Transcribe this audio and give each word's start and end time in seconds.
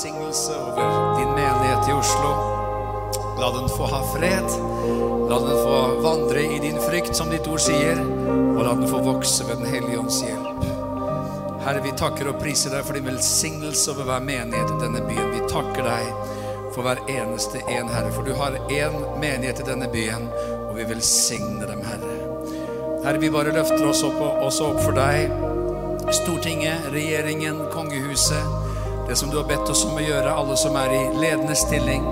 velsignelse 0.00 0.52
over 0.56 1.18
din 1.18 1.28
menighet 1.28 1.88
i 1.88 1.92
Oslo. 1.92 2.30
La 3.40 3.50
den 3.60 3.68
få 3.68 3.84
ha 3.84 4.02
fred. 4.14 4.48
La 5.28 5.38
den 5.38 5.64
få 5.64 6.00
vandre 6.00 6.40
i 6.40 6.58
din 6.58 6.80
frykt, 6.80 7.16
som 7.16 7.28
ditt 7.30 7.48
ord 7.48 7.60
sier, 7.60 8.00
og 8.56 8.62
la 8.64 8.72
den 8.78 8.88
få 8.88 9.02
vokse 9.04 9.44
ved 9.48 9.60
Den 9.60 9.66
hellige 9.66 9.98
ånds 9.98 10.22
hjelp. 10.24 10.64
Herre, 11.66 11.82
vi 11.84 11.92
takker 11.92 12.30
og 12.32 12.40
priser 12.40 12.72
deg 12.72 12.86
for 12.86 12.96
din 12.96 13.10
velsignelse 13.10 13.92
over 13.92 14.08
hver 14.08 14.24
menighet 14.24 14.72
i 14.72 14.78
denne 14.80 15.02
byen. 15.04 15.34
Vi 15.34 15.42
takker 15.52 15.84
deg 15.84 16.08
for 16.72 16.80
hver 16.86 17.04
eneste 17.04 17.60
en, 17.60 17.92
Herre, 17.92 18.14
for 18.16 18.24
du 18.24 18.32
har 18.40 18.56
én 18.72 18.96
menighet 19.20 19.60
i 19.60 19.68
denne 19.68 19.90
byen, 19.92 20.30
og 20.70 20.78
vi 20.78 20.88
velsigner 20.88 21.68
dem, 21.68 21.84
Herre. 21.84 22.16
Herre, 23.04 23.20
vi 23.20 23.32
bare 23.36 23.52
løfter 23.52 23.84
oss 23.84 24.00
opp, 24.08 24.16
også 24.48 24.72
opp 24.72 24.80
for 24.80 24.96
deg. 24.96 25.28
Stortinget, 26.22 26.88
regjeringen, 26.96 27.66
kongehuset, 27.76 28.59
det 29.10 29.16
som 29.16 29.30
du 29.30 29.36
har 29.36 29.44
bedt 29.44 29.70
oss 29.70 29.80
om 29.84 29.96
å 29.98 30.02
gjøre, 30.04 30.30
alle 30.38 30.54
som 30.54 30.76
er 30.78 30.92
i 30.94 30.98
ledende 31.18 31.54
stilling. 31.58 32.04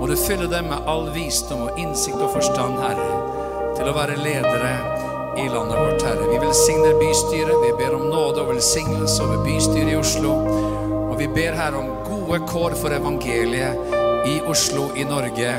Må 0.00 0.08
du 0.10 0.16
fylle 0.18 0.48
dem 0.50 0.66
med 0.66 0.88
all 0.90 1.04
visdom 1.14 1.60
og 1.68 1.76
innsikt 1.78 2.18
og 2.18 2.32
forstand, 2.34 2.74
Herre, 2.82 3.18
til 3.76 3.86
å 3.86 3.92
være 3.94 4.16
ledere 4.18 4.72
i 5.38 5.44
landet 5.46 5.78
vårt, 5.78 6.02
Herre. 6.02 6.26
Vi 6.32 6.40
velsigner 6.42 6.96
bystyret. 6.98 7.54
Vi 7.62 7.70
ber 7.78 7.94
om 7.94 8.08
nåde 8.10 8.42
og 8.42 8.50
velsignelse 8.50 9.22
over 9.22 9.44
bystyret 9.46 9.92
i 9.92 9.94
Oslo. 10.00 10.32
Og 11.04 11.14
vi 11.20 11.28
ber 11.36 11.54
her 11.54 11.76
om 11.78 11.92
gode 12.08 12.40
kår 12.50 12.74
for 12.80 12.96
evangeliet 12.96 13.94
i 14.26 14.40
Oslo, 14.50 14.88
i 14.98 15.06
Norge. 15.06 15.52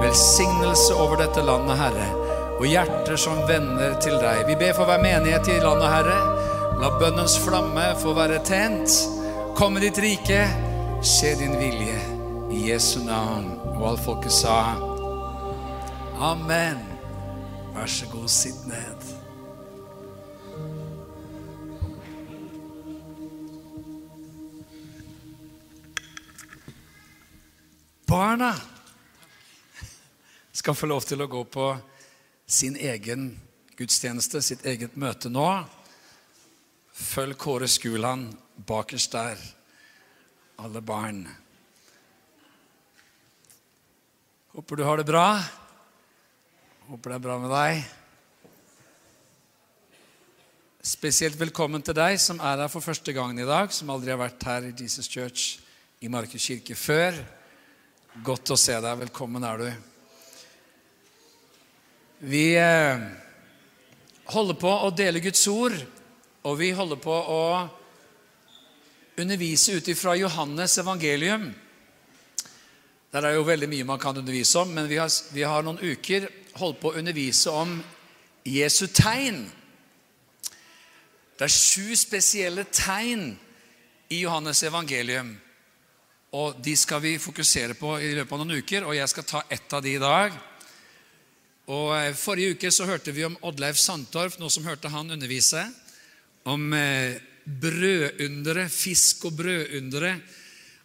Velsignelse 0.00 0.96
over 1.04 1.20
dette 1.20 1.44
landet, 1.44 1.82
Herre. 1.82 2.06
Og 2.54 2.64
hjerter 2.70 3.20
som 3.20 3.44
vender 3.50 4.00
til 4.00 4.16
deg. 4.24 4.46
Vi 4.48 4.56
ber 4.56 4.72
for 4.72 4.88
hver 4.88 5.04
menighet 5.04 5.52
i 5.52 5.60
landet, 5.60 5.92
Herre. 5.98 6.16
La 6.80 6.94
bønnens 6.96 7.36
flamme 7.44 7.90
få 8.00 8.16
være 8.16 8.40
tent. 8.48 9.13
Komme 9.54 9.80
ditt 9.80 9.98
rike. 9.98 10.48
Skje 11.02 11.34
din 11.38 11.52
vilje. 11.58 11.98
I 12.50 12.70
Jesu 12.70 13.04
navn. 13.04 13.52
Og 13.78 13.84
alt 13.88 14.00
folket 14.02 14.34
sa 14.34 14.74
Amen. 16.18 16.80
Vær 17.74 17.86
så 17.86 18.08
god, 18.10 18.28
sitt 18.28 18.66
ned. 18.66 19.06
Barna 28.10 28.52
skal 30.52 30.74
få 30.74 30.90
lov 30.90 31.06
til 31.06 31.22
å 31.22 31.30
gå 31.30 31.44
på 31.46 31.72
sin 32.46 32.74
egen 32.74 33.30
gudstjeneste, 33.78 34.42
sitt 34.42 34.66
eget 34.66 34.98
møte 34.98 35.30
nå. 35.30 35.50
Følg 36.94 37.38
Kåre 37.38 37.70
Skuland 37.70 38.34
bakerst 38.66 39.12
der, 39.12 39.40
alle 40.58 40.80
barn. 40.80 41.24
Håper 44.54 44.76
du 44.76 44.84
har 44.86 44.96
det 45.00 45.06
bra. 45.08 45.28
Håper 46.88 47.10
det 47.10 47.16
er 47.18 47.24
bra 47.26 47.38
med 47.42 47.50
deg. 47.52 47.84
Spesielt 50.84 51.38
velkommen 51.40 51.82
til 51.82 51.96
deg 51.96 52.18
som 52.20 52.40
er 52.44 52.60
her 52.62 52.70
for 52.72 52.84
første 52.84 53.12
gangen 53.16 53.40
i 53.40 53.48
dag, 53.48 53.72
som 53.72 53.90
aldri 53.90 54.12
har 54.12 54.20
vært 54.20 54.44
her 54.46 54.68
i 54.68 54.74
Jesus 54.76 55.08
Church 55.10 55.58
i 56.04 56.10
Markus 56.12 56.44
kirke 56.44 56.76
før. 56.76 57.16
Godt 58.24 58.52
å 58.54 58.60
se 58.60 58.76
deg. 58.78 59.00
Velkommen 59.06 59.44
er 59.48 59.62
du. 59.64 59.68
Vi 62.24 62.44
eh, 62.60 63.00
holder 64.30 64.60
på 64.60 64.70
å 64.70 64.92
dele 64.94 65.24
Guds 65.24 65.42
ord, 65.50 65.74
og 66.44 66.60
vi 66.60 66.70
holder 66.76 67.00
på 67.00 67.16
å 67.16 67.40
undervise 69.20 69.76
ut 69.78 69.88
ifra 69.88 70.16
Johannes 70.16 70.78
evangelium. 70.78 71.52
Der 73.12 73.22
er 73.22 73.36
jo 73.36 73.46
veldig 73.46 73.68
mye 73.70 73.86
man 73.86 74.00
kan 74.02 74.16
undervise 74.16 74.58
om, 74.58 74.72
men 74.74 74.88
vi 74.90 74.98
har, 74.98 75.10
vi 75.32 75.44
har 75.46 75.62
noen 75.62 75.78
uker 75.78 76.26
holdt 76.58 76.80
på 76.82 76.90
å 76.90 76.98
undervise 76.98 77.52
om 77.54 77.76
Jesu 78.44 78.86
tegn. 78.90 79.44
Det 81.34 81.46
er 81.46 81.54
sju 81.54 81.94
spesielle 81.98 82.66
tegn 82.70 83.32
i 84.10 84.20
Johannes 84.24 84.62
evangelium. 84.66 85.32
Og 86.34 86.58
de 86.62 86.74
skal 86.76 87.02
vi 87.02 87.14
fokusere 87.22 87.76
på 87.78 87.94
i 88.02 88.10
løpet 88.16 88.34
av 88.34 88.42
noen 88.42 88.58
uker, 88.58 88.86
og 88.86 88.96
jeg 88.98 89.10
skal 89.12 89.26
ta 89.30 89.44
ett 89.50 89.72
av 89.72 89.82
de 89.84 89.94
i 89.94 90.02
dag. 90.02 90.34
Og 91.70 91.94
eh, 91.96 92.10
Forrige 92.18 92.58
uke 92.58 92.72
så 92.74 92.88
hørte 92.88 93.14
vi 93.14 93.24
om 93.24 93.38
Oddleif 93.46 93.78
Sandtorf, 93.78 94.40
noe 94.40 94.50
som 94.50 94.66
hørte 94.66 94.90
han 94.90 95.14
undervise. 95.14 95.62
Om 96.50 96.74
eh, 96.76 97.22
brødundere, 97.44 98.68
fisk 98.72 99.26
og 99.28 99.38
brødundere. 99.38 100.16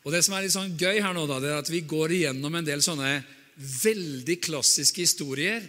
Og 0.03 0.11
Det 0.13 0.23
som 0.25 0.35
er 0.35 0.45
litt 0.45 0.55
sånn 0.55 0.77
gøy 0.79 1.01
her 1.03 1.13
nå, 1.15 1.25
da, 1.27 1.39
det 1.39 1.51
er 1.51 1.59
at 1.61 1.71
vi 1.71 1.83
går 1.87 2.15
igjennom 2.15 2.55
en 2.55 2.67
del 2.67 2.83
sånne 2.83 3.19
veldig 3.59 4.37
klassiske 4.41 5.03
historier. 5.03 5.63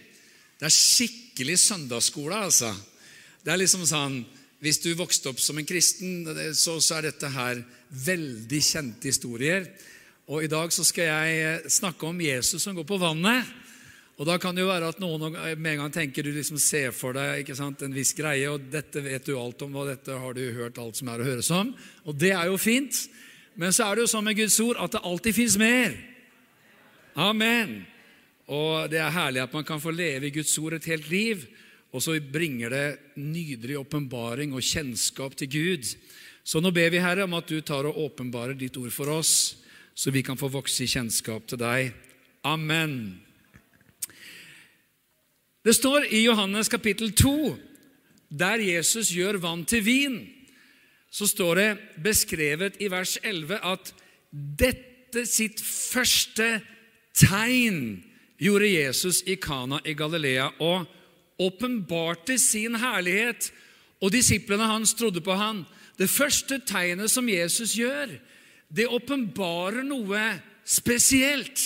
Det 0.58 0.68
er 0.68 0.74
skikkelig 0.74 1.58
søndagsskole, 1.58 2.36
altså. 2.46 2.70
Det 3.42 3.52
er 3.52 3.62
liksom 3.62 3.86
sånn 3.88 4.20
Hvis 4.60 4.76
du 4.84 4.90
vokste 4.92 5.30
opp 5.30 5.38
som 5.40 5.56
en 5.56 5.64
kristen, 5.64 6.26
så, 6.52 6.74
så 6.84 6.98
er 6.98 7.06
dette 7.06 7.30
her 7.32 7.62
veldig 8.04 8.58
kjente 8.60 9.08
historier. 9.08 9.64
Og 10.28 10.44
I 10.44 10.50
dag 10.52 10.68
så 10.68 10.84
skal 10.84 11.08
jeg 11.08 11.70
snakke 11.72 12.04
om 12.04 12.20
Jesus 12.20 12.66
som 12.66 12.76
går 12.76 12.84
på 12.84 12.98
vannet. 13.00 13.48
Og 14.20 14.26
Da 14.28 14.36
kan 14.36 14.52
det 14.52 14.66
jo 14.66 14.68
være 14.68 14.90
at 14.92 14.98
noen 15.00 15.32
med 15.32 15.70
en 15.70 15.78
gang 15.80 15.92
tenker 15.94 16.26
du 16.26 16.28
liksom 16.34 16.58
ser 16.60 16.92
for 16.92 17.16
deg 17.16 17.40
ikke 17.40 17.56
sant, 17.56 17.80
en 17.80 17.94
viss 17.96 18.12
greie, 18.12 18.44
og 18.52 18.66
dette 18.68 19.00
vet 19.00 19.24
du 19.24 19.32
alt 19.40 19.62
om, 19.64 19.78
og 19.80 19.88
dette 19.88 20.12
har 20.12 20.36
du 20.36 20.42
hørt 20.58 20.76
alt 20.76 20.98
som 20.98 21.08
er 21.08 21.22
å 21.22 21.28
høres 21.30 21.48
om. 21.56 21.70
Og 22.04 22.18
det 22.20 22.34
er 22.36 22.50
jo 22.50 22.58
fint. 22.60 22.98
Men 23.56 23.72
så 23.72 23.86
er 23.86 23.96
det 23.96 24.04
jo 24.04 24.10
sånn 24.12 24.26
med 24.28 24.36
Guds 24.36 24.58
ord 24.60 24.76
at 24.76 24.92
det 24.92 25.00
alltid 25.08 25.36
fins 25.38 25.56
mer. 25.60 25.96
Amen. 27.16 27.72
Og 28.50 28.92
det 28.92 29.00
er 29.00 29.14
herlig 29.14 29.40
at 29.40 29.56
man 29.56 29.64
kan 29.64 29.80
få 29.80 29.94
leve 29.94 30.28
i 30.28 30.34
Guds 30.34 30.52
ord 30.60 30.76
et 30.76 30.90
helt 30.92 31.08
liv, 31.08 31.48
og 31.88 32.04
så 32.04 32.18
bringer 32.20 32.76
det 32.76 32.84
nydelig 33.16 33.80
åpenbaring 33.80 34.52
og 34.52 34.66
kjennskap 34.68 35.32
til 35.40 35.48
Gud. 35.48 35.88
Så 36.44 36.60
nå 36.60 36.74
ber 36.76 36.92
vi, 36.92 37.00
Herre, 37.00 37.24
om 37.24 37.40
at 37.40 37.48
du 37.48 37.56
tar 37.64 37.88
og 37.88 38.04
åpenbarer 38.04 38.58
ditt 38.58 38.76
ord 38.76 38.92
for 38.92 39.16
oss, 39.16 39.32
så 39.96 40.12
vi 40.12 40.20
kan 40.26 40.36
få 40.36 40.52
vokse 40.52 40.84
i 40.84 40.92
kjennskap 40.92 41.48
til 41.48 41.64
deg. 41.64 41.92
Amen. 42.44 43.29
Det 45.64 45.74
står 45.76 46.06
i 46.08 46.22
Johannes 46.24 46.68
kapittel 46.72 47.12
2, 47.12 47.56
der 48.32 48.62
Jesus 48.64 49.10
gjør 49.12 49.36
vann 49.42 49.64
til 49.68 49.84
vin, 49.84 50.20
så 51.10 51.26
står 51.28 51.58
det 51.58 51.70
beskrevet 52.00 52.78
i 52.80 52.88
vers 52.88 53.18
11 53.22 53.58
at 53.66 53.90
dette 54.30 55.26
sitt 55.28 55.60
første 55.60 56.60
tegn 57.18 57.98
gjorde 58.40 58.70
Jesus 58.70 59.20
i 59.26 59.36
Kana 59.36 59.82
i 59.84 59.92
Galilea 59.98 60.48
og 60.64 60.86
åpenbarte 61.40 62.38
sin 62.38 62.78
herlighet, 62.80 63.50
og 64.00 64.14
disiplene 64.14 64.64
hans 64.64 64.94
trodde 64.96 65.20
på 65.20 65.36
han. 65.36 65.66
Det 65.98 66.08
første 66.08 66.60
tegnet 66.64 67.12
som 67.12 67.28
Jesus 67.28 67.74
gjør, 67.76 68.16
det 68.72 68.88
åpenbarer 68.88 69.84
noe 69.84 70.24
spesielt. 70.64 71.60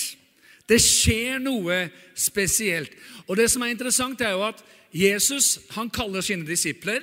Det 0.66 0.80
skjer 0.80 1.38
noe 1.44 1.84
spesielt. 2.16 2.90
Og 3.28 3.36
Det 3.36 3.48
som 3.50 3.62
er 3.62 3.72
interessant, 3.72 4.20
er 4.20 4.34
jo 4.36 4.44
at 4.46 4.62
Jesus 4.94 5.58
han 5.74 5.90
kaller 5.90 6.22
sine 6.22 6.46
disipler, 6.46 7.02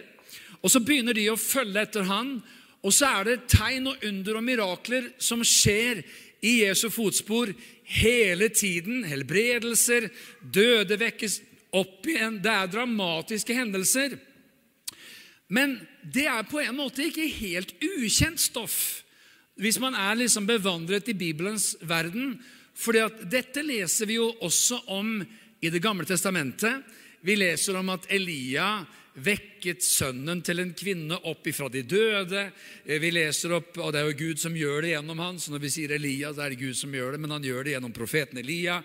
og 0.61 0.69
så 0.71 0.79
begynner 0.79 1.17
de 1.17 1.29
å 1.31 1.39
følge 1.39 1.81
etter 1.81 2.05
han, 2.05 2.37
og 2.81 2.93
så 2.93 3.09
er 3.19 3.27
det 3.27 3.49
tegn 3.49 3.89
og 3.91 4.03
under 4.05 4.37
og 4.37 4.45
mirakler 4.45 5.11
som 5.21 5.43
skjer 5.45 6.03
i 6.41 6.61
Jesu 6.63 6.87
fotspor 6.93 7.51
hele 8.01 8.49
tiden. 8.49 9.03
Helbredelser, 9.05 10.09
døde 10.41 10.97
vekkes 11.01 11.39
opp 11.77 12.07
igjen. 12.09 12.39
Det 12.41 12.51
er 12.51 12.71
dramatiske 12.71 13.55
hendelser. 13.57 14.17
Men 15.51 15.77
det 16.01 16.25
er 16.31 16.47
på 16.47 16.61
en 16.63 16.77
måte 16.77 17.05
ikke 17.05 17.27
helt 17.41 17.75
ukjent 17.83 18.41
stoff 18.41 18.79
hvis 19.61 19.77
man 19.83 19.93
er 19.93 20.15
liksom 20.17 20.47
bevandret 20.47 21.09
i 21.11 21.13
Bibelens 21.13 21.75
verden. 21.85 22.39
at 23.03 23.19
dette 23.29 23.61
leser 23.61 24.07
vi 24.09 24.15
jo 24.15 24.31
også 24.41 24.79
om 24.87 25.19
i 25.61 25.69
Det 25.69 25.79
gamle 25.79 26.05
testamentet. 26.05 26.81
Vi 27.21 27.35
leser 27.35 27.77
om 27.77 27.89
at 27.93 28.07
Elia 28.09 28.81
vekket 29.13 29.83
sønnen 29.85 30.41
til 30.41 30.63
en 30.63 30.73
kvinne 30.73 31.19
opp 31.29 31.45
ifra 31.51 31.67
de 31.69 31.83
døde. 31.85 32.47
Eh, 32.85 32.97
vi 33.01 33.11
leser 33.13 33.53
opp, 33.53 33.77
og 33.77 33.93
Det 33.93 34.01
er 34.01 34.09
jo 34.09 34.17
Gud 34.17 34.39
som 34.39 34.55
gjør 34.57 34.81
det 34.81 34.93
gjennom 34.95 35.19
han, 35.19 35.39
så 35.39 35.51
når 35.51 35.61
vi 35.61 35.69
sier 35.69 35.91
Elia, 35.93 36.33
så 36.33 36.45
er 36.45 36.49
det 36.49 36.63
Gud 36.63 36.77
som 36.79 36.93
gjør 36.93 37.11
det, 37.13 37.21
men 37.21 37.31
han 37.35 37.43
gjør 37.43 37.63
det 37.63 37.75
gjennom 37.75 37.93
profeten 37.93 38.39
Elia. 38.41 38.81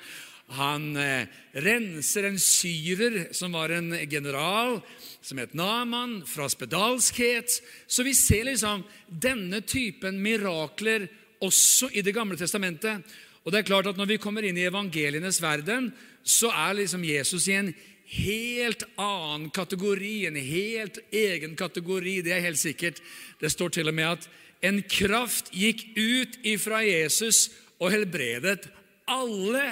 Han 0.58 0.96
eh, 1.00 1.26
renser 1.64 2.28
en 2.28 2.38
syrer 2.38 3.32
som 3.34 3.56
var 3.56 3.72
en 3.72 3.94
general, 4.10 4.80
som 5.22 5.40
het 5.40 5.56
Naman, 5.56 6.20
fra 6.28 6.48
spedalskhet. 6.50 7.62
Så 7.86 8.04
vi 8.04 8.12
ser 8.14 8.44
liksom 8.50 8.84
denne 9.08 9.62
typen 9.64 10.20
mirakler 10.22 11.08
også 11.40 11.88
i 11.96 12.02
Det 12.02 12.14
gamle 12.14 12.36
testamentet. 12.36 13.00
Og 13.46 13.52
det 13.52 13.62
er 13.62 13.66
klart 13.66 13.86
at 13.86 13.96
Når 13.96 14.06
vi 14.06 14.18
kommer 14.18 14.42
inn 14.42 14.58
i 14.58 14.66
evangelienes 14.66 15.40
verden, 15.42 15.92
så 16.26 16.50
er 16.50 16.80
liksom 16.80 17.04
Jesus 17.06 17.46
i 17.48 17.54
en 17.54 17.70
helt 18.06 18.82
annen 18.98 19.48
kategori, 19.54 20.26
en 20.26 20.38
helt 20.38 20.98
egen 21.14 21.56
kategori. 21.58 22.20
Det 22.26 22.34
er 22.34 22.44
helt 22.44 22.60
sikkert. 22.60 23.00
Det 23.40 23.50
står 23.52 23.76
til 23.76 23.90
og 23.90 23.94
med 23.94 24.16
at 24.16 24.28
en 24.66 24.80
kraft 24.90 25.52
gikk 25.54 25.84
ut 25.96 26.38
ifra 26.46 26.82
Jesus 26.86 27.48
og 27.78 27.92
helbredet 27.94 28.66
alle. 29.10 29.68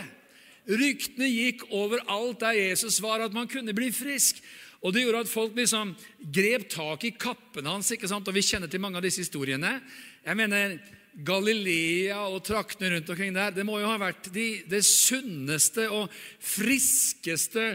Ryktene 0.64 1.28
gikk 1.28 1.66
overalt 1.74 2.40
der 2.40 2.56
Jesus 2.56 3.00
var, 3.02 3.24
at 3.24 3.34
man 3.34 3.50
kunne 3.50 3.74
bli 3.76 3.90
frisk. 3.92 4.40
Og 4.84 4.92
Det 4.92 5.02
gjorde 5.02 5.24
at 5.24 5.32
folk 5.32 5.56
liksom 5.56 5.94
grep 6.20 6.68
tak 6.68 7.04
i 7.04 7.14
kappen 7.16 7.66
hans. 7.66 7.90
ikke 7.90 8.08
sant? 8.08 8.28
Og 8.28 8.34
Vi 8.34 8.42
kjenner 8.42 8.68
til 8.68 8.80
mange 8.80 8.96
av 9.00 9.02
disse 9.02 9.24
historiene. 9.24 9.80
Jeg 10.24 10.36
mener, 10.36 10.78
Galilea 11.14 12.24
og 12.26 12.42
traktene 12.46 12.96
rundt 12.96 13.10
omkring 13.12 13.34
der, 13.36 13.52
det 13.54 13.66
må 13.66 13.78
jo 13.78 13.86
ha 13.86 13.98
vært 14.00 14.32
de, 14.34 14.64
det 14.66 14.82
sunneste 14.86 15.86
og 15.94 16.10
friskeste 16.42 17.74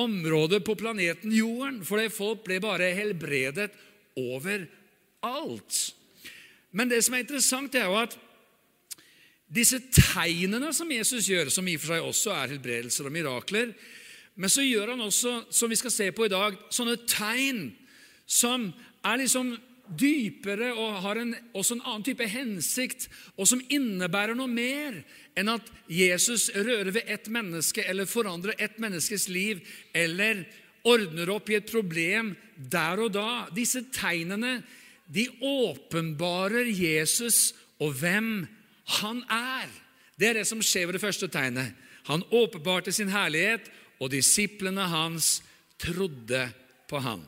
området 0.00 0.62
på 0.66 0.74
planeten 0.78 1.34
Jorden. 1.34 1.80
For 1.86 2.02
folk 2.10 2.42
ble 2.48 2.58
bare 2.62 2.90
helbredet 2.96 3.70
overalt. 4.18 5.78
Men 6.74 6.90
det 6.90 7.02
som 7.06 7.14
er 7.14 7.24
interessant, 7.24 7.74
er 7.74 7.86
jo 7.86 7.98
at 8.00 8.18
disse 9.50 9.80
tegnene 9.90 10.70
som 10.74 10.90
Jesus 10.90 11.26
gjør, 11.30 11.50
som 11.50 11.66
i 11.66 11.74
og 11.78 11.82
for 11.82 11.94
seg 11.94 12.06
også 12.06 12.34
er 12.36 12.52
helbredelser 12.54 13.08
og 13.08 13.14
mirakler, 13.14 13.72
men 14.38 14.50
så 14.50 14.62
gjør 14.62 14.94
han 14.94 15.02
også, 15.04 15.32
som 15.50 15.70
vi 15.70 15.78
skal 15.78 15.92
se 15.92 16.06
på 16.14 16.26
i 16.26 16.32
dag, 16.32 16.54
sånne 16.72 16.96
tegn 17.10 17.64
som 18.30 18.68
er 19.04 19.18
liksom 19.20 19.56
dypere 19.98 20.70
og 20.74 21.00
har 21.04 21.20
en, 21.20 21.34
også 21.56 21.76
en 21.76 21.84
annen 21.84 22.04
type 22.06 22.26
hensikt, 22.30 23.08
og 23.36 23.48
som 23.48 23.62
innebærer 23.72 24.36
noe 24.38 24.50
mer 24.50 25.00
enn 25.38 25.50
at 25.52 25.66
Jesus 25.90 26.48
rører 26.54 26.92
ved 26.94 27.10
ett 27.10 27.30
menneske 27.32 27.84
eller 27.86 28.10
forandrer 28.10 28.58
ett 28.58 28.78
menneskes 28.82 29.28
liv 29.32 29.62
eller 29.96 30.44
ordner 30.86 31.30
opp 31.34 31.50
i 31.50 31.58
et 31.58 31.70
problem 31.70 32.34
der 32.56 33.02
og 33.04 33.12
da. 33.16 33.48
Disse 33.54 33.82
tegnene 33.94 34.60
de 35.10 35.26
åpenbarer 35.42 36.70
Jesus 36.70 37.50
og 37.82 37.96
hvem 37.98 38.46
han 39.00 39.22
er. 39.30 39.68
Det 40.14 40.28
er 40.28 40.40
det 40.40 40.48
som 40.48 40.62
skjer 40.62 40.88
ved 40.88 40.98
det 40.98 41.04
første 41.04 41.28
tegnet. 41.32 41.74
Han 42.08 42.24
åpenbarte 42.30 42.92
sin 42.92 43.10
herlighet, 43.12 43.68
og 44.00 44.10
disiplene 44.12 44.86
hans 44.88 45.40
trodde 45.80 46.46
på 46.88 47.00
han. 47.04 47.20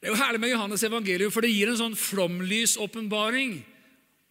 Det 0.00 0.08
er 0.08 0.14
jo 0.14 0.22
herlig 0.22 0.40
med 0.40 0.54
Johannes 0.54 0.82
evangelium, 0.86 1.32
for 1.32 1.44
det 1.44 1.52
gir 1.52 1.68
en 1.68 1.76
sånn 1.76 1.96
flomlysåpenbaring 1.98 3.58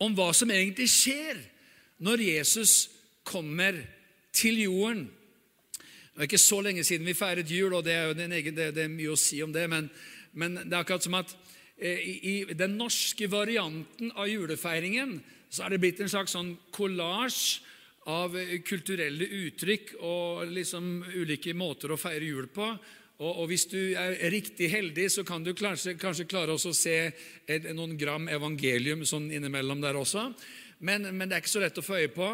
om 0.01 0.15
hva 0.17 0.31
som 0.33 0.49
egentlig 0.49 0.87
skjer 0.89 1.43
når 2.01 2.23
Jesus 2.25 2.73
kommer 3.27 3.77
til 4.33 4.57
jorden. 4.63 5.03
Det 5.77 6.25
er 6.25 6.29
ikke 6.31 6.41
så 6.41 6.63
lenge 6.65 6.81
siden 6.87 7.05
vi 7.05 7.13
feiret 7.13 7.53
jul, 7.53 7.75
og 7.77 7.85
det 7.85 7.93
er 7.93 8.09
jo 8.09 8.17
egen, 8.17 8.57
det, 8.57 8.71
det 8.79 8.87
er 8.87 8.91
mye 8.95 9.13
å 9.13 9.19
si 9.19 9.43
om 9.45 9.53
det, 9.53 9.67
men, 9.69 9.91
men 10.33 10.57
det 10.63 10.73
er 10.73 10.81
akkurat 10.81 11.05
som 11.05 11.19
at 11.19 11.35
eh, 11.77 12.01
i, 12.01 12.33
i 12.49 12.57
den 12.57 12.73
norske 12.79 13.29
varianten 13.29 14.09
av 14.17 14.25
julefeiringen 14.25 15.19
så 15.53 15.67
er 15.67 15.75
det 15.75 15.83
blitt 15.85 16.01
en 16.01 16.09
slags 16.09 16.33
sånn 16.33 16.55
kollasj 16.73 17.59
av 18.09 18.33
kulturelle 18.65 19.27
uttrykk 19.45 19.99
og 20.01 20.49
liksom 20.49 21.03
ulike 21.13 21.53
måter 21.53 21.93
å 21.93 21.99
feire 21.99 22.25
jul 22.25 22.49
på. 22.49 22.71
Og, 23.19 23.41
og 23.41 23.49
Hvis 23.51 23.65
du 23.67 23.79
er 23.99 24.15
riktig 24.31 24.69
heldig, 24.71 25.09
så 25.11 25.25
kan 25.27 25.43
du 25.43 25.51
kanskje, 25.51 25.97
kanskje 25.99 26.27
klare 26.29 26.55
å 26.55 26.71
se 26.75 26.95
et, 27.11 27.65
noen 27.75 27.97
gram 27.99 28.29
evangelium 28.31 29.03
sånn 29.03 29.27
innimellom 29.35 29.81
der 29.83 29.99
også. 29.99 30.29
Men, 30.79 31.09
men, 31.11 31.27
det 31.27 31.35
er 31.35 31.43
ikke 31.43 31.57
så 31.57 31.65
lett 31.65 31.81
å 31.81 31.83
få 31.83 31.99
øye 31.99 32.13
på. 32.15 32.29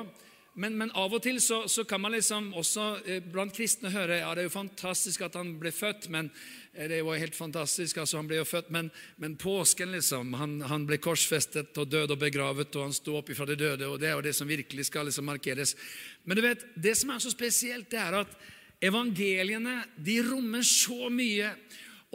Men, 0.61 0.77
men 0.77 0.93
av 0.95 1.11
og 1.11 1.23
til 1.25 1.41
så, 1.43 1.63
så, 1.67 1.83
kan 1.89 1.99
man 1.99 2.13
liksom 2.13 2.53
også 2.55 2.83
eh, 3.03 3.17
blant 3.19 3.51
kristne 3.57 3.89
høre 3.91 4.21
ja, 4.21 4.29
det 4.37 4.45
er 4.45 4.47
jo 4.47 4.53
fantastisk 4.53 5.25
at 5.25 5.35
han 5.35 5.55
ble 5.59 5.73
født, 5.75 6.05
men 6.13 6.29
eh, 6.71 6.85
det 6.87 7.01
var 7.03 7.19
helt 7.19 7.35
fantastisk, 7.35 7.97
altså 7.99 8.21
Han 8.21 8.29
ble 8.29 8.37
jo 8.37 8.47
født, 8.47 8.69
men, 8.71 8.87
men 9.19 9.35
påsken, 9.41 9.91
liksom 9.97 10.37
han, 10.39 10.59
han, 10.69 10.85
ble 10.87 11.01
korsfestet 11.03 11.75
og 11.81 11.89
død 11.91 12.13
og 12.15 12.21
begravet, 12.21 12.71
og 12.77 12.87
han 12.87 12.95
sto 12.95 13.17
opp 13.19 13.33
ifra 13.33 13.49
de 13.49 13.57
døde, 13.59 13.89
og 13.89 13.99
det 13.99 14.13
er 14.13 14.15
jo 14.15 14.23
det 14.29 14.35
som 14.37 14.47
virkelig 14.47 14.87
skal 14.87 15.09
liksom 15.09 15.27
markeres. 15.27 15.75
Men 16.23 16.39
du 16.39 16.45
vet, 16.45 16.63
det 16.77 16.95
som 17.01 17.11
er 17.11 17.25
så 17.25 17.33
spesielt, 17.33 17.89
det 17.91 17.99
er 17.99 18.21
at 18.21 18.37
evangeliene 18.83 19.83
de 19.97 20.21
rommer 20.25 20.63
så 20.67 21.09
mye. 21.13 21.49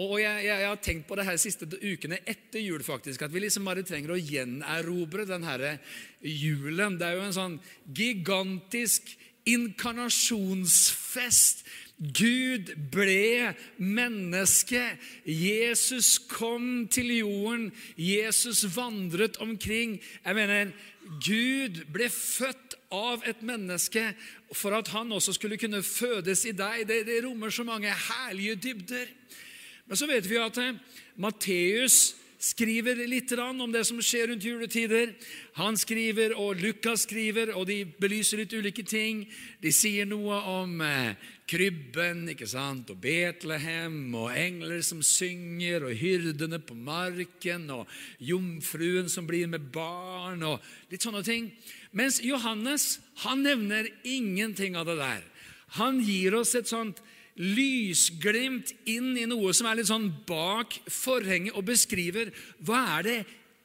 Og 0.01 0.21
jeg, 0.21 0.45
jeg, 0.47 0.61
jeg, 0.63 0.69
har 0.69 0.77
tenkt 0.81 1.09
på 1.09 1.17
det 1.19 1.27
her 1.29 1.37
siste 1.41 1.67
ukene 1.69 2.19
etter 2.29 2.61
jul, 2.63 2.83
faktisk, 2.85 3.23
at 3.27 3.35
vi 3.35 3.41
liksom 3.45 3.65
bare 3.69 3.83
trenger 3.85 4.11
å 4.15 4.21
gjenerobre 4.21 5.27
denne 5.29 5.79
julen. 6.25 6.99
Det 7.01 7.07
er 7.09 7.15
jo 7.19 7.27
en 7.27 7.37
sånn 7.37 7.57
gigantisk 7.85 9.03
inkarnasjonsfest. 9.51 11.65
Gud 12.01 12.73
ble 12.95 13.53
menneske. 13.77 14.97
Jesus 15.29 16.17
kom 16.31 16.89
til 16.89 17.11
jorden. 17.19 17.73
Jesus 18.01 18.65
vandret 18.73 19.37
omkring. 19.45 20.01
Jeg 20.25 20.35
mener, 20.39 20.73
Gud 21.19 21.83
ble 21.91 22.07
født 22.13 22.77
av 22.95 23.25
et 23.27 23.43
menneske 23.43 24.05
for 24.55 24.77
at 24.77 24.93
han 24.95 25.11
også 25.13 25.35
skulle 25.35 25.59
kunne 25.59 25.83
fødes 25.83 26.45
i 26.47 26.55
deg. 26.55 26.85
Det, 26.87 27.03
det 27.09 27.23
rommer 27.25 27.51
så 27.51 27.67
mange 27.67 27.91
herlige 27.91 28.59
dybder. 28.69 29.11
Men 29.91 29.99
så 29.99 30.07
vet 30.07 30.29
vi 30.31 30.39
at 30.39 30.59
eh, 30.63 30.77
Matteus 31.19 32.15
skriver 32.41 33.03
litt 33.11 33.33
om 33.37 33.73
det 33.73 33.83
som 33.85 33.99
skjer 34.01 34.31
rundt 34.31 34.47
juletider. 34.47 35.13
Han 35.59 35.77
skriver, 35.77 36.33
og 36.39 36.63
Lukas 36.63 37.05
skriver, 37.05 37.53
og 37.53 37.67
de 37.69 37.83
belyser 37.85 38.41
litt 38.41 38.55
ulike 38.55 38.87
ting. 38.87 39.27
De 39.61 39.73
sier 39.75 40.09
noe 40.09 40.39
om 40.49 40.81
eh, 40.81 41.19
krybben 41.51 42.29
ikke 42.31 42.47
sant? 42.49 42.91
og 42.93 43.01
Betlehem, 43.03 44.15
og 44.15 44.31
engler 44.39 44.83
som 44.87 45.03
synger, 45.05 45.89
og 45.89 45.97
hyrdene 45.99 46.61
på 46.63 46.77
marken, 46.79 47.67
og 47.75 47.91
jomfruen 48.23 49.11
som 49.11 49.27
blir 49.29 49.51
med 49.51 49.71
barn, 49.75 50.45
og 50.47 50.63
litt 50.93 51.07
sånne 51.07 51.25
ting. 51.27 51.51
Mens 51.97 52.21
Johannes 52.23 53.01
han 53.25 53.43
nevner 53.47 53.91
ingenting 54.07 54.79
av 54.79 54.87
det 54.89 55.01
der. 55.01 55.25
Han 55.81 56.01
gir 56.03 56.39
oss 56.39 56.55
et 56.59 56.71
sånt 56.71 57.03
lysglimt 57.41 58.73
inn 58.91 59.15
i 59.17 59.27
noe 59.29 59.53
som 59.57 59.69
er 59.71 59.81
litt 59.81 59.91
sånn 59.91 60.11
bak 60.29 60.77
forhenget, 60.91 61.57
og 61.57 61.67
beskriver 61.71 62.33
hva 62.67 62.85
er 62.99 63.07
det 63.07 63.19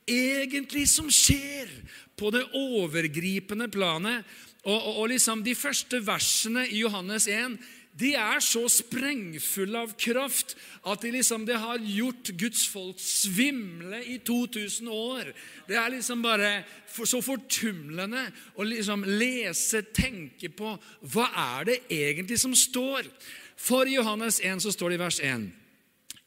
egentlig 0.10 0.86
som 0.90 1.10
skjer 1.12 1.72
på 2.16 2.32
det 2.34 2.46
overgripende 2.56 3.68
planet. 3.74 4.26
Og, 4.66 4.78
og, 4.78 4.94
og 5.02 5.10
liksom 5.12 5.44
De 5.46 5.54
første 5.58 6.00
versene 6.02 6.66
i 6.66 6.80
Johannes 6.82 7.28
1 7.30 7.58
de 7.96 8.12
er 8.20 8.42
så 8.44 8.66
sprengfulle 8.72 9.80
av 9.86 9.94
kraft 10.00 10.56
at 10.84 11.04
de 11.04 11.14
liksom, 11.16 11.46
det 11.48 11.56
har 11.62 11.80
gjort 11.80 12.34
Guds 12.36 12.66
folk 12.68 13.00
svimle 13.00 14.02
i 14.04 14.18
2000 14.20 14.90
år. 14.92 15.30
Det 15.68 15.78
er 15.80 15.94
liksom 15.94 16.24
bare 16.26 16.50
for, 16.92 17.08
så 17.08 17.22
fortumlende 17.24 18.26
å 18.60 18.66
liksom 18.68 19.06
lese, 19.08 19.86
tenke 19.96 20.52
på 20.52 20.74
hva 21.14 21.30
er 21.60 21.70
det 21.70 21.78
egentlig 21.88 22.40
som 22.42 22.56
står. 22.58 23.08
For 23.56 23.88
i 23.88 23.96
Johannes 23.96 24.42
1 24.44 24.66
så 24.66 24.74
står 24.76 24.92
det 24.92 24.98
i 25.00 25.04
vers 25.06 25.20
1 25.24 25.46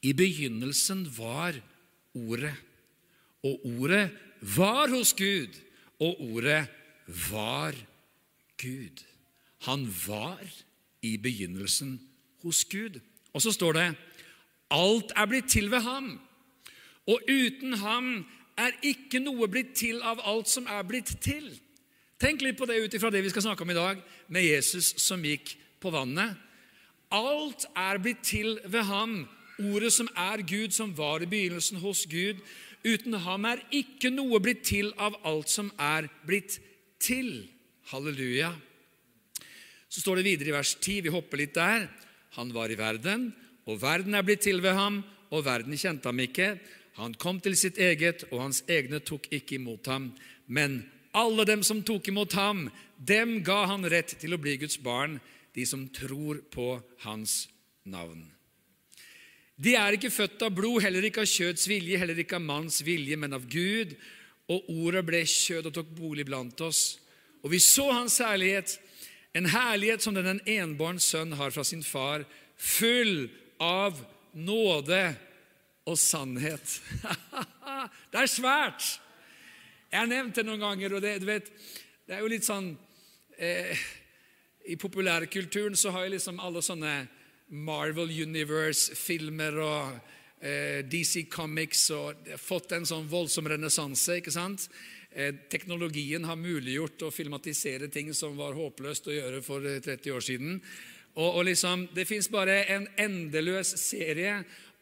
I 0.08 0.14
begynnelsen 0.16 1.04
var 1.18 1.58
Ordet, 2.16 2.54
og 3.44 3.66
Ordet 3.76 4.06
var 4.56 4.88
hos 4.88 5.12
Gud, 5.12 5.52
og 6.00 6.16
Ordet 6.32 6.64
var 7.28 7.76
Gud. 8.56 9.04
Han 9.68 9.84
var 10.06 10.40
Gud 10.40 10.64
i 11.02 11.16
begynnelsen 11.16 11.98
hos 12.42 12.64
Gud. 12.64 13.00
Og 13.32 13.42
så 13.42 13.52
står 13.52 13.72
det 13.72 13.86
alt 14.70 15.12
er 15.16 15.26
blitt 15.26 15.48
til 15.48 15.70
ved 15.70 15.80
ham, 15.80 16.18
og 17.06 17.20
uten 17.24 17.72
ham 17.80 18.26
er 18.58 18.74
ikke 18.84 19.20
noe 19.22 19.48
blitt 19.48 19.72
til 19.78 20.02
av 20.04 20.20
alt 20.28 20.50
som 20.50 20.66
er 20.68 20.84
blitt 20.84 21.14
til. 21.24 21.46
Tenk 22.20 22.42
litt 22.42 22.58
på 22.58 22.66
det 22.66 22.80
ut 22.82 22.94
ifra 22.98 23.10
det 23.14 23.22
vi 23.22 23.30
skal 23.32 23.46
snakke 23.46 23.64
om 23.64 23.70
i 23.70 23.78
dag, 23.78 24.02
med 24.28 24.44
Jesus 24.44 24.92
som 25.00 25.22
gikk 25.24 25.54
på 25.80 25.92
vannet. 25.94 26.34
Alt 27.14 27.64
er 27.78 28.00
blitt 28.02 28.24
til 28.26 28.58
ved 28.66 28.84
ham, 28.90 29.22
ordet 29.58 29.92
som 29.94 30.10
er 30.16 30.42
Gud, 30.42 30.74
som 30.74 30.92
var 30.98 31.22
i 31.22 31.30
begynnelsen 31.30 31.80
hos 31.80 32.04
Gud. 32.10 32.42
Uten 32.84 33.14
ham 33.24 33.46
er 33.48 33.62
ikke 33.72 34.10
noe 34.12 34.40
blitt 34.42 34.66
til 34.68 34.92
av 34.98 35.16
alt 35.26 35.48
som 35.50 35.70
er 35.78 36.10
blitt 36.26 36.58
til. 37.00 37.48
Halleluja. 37.88 38.52
Så 39.88 40.02
står 40.02 40.20
det 40.20 40.28
videre 40.28 40.52
i 40.52 40.56
vers 40.56 40.74
10, 40.76 41.00
vi 41.06 41.12
hopper 41.12 41.40
litt 41.40 41.56
der. 41.56 41.88
Han 42.36 42.52
var 42.52 42.70
i 42.70 42.78
verden, 42.78 43.30
og 43.68 43.80
verden 43.82 44.16
er 44.16 44.26
blitt 44.26 44.44
til 44.44 44.60
ved 44.64 44.76
ham, 44.76 45.00
og 45.32 45.46
verden 45.46 45.76
kjente 45.76 46.08
ham 46.08 46.20
ikke. 46.24 46.54
Han 46.98 47.14
kom 47.14 47.40
til 47.40 47.56
sitt 47.56 47.78
eget, 47.80 48.26
og 48.32 48.42
hans 48.42 48.62
egne 48.68 49.00
tok 49.00 49.28
ikke 49.32 49.56
imot 49.56 49.88
ham. 49.88 50.10
Men 50.46 50.82
alle 51.16 51.46
dem 51.48 51.62
som 51.64 51.82
tok 51.86 52.10
imot 52.10 52.36
ham, 52.36 52.66
dem 52.98 53.38
ga 53.46 53.64
han 53.70 53.86
rett 53.88 54.16
til 54.20 54.34
å 54.34 54.40
bli 54.40 54.56
Guds 54.60 54.80
barn, 54.82 55.18
de 55.54 55.64
som 55.66 55.86
tror 55.94 56.42
på 56.52 56.76
hans 57.04 57.46
navn. 57.88 58.26
De 59.58 59.74
er 59.74 59.96
ikke 59.96 60.12
født 60.14 60.44
av 60.46 60.54
blod, 60.54 60.82
heller 60.84 61.02
ikke 61.08 61.24
av 61.24 61.30
kjøds 61.30 61.64
vilje, 61.70 61.98
heller 61.98 62.18
ikke 62.22 62.38
av 62.38 62.44
manns 62.46 62.78
vilje, 62.86 63.16
men 63.18 63.34
av 63.34 63.46
Gud. 63.50 63.96
Og 64.48 64.68
ordet 64.84 65.02
ble 65.06 65.24
kjød 65.26 65.70
og 65.70 65.74
tok 65.74 65.88
bolig 65.96 66.26
blant 66.28 66.60
oss. 66.64 67.00
Og 67.42 67.50
vi 67.52 67.58
så 67.62 67.88
hans 67.90 68.20
herlighet, 68.22 68.76
en 69.38 69.46
herlighet 69.52 70.02
som 70.02 70.16
den 70.16 70.40
enbåren 70.50 70.98
sønn 71.00 71.36
har 71.38 71.52
fra 71.54 71.64
sin 71.64 71.84
far, 71.86 72.24
full 72.58 73.28
av 73.62 74.00
nåde 74.34 75.02
og 75.86 75.98
sannhet. 75.98 76.80
det 78.12 78.24
er 78.24 78.30
svært! 78.30 78.96
Jeg 79.88 80.02
har 80.02 80.10
nevnt 80.10 80.36
det 80.36 80.44
noen 80.44 80.60
ganger, 80.60 80.98
og 80.98 81.04
det, 81.04 81.14
vet, 81.24 81.46
det 82.04 82.16
er 82.16 82.20
jo 82.20 82.28
litt 82.28 82.44
sånn 82.44 82.74
eh, 83.40 83.72
I 84.68 84.76
populærkulturen 84.76 85.78
så 85.80 85.94
har 85.94 86.04
jo 86.04 86.12
liksom 86.18 86.42
alle 86.44 86.60
sånne 86.64 86.98
Marvel 87.56 88.10
Universe-filmer 88.12 89.56
og 89.64 89.94
eh, 90.44 90.84
DC 90.84 91.24
Comics 91.32 91.86
og 91.96 92.28
fått 92.42 92.74
en 92.76 92.84
sånn 92.90 93.08
voldsom 93.08 93.48
renessanse. 93.48 94.18
ikke 94.18 94.34
sant? 94.34 94.68
Eh, 95.18 95.34
teknologien 95.50 96.22
har 96.24 96.36
muliggjort 96.38 97.02
å 97.02 97.10
filmatisere 97.10 97.88
ting 97.90 98.12
som 98.14 98.36
var 98.38 98.54
håpløst 98.54 99.08
å 99.10 99.16
gjøre 99.16 99.40
for 99.42 99.64
30 99.66 99.90
eh, 99.90 100.14
år 100.14 100.22
siden. 100.22 100.60
Og, 101.16 101.40
og 101.40 101.42
liksom, 101.48 101.88
Det 101.90 102.04
fins 102.06 102.30
bare 102.30 102.60
en 102.70 102.86
endeløs 102.94 103.72
serie 103.82 104.36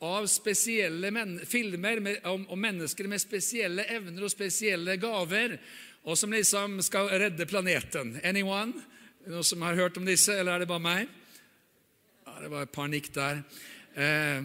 av 0.04 0.28
spesielle 0.28 1.08
filmer 1.48 2.04
med, 2.04 2.20
om, 2.28 2.44
om, 2.52 2.60
mennesker 2.60 3.08
med 3.08 3.24
spesielle 3.24 3.88
evner 3.88 4.28
og 4.28 4.34
spesielle 4.34 4.98
gaver, 5.00 5.56
og 6.04 6.20
som 6.20 6.36
liksom 6.36 6.82
skal 6.84 7.08
redde 7.16 7.48
planeten. 7.48 8.18
Anyone? 8.20 8.76
Noen 9.26 9.46
som 9.54 9.64
har 9.64 9.80
hørt 9.80 9.96
om 9.96 10.04
disse, 10.04 10.36
eller 10.36 10.52
er 10.52 10.66
det 10.66 10.72
bare 10.74 10.84
meg? 10.84 11.20
Ja, 12.26 12.40
Det 12.42 12.52
var 12.52 12.68
et 12.68 12.76
par 12.76 12.92
nikk 12.92 13.08
der. 13.16 13.40
Eh, 13.96 14.44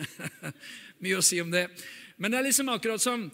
mye 1.04 1.20
å 1.20 1.28
si 1.28 1.44
om 1.44 1.52
det. 1.52 1.68
Men 2.16 2.32
det 2.32 2.40
er 2.40 2.48
liksom 2.54 2.72
akkurat 2.72 3.04
som 3.04 3.28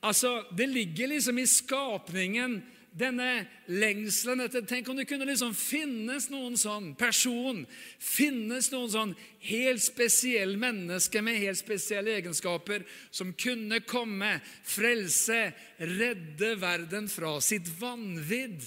altså, 0.00 0.44
Det 0.56 0.66
ligger 0.66 1.08
liksom 1.08 1.38
i 1.38 1.46
skapningen 1.46 2.62
denne 2.98 3.46
lengselen 3.70 4.42
etter 4.42 4.64
Tenk 4.66 4.88
om 4.88 4.98
det 4.98 5.06
kunne 5.08 5.28
liksom 5.28 5.54
finnes 5.56 6.28
noen 6.32 6.56
sånn 6.58 6.92
person, 6.98 7.64
finnes 7.98 8.70
noen 8.72 8.90
sånn 8.92 9.14
helt 9.48 9.82
spesiell 9.84 10.56
menneske 10.60 11.22
med 11.22 11.38
helt 11.42 11.60
spesielle 11.60 12.16
egenskaper 12.18 12.86
som 13.10 13.34
kunne 13.38 13.82
komme, 13.86 14.38
frelse, 14.66 15.52
redde 15.78 16.54
verden 16.58 17.10
fra 17.12 17.36
sitt 17.44 17.68
vanvidd. 17.78 18.64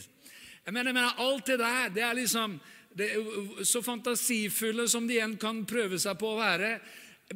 Jeg 0.61 0.73
mener, 0.73 0.91
jeg 0.91 0.99
mener, 0.99 1.17
Alt 1.25 1.49
det 1.49 1.59
der 1.59 1.95
det 1.95 2.05
er 2.05 2.17
liksom 2.21 2.59
det 2.91 3.07
Så 3.65 3.79
fantasifulle 3.83 4.83
som 4.91 5.05
de 5.07 5.15
igjen 5.15 5.37
kan 5.39 5.63
prøve 5.65 5.99
seg 5.99 6.17
på 6.19 6.33
å 6.33 6.39
være, 6.41 6.75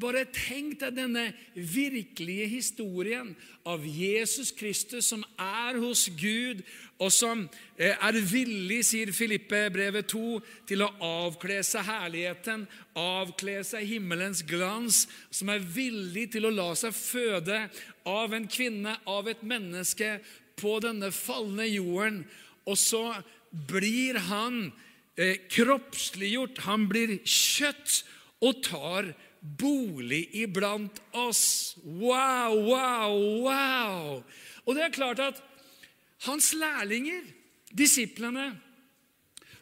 bare 0.02 0.26
tenk 0.34 0.80
deg 0.82 0.96
denne 0.98 1.30
virkelige 1.56 2.48
historien 2.52 3.30
av 3.68 3.84
Jesus 3.88 4.50
Kristus 4.56 5.08
som 5.12 5.22
er 5.40 5.78
hos 5.80 6.08
Gud, 6.20 6.64
og 7.00 7.12
som 7.12 7.46
eh, 7.78 7.94
er 7.94 8.18
villig, 8.28 8.82
sier 8.88 9.12
Filippe 9.16 9.66
brevet 9.74 10.10
2, 10.12 10.40
til 10.68 10.84
å 10.86 10.92
avkle 11.04 11.62
seg 11.66 11.88
herligheten, 11.88 12.66
avkle 13.00 13.60
seg 13.68 13.88
himmelens 13.90 14.44
glans, 14.48 15.06
som 15.30 15.52
er 15.54 15.64
villig 15.64 16.30
til 16.36 16.48
å 16.48 16.54
la 16.56 16.70
seg 16.80 16.96
føde 16.96 17.66
av 18.08 18.36
en 18.36 18.48
kvinne, 18.52 18.98
av 19.08 19.30
et 19.32 19.44
menneske, 19.48 20.18
på 20.56 20.78
denne 20.84 21.12
falne 21.12 21.68
jorden. 21.68 22.24
Og 22.66 22.80
så 22.80 23.04
blir 23.68 24.20
han 24.30 24.70
eh, 25.20 25.40
kroppsliggjort, 25.52 26.64
han 26.68 26.88
blir 26.92 27.18
kjøtt 27.24 28.04
og 28.44 28.64
tar 28.66 29.14
bolig 29.60 30.28
iblant 30.36 31.02
oss. 31.14 31.76
Wow, 31.84 32.56
wow, 32.66 33.16
wow! 33.46 34.24
Og 34.66 34.76
det 34.76 34.84
er 34.86 34.96
klart 34.96 35.22
at 35.22 35.42
hans 36.26 36.54
lærlinger, 36.58 37.22
disiplene, 37.70 38.54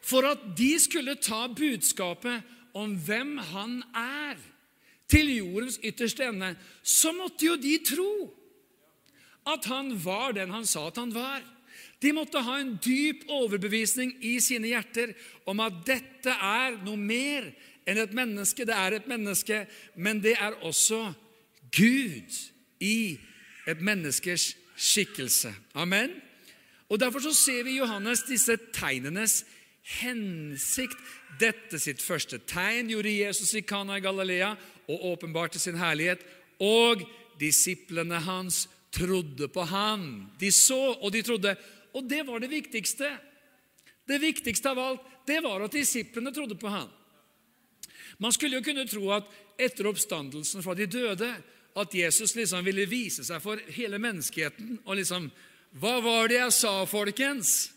for 0.03 0.27
at 0.27 0.41
de 0.57 0.73
skulle 0.79 1.15
ta 1.15 1.47
budskapet 1.47 2.43
om 2.75 2.95
hvem 3.05 3.37
han 3.53 3.81
er, 3.95 4.39
til 5.07 5.29
jordens 5.35 5.77
ytterste 5.83 6.25
ende, 6.25 6.55
så 6.81 7.11
måtte 7.13 7.45
jo 7.45 7.57
de 7.59 7.75
tro 7.85 8.13
at 9.45 9.65
han 9.69 9.91
var 9.99 10.33
den 10.33 10.53
han 10.55 10.65
sa 10.65 10.87
at 10.87 10.97
han 10.97 11.11
var. 11.13 11.43
De 12.01 12.11
måtte 12.15 12.41
ha 12.43 12.57
en 12.59 12.73
dyp 12.83 13.27
overbevisning 13.31 14.15
i 14.25 14.37
sine 14.43 14.71
hjerter 14.71 15.13
om 15.49 15.61
at 15.63 15.83
dette 15.87 16.33
er 16.33 16.79
noe 16.83 16.99
mer 16.99 17.51
enn 17.87 17.99
et 18.01 18.13
menneske. 18.15 18.65
Det 18.65 18.75
er 18.75 18.97
et 18.97 19.07
menneske, 19.07 19.65
men 19.95 20.21
det 20.23 20.35
er 20.39 20.59
også 20.65 21.13
Gud 21.73 22.37
i 22.79 23.19
et 23.67 23.81
menneskers 23.81 24.53
skikkelse. 24.75 25.53
Amen? 25.75 26.11
Og 26.89 26.99
Derfor 26.99 27.19
så 27.19 27.33
ser 27.33 27.63
vi 27.63 27.75
i 27.75 27.77
Johannes 27.77 28.23
disse 28.27 28.57
tegnenes 28.73 29.43
hensikt. 29.99 30.97
Dette 31.39 31.79
sitt 31.81 32.01
første 32.01 32.37
tegn 32.47 32.91
gjorde 32.91 33.15
Jesus 33.15 33.53
i 33.57 33.63
Kana 33.65 33.97
i 33.97 34.03
Galilea 34.03 34.53
og 34.87 35.05
åpenbarte 35.13 35.59
sin 35.59 35.79
herlighet. 35.79 36.21
Og 36.61 37.01
disiplene 37.39 38.19
hans 38.21 38.67
trodde 38.93 39.47
på 39.49 39.65
ham. 39.65 40.29
De 40.39 40.51
så, 40.51 40.93
og 41.01 41.13
de 41.13 41.21
trodde. 41.21 41.55
Og 41.93 42.05
det 42.09 42.27
var 42.27 42.39
det 42.39 42.51
viktigste. 42.51 43.09
Det 44.07 44.19
viktigste 44.21 44.69
av 44.69 44.79
alt 44.79 45.09
det 45.27 45.39
var 45.43 45.63
at 45.63 45.73
disiplene 45.73 46.33
trodde 46.35 46.57
på 46.59 46.69
han. 46.69 46.89
Man 48.17 48.33
skulle 48.35 48.59
jo 48.59 48.65
kunne 48.65 48.87
tro 48.89 49.09
at 49.15 49.29
etter 49.59 49.87
oppstandelsen 49.89 50.63
fra 50.65 50.75
de 50.77 50.87
døde 50.89 51.29
at 51.79 51.95
Jesus 51.95 52.35
liksom 52.37 52.65
ville 52.65 52.85
vise 52.89 53.25
seg 53.25 53.41
for 53.41 53.61
hele 53.73 53.99
menneskeheten 54.01 54.81
og 54.83 54.97
liksom 54.99 55.31
Hva 55.81 55.95
var 56.05 56.27
det 56.29 56.37
jeg 56.37 56.53
sa, 56.53 56.73
folkens? 56.85 57.71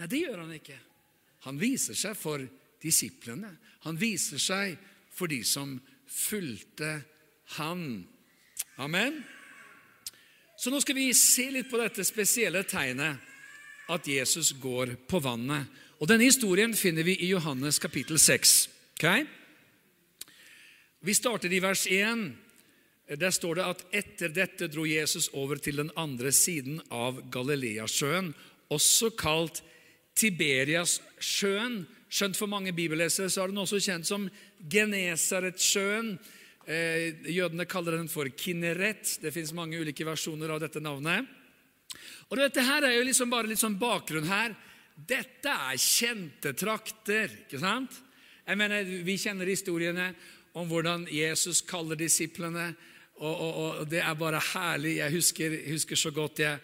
Nei, 0.00 0.08
det 0.10 0.24
gjør 0.24 0.40
han 0.42 0.54
ikke. 0.56 0.78
Han 1.46 1.60
viser 1.60 1.94
seg 1.94 2.16
for 2.18 2.42
disiplene. 2.82 3.52
Han 3.86 3.98
viser 4.00 4.40
seg 4.42 4.74
for 5.14 5.30
de 5.30 5.38
som 5.46 5.76
fulgte 6.10 6.90
han. 7.54 7.84
Amen. 8.82 9.20
Så 10.58 10.72
nå 10.72 10.80
skal 10.82 10.98
vi 10.98 11.12
se 11.16 11.46
litt 11.54 11.70
på 11.70 11.78
dette 11.80 12.04
spesielle 12.04 12.64
tegnet 12.68 13.30
at 13.90 14.06
Jesus 14.10 14.52
går 14.60 14.96
på 15.08 15.20
vannet. 15.22 15.70
Og 16.00 16.08
Denne 16.08 16.26
historien 16.26 16.74
finner 16.76 17.04
vi 17.04 17.14
i 17.20 17.30
Johannes 17.30 17.78
kapittel 17.78 18.18
6. 18.18 18.68
Okay? 18.98 19.24
Vi 21.00 21.14
starter 21.14 21.52
i 21.52 21.60
vers 21.64 21.86
1. 21.88 22.32
Der 23.16 23.30
står 23.32 23.56
det 23.56 23.64
at 23.64 23.82
etter 23.96 24.32
dette 24.36 24.66
dro 24.68 24.82
Jesus 24.84 25.30
over 25.32 25.56
til 25.56 25.78
den 25.80 25.88
andre 25.96 26.28
siden 26.28 26.76
av 26.92 27.22
Galileasjøen, 27.32 28.34
også 28.68 29.08
kalt 29.16 29.62
Tiberiassjøen. 30.20 31.78
Skjønt 32.10 32.36
for 32.36 32.52
mange 32.52 32.74
bibellesere 32.76 33.30
så 33.32 33.46
er 33.46 33.48
den 33.48 33.62
også 33.62 33.80
kjent 33.80 34.08
som 34.10 34.26
Genesaretsjøen. 34.60 36.10
Eh, 36.68 37.32
jødene 37.32 37.64
kaller 37.64 37.96
den 37.96 38.10
for 38.12 38.28
Kinneret. 38.36 39.16
Det 39.22 39.32
fins 39.32 39.54
mange 39.56 39.80
ulike 39.80 40.04
versjoner 40.04 40.52
av 40.52 40.60
dette 40.60 40.82
navnet. 40.84 41.24
Og 42.28 42.36
Dette 42.36 42.66
her 42.66 42.84
er 42.84 42.98
jo 42.98 43.06
liksom 43.08 43.32
bare 43.32 43.48
litt 43.48 43.62
sånn 43.62 43.80
bakgrunn 43.80 44.28
her. 44.28 44.52
Dette 44.94 45.48
er 45.48 45.80
kjente 45.80 46.52
trakter. 46.52 47.32
ikke 47.46 47.62
sant? 47.62 47.96
Jeg 48.44 48.58
mener, 48.58 48.84
Vi 48.84 49.16
kjenner 49.16 49.46
historiene 49.46 50.10
om 50.58 50.68
hvordan 50.70 51.06
Jesus 51.12 51.62
kaller 51.66 51.98
disiplene. 51.98 52.72
Og, 53.20 53.34
og, 53.34 53.52
og 53.82 53.90
Det 53.90 54.00
er 54.02 54.14
bare 54.18 54.40
herlig. 54.52 54.96
Jeg 54.98 55.12
husker, 55.12 55.58
husker 55.70 55.96
så 55.96 56.12
godt 56.14 56.42
jeg, 56.44 56.58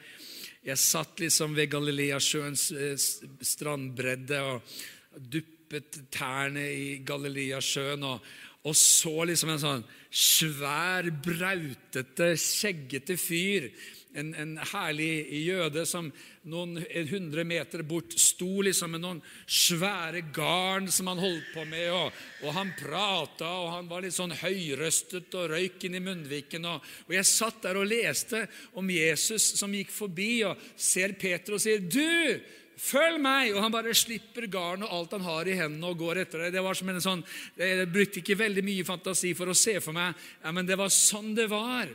jeg 0.67 0.79
satt 0.83 1.21
liksom 1.23 1.55
ved 1.57 1.71
Galileasjøens 1.71 2.71
eh, 2.75 2.97
strandbredde 3.45 4.41
og 4.43 4.79
duppet 5.17 6.01
tærne 6.13 6.65
i 6.73 6.89
Galileasjøen 7.07 8.03
og, 8.07 8.25
og 8.67 8.75
så 8.79 9.29
liksom 9.29 9.53
en 9.53 9.63
sånn 9.63 9.85
svær, 10.11 11.11
brautete, 11.23 12.33
skjeggete 12.41 13.19
fyr 13.21 13.69
en, 14.17 14.33
en, 14.35 14.57
herlig 14.73 15.11
jøde 15.45 15.85
som 15.89 16.09
noen 16.49 16.79
hundre 17.11 17.45
meter 17.47 17.83
bort 17.87 18.15
sto 18.21 18.63
liksom 18.65 18.95
med 18.95 19.03
noen 19.05 19.23
svære 19.45 20.23
garn 20.35 20.89
som 20.93 21.11
han 21.11 21.21
holdt 21.21 21.53
på 21.55 21.65
med, 21.69 21.89
og, 21.93 22.21
og 22.45 22.57
han 22.57 22.73
prata, 22.79 23.49
og 23.63 23.73
han 23.75 23.91
var 23.91 24.05
litt 24.05 24.17
sånn 24.17 24.35
høyrøstet 24.41 25.35
og 25.37 25.51
røyk 25.53 25.89
inn 25.89 25.99
i 25.99 26.05
munnviken. 26.05 26.69
Og, 26.71 26.93
og, 27.07 27.17
jeg 27.17 27.29
satt 27.29 27.65
der 27.67 27.81
og 27.81 27.89
leste 27.91 28.47
om 28.79 28.93
Jesus 28.93 29.53
som 29.59 29.75
gikk 29.75 29.93
forbi 29.95 30.31
og 30.49 30.63
ser 30.77 31.17
Peter 31.21 31.57
og 31.57 31.63
sier, 31.63 31.83
'Du, 31.83 32.41
følg 32.77 33.21
meg!' 33.21 33.55
Og 33.55 33.63
han 33.65 33.75
bare 33.75 33.95
slipper 33.97 34.49
garn 34.53 34.85
og 34.87 34.93
alt 34.93 35.17
han 35.19 35.27
har 35.29 35.49
i 35.49 35.59
hendene, 35.59 35.91
og 35.91 35.99
går 36.01 36.23
etter 36.25 36.47
det. 36.47 36.55
Det 36.57 36.65
var 36.65 36.75
som 36.75 36.89
en 36.89 37.01
sånn, 37.05 37.25
Jeg 37.57 37.93
brukte 37.93 38.21
ikke 38.21 38.39
veldig 38.39 38.65
mye 38.65 38.85
fantasi 38.85 39.35
for 39.35 39.53
å 39.53 39.57
se 39.57 39.81
for 39.81 39.93
meg, 39.93 40.15
ja, 40.43 40.53
men 40.53 40.67
det 40.67 40.79
var 40.79 40.89
sånn 40.89 41.35
det 41.35 41.51
var. 41.51 41.93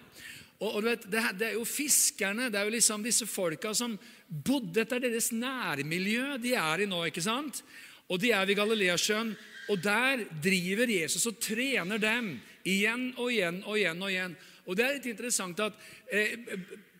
Og, 0.61 0.75
og 0.77 0.83
vet, 0.85 1.07
det, 1.09 1.23
det, 1.39 1.47
er 1.49 1.55
jo 1.57 1.65
fiskerne, 1.65 2.51
det 2.53 2.59
er 2.59 2.67
jo 2.67 2.75
liksom 2.75 3.05
disse 3.05 3.25
folka 3.29 3.73
som 3.77 3.95
bodde 4.29 4.83
etter 4.83 5.01
deres 5.01 5.31
nærmiljø 5.33 6.37
de 6.41 6.53
er 6.57 6.83
i 6.83 6.89
nå. 6.89 7.01
ikke 7.09 7.23
sant? 7.25 7.63
Og 8.11 8.21
de 8.21 8.29
er 8.35 8.45
ved 8.45 8.59
Galileasjøen, 8.59 9.33
og 9.71 9.81
der 9.81 10.25
driver 10.43 10.89
Jesus 10.89 11.25
og 11.29 11.39
trener 11.41 11.97
dem 12.01 12.35
igjen 12.67 13.09
og 13.15 13.31
igjen 13.31 13.61
og 13.65 13.77
igjen. 13.79 14.01
Og 14.03 14.13
igjen. 14.13 14.37
Og 14.67 14.77
det 14.77 14.85
er 14.85 14.97
litt 14.97 15.09
interessant 15.09 15.61
at 15.63 15.77
eh, 16.13 16.37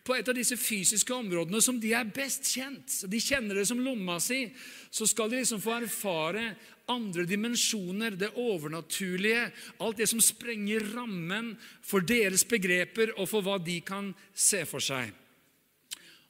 på 0.02 0.16
et 0.16 0.28
av 0.28 0.34
disse 0.34 0.56
fysiske 0.58 1.14
områdene 1.14 1.60
som 1.62 1.78
de 1.80 1.92
er 1.94 2.08
best 2.10 2.48
kjent, 2.50 3.04
de 3.06 3.20
kjenner 3.22 3.60
det 3.60 3.68
som 3.70 3.80
lomma 3.82 4.18
si, 4.22 4.48
så 4.90 5.06
skal 5.06 5.30
de 5.30 5.38
liksom 5.38 5.62
få 5.62 5.76
erfare 5.78 6.48
andre 6.90 7.24
dimensjoner, 7.28 8.16
det 8.18 8.32
overnaturlige, 8.40 9.50
alt 9.78 10.00
det 10.00 10.08
som 10.10 10.22
sprenger 10.22 10.84
rammen 10.94 11.52
for 11.84 12.04
deres 12.04 12.44
begreper 12.48 13.14
og 13.16 13.28
for 13.30 13.44
hva 13.44 13.58
de 13.62 13.78
kan 13.86 14.12
se 14.34 14.64
for 14.68 14.82
seg. 14.82 15.12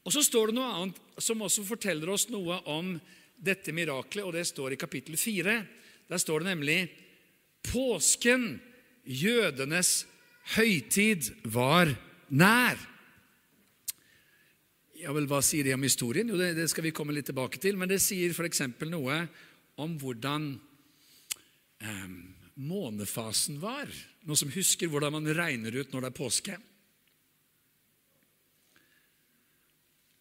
Og 0.03 0.13
Så 0.13 0.25
står 0.27 0.51
det 0.51 0.59
noe 0.59 0.71
annet 0.75 1.01
som 1.23 1.43
også 1.45 1.65
forteller 1.65 2.11
oss 2.11 2.29
noe 2.33 2.59
om 2.71 2.97
dette 3.37 3.75
miraklet, 3.75 4.25
og 4.25 4.35
det 4.35 4.47
står 4.47 4.75
i 4.75 4.81
kapittel 4.81 5.17
4. 5.19 5.59
Der 6.11 6.19
står 6.19 6.43
det 6.43 6.51
nemlig 6.51 6.79
påsken, 7.63 8.61
jødenes 9.05 10.07
høytid, 10.57 11.31
var 11.45 11.95
nær. 12.31 12.79
Ja 15.03 15.15
vel, 15.15 15.27
Hva 15.27 15.41
sier 15.43 15.67
det 15.67 15.75
om 15.75 15.83
historien? 15.83 16.29
Jo, 16.31 16.39
det, 16.39 16.53
det 16.55 16.69
skal 16.71 16.87
vi 16.87 16.95
komme 16.95 17.15
litt 17.15 17.27
tilbake 17.27 17.59
til. 17.63 17.79
Men 17.79 17.91
det 17.91 17.99
sier 18.03 18.31
f.eks. 18.31 18.63
noe 18.87 19.25
om 19.81 19.97
hvordan 20.01 20.53
eh, 21.81 22.11
månefasen 22.55 23.61
var. 23.63 23.91
Noen 24.27 24.39
som 24.39 24.53
husker 24.55 24.91
hvordan 24.93 25.17
man 25.17 25.33
regner 25.35 25.75
ut 25.75 25.93
når 25.93 26.05
det 26.05 26.11
er 26.11 26.19
påske? 26.19 26.59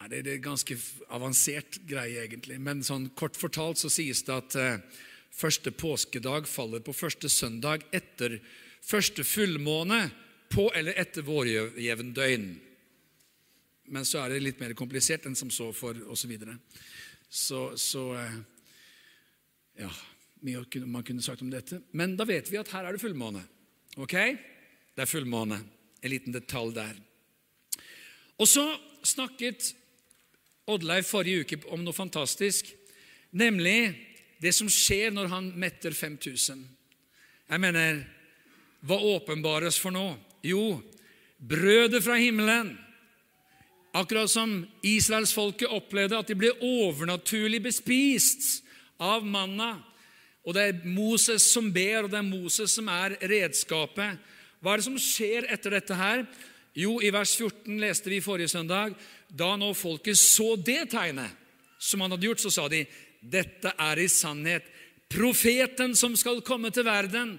Ja, 0.01 0.07
det, 0.09 0.23
er 0.23 0.33
en 0.39 0.47
ganske 0.47 0.77
avansert 1.13 1.77
greie, 1.85 2.23
egentlig. 2.23 2.57
Men 2.57 2.81
sånn 2.85 3.11
kort 3.17 3.37
fortalt 3.37 3.77
så 3.81 3.91
sies 3.93 4.23
det 4.25 4.33
at 4.33 4.57
eh, 4.57 5.03
første 5.35 5.73
påskedag 5.75 6.49
faller 6.49 6.81
på 6.81 6.95
første 6.95 7.29
søndag 7.29 7.85
etter 7.93 8.39
første 8.81 9.23
fullmåne 9.27 10.07
på 10.51 10.71
eller 10.75 10.97
etter 10.97 11.27
vårjevndøgn. 11.27 12.47
Men 13.91 14.07
så 14.07 14.23
er 14.23 14.33
det 14.33 14.41
litt 14.41 14.63
mer 14.63 14.73
komplisert 14.79 15.27
enn 15.27 15.37
som 15.37 15.51
så 15.53 15.69
for 15.75 15.97
osv. 16.09 16.33
Så, 17.29 17.29
så 17.29 17.67
Så 17.75 18.07
eh, 18.17 18.39
Ja, 19.79 19.91
mye 20.41 20.85
man 20.85 21.03
kunne 21.03 21.23
sagt 21.23 21.41
om 21.41 21.51
dette. 21.51 21.81
Men 21.91 22.15
da 22.17 22.25
vet 22.27 22.49
vi 22.51 22.59
at 22.59 22.71
her 22.73 22.87
er 22.87 22.95
det 22.95 23.03
fullmåne. 23.03 23.43
Ok? 23.97 24.15
Det 24.95 25.03
er 25.03 25.09
fullmåne. 25.09 25.61
En 26.01 26.11
liten 26.11 26.33
detalj 26.33 26.73
der. 26.75 26.95
Og 28.41 28.49
så 28.49 28.65
snakket 29.05 29.75
Oddleif 30.71 31.09
forrige 31.09 31.43
uke 31.43 31.57
om 31.73 31.81
noe 31.83 31.93
fantastisk, 31.93 32.67
nemlig 33.33 33.91
det 34.41 34.53
som 34.55 34.69
skjer 34.71 35.11
når 35.13 35.29
han 35.31 35.49
metter 35.59 35.93
5000. 35.93 36.61
Jeg 37.51 37.61
mener, 37.61 38.03
hva 38.85 38.97
åpenbares 39.17 39.79
for 39.81 39.93
nå? 39.93 40.05
Jo, 40.45 40.79
brødet 41.37 42.01
fra 42.05 42.15
himmelen 42.21 42.75
Akkurat 43.91 44.31
som 44.31 44.61
israelsfolket 44.87 45.67
opplevde 45.67 46.15
at 46.15 46.29
de 46.31 46.35
ble 46.39 46.53
overnaturlig 46.63 47.59
bespist 47.65 48.61
av 49.01 49.25
manna. 49.25 49.73
Og 50.45 50.55
det 50.57 50.63
er 50.67 50.85
Moses 50.85 51.45
som 51.53 51.67
ber, 51.73 52.05
og 52.05 52.13
det 52.13 52.21
er 52.21 52.29
Moses 52.29 52.77
som 52.77 52.89
er 52.89 53.17
redskapet. 53.29 54.21
Hva 54.61 54.73
er 54.73 54.81
det 54.81 54.87
som 54.87 55.01
skjer 55.01 55.49
etter 55.53 55.77
dette 55.77 55.97
her? 55.97 56.25
Jo, 56.77 56.99
i 57.03 57.11
vers 57.13 57.33
14 57.35 57.81
leste 57.81 58.09
vi 58.09 58.21
forrige 58.23 58.53
søndag. 58.53 58.95
Da 59.27 59.53
nå 59.59 59.73
folket 59.77 60.19
så 60.19 60.53
det 60.55 60.91
tegnet 60.93 61.37
som 61.81 62.03
han 62.03 62.13
hadde 62.13 62.29
gjort, 62.29 62.43
så 62.43 62.53
sa 62.53 62.67
de 62.69 62.85
dette 63.21 63.73
er 63.77 64.01
i 64.01 64.09
sannhet 64.09 64.69
profeten 65.11 65.95
som 65.97 66.15
skal 66.17 66.41
komme 66.45 66.71
til 66.73 66.87
verden. 66.87 67.35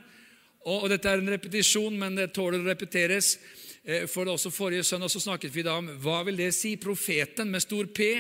Og, 0.67 0.85
og 0.85 0.89
dette 0.93 1.11
er 1.11 1.23
en 1.23 1.33
repetisjon, 1.33 1.95
men 1.99 2.19
det 2.19 2.33
tåler 2.37 2.61
å 2.61 2.69
repeteres. 2.69 3.37
Eh, 3.83 4.05
for 4.11 4.29
også 4.31 4.53
Forrige 4.55 4.85
søndag 4.87 5.11
så 5.11 5.23
snakket 5.23 5.55
vi 5.55 5.65
da 5.67 5.79
om 5.81 5.89
hva 6.03 6.21
vil 6.29 6.39
det 6.39 6.53
si, 6.55 6.77
profeten 6.79 7.51
med 7.51 7.65
stor 7.65 7.89
P. 7.91 8.15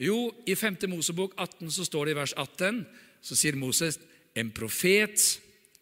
Jo, 0.00 0.30
i 0.48 0.56
5. 0.56 0.76
Mosebok 0.88 1.34
18 1.36 1.70
så 1.70 1.84
står 1.84 2.08
det 2.08 2.12
i 2.14 2.20
vers 2.22 2.32
18, 2.32 2.84
så 3.20 3.36
sier 3.36 3.58
Moses, 3.60 3.98
en 4.32 4.48
profet 4.56 5.20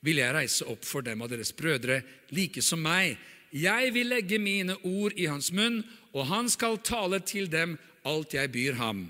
vil 0.03 0.19
jeg 0.19 0.35
reise 0.35 0.67
opp 0.67 0.83
for 0.87 1.07
dem 1.07 1.23
av 1.23 1.31
deres 1.31 1.53
brødre, 1.55 2.01
like 2.35 2.63
som 2.65 2.83
meg. 2.83 3.15
Jeg 3.55 3.93
vil 3.95 4.11
legge 4.11 4.41
mine 4.43 4.75
ord 4.83 5.15
i 5.15 5.29
hans 5.31 5.53
munn, 5.55 5.85
og 6.11 6.27
han 6.33 6.51
skal 6.51 6.81
tale 6.83 7.23
til 7.23 7.47
dem 7.53 7.77
alt 8.09 8.35
jeg 8.35 8.51
byr 8.51 8.81
ham. 8.81 9.07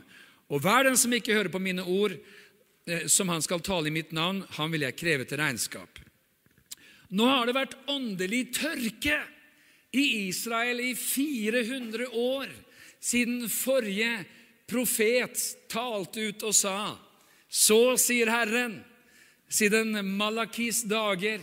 Og 0.53 0.61
hver 0.61 0.85
den 0.91 1.01
som 1.01 1.13
ikke 1.17 1.37
hører 1.37 1.53
på 1.53 1.63
mine 1.63 1.89
ord, 1.89 2.13
eh, 2.85 3.09
som 3.09 3.33
han 3.33 3.41
skal 3.45 3.65
tale 3.65 3.89
i 3.89 3.95
mitt 3.95 4.13
navn, 4.13 4.45
han 4.61 4.73
vil 4.73 4.85
jeg 4.85 4.97
kreve 4.97 5.25
til 5.25 5.41
regnskap. 5.41 6.05
Nå 7.17 7.25
har 7.25 7.49
det 7.49 7.57
vært 7.57 7.79
åndelig 7.89 8.51
tørke 8.61 9.23
i 9.97 10.29
Israel 10.29 10.81
i 10.85 10.93
400 10.93 12.13
år 12.13 12.53
siden 13.01 13.49
forrige 13.49 14.27
profet 14.69 15.41
talte 15.73 16.29
ut 16.31 16.45
og 16.45 16.55
sa 16.57 16.97
Så 17.49 17.97
sier 17.97 18.29
Herren, 18.29 18.83
siden 19.49 19.97
Malakis 20.19 20.83
dager. 20.85 21.41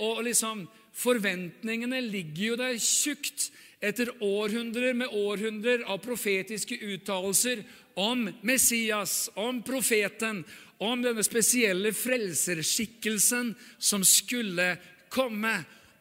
Og 0.00 0.22
liksom, 0.24 0.64
Forventningene 0.94 1.98
ligger 2.06 2.44
jo 2.44 2.56
der 2.58 2.76
tjukt 2.78 3.48
etter 3.84 4.12
århundrer 4.22 4.94
med 4.96 5.12
århundrer 5.12 5.82
av 5.90 5.98
profetiske 6.04 6.78
uttalelser 6.78 7.64
om 7.98 8.28
Messias, 8.46 9.28
om 9.34 9.58
profeten, 9.66 10.44
om 10.78 11.02
denne 11.02 11.24
spesielle 11.26 11.90
frelserskikkelsen 11.94 13.52
som 13.78 14.06
skulle 14.06 14.76
komme. 15.12 15.56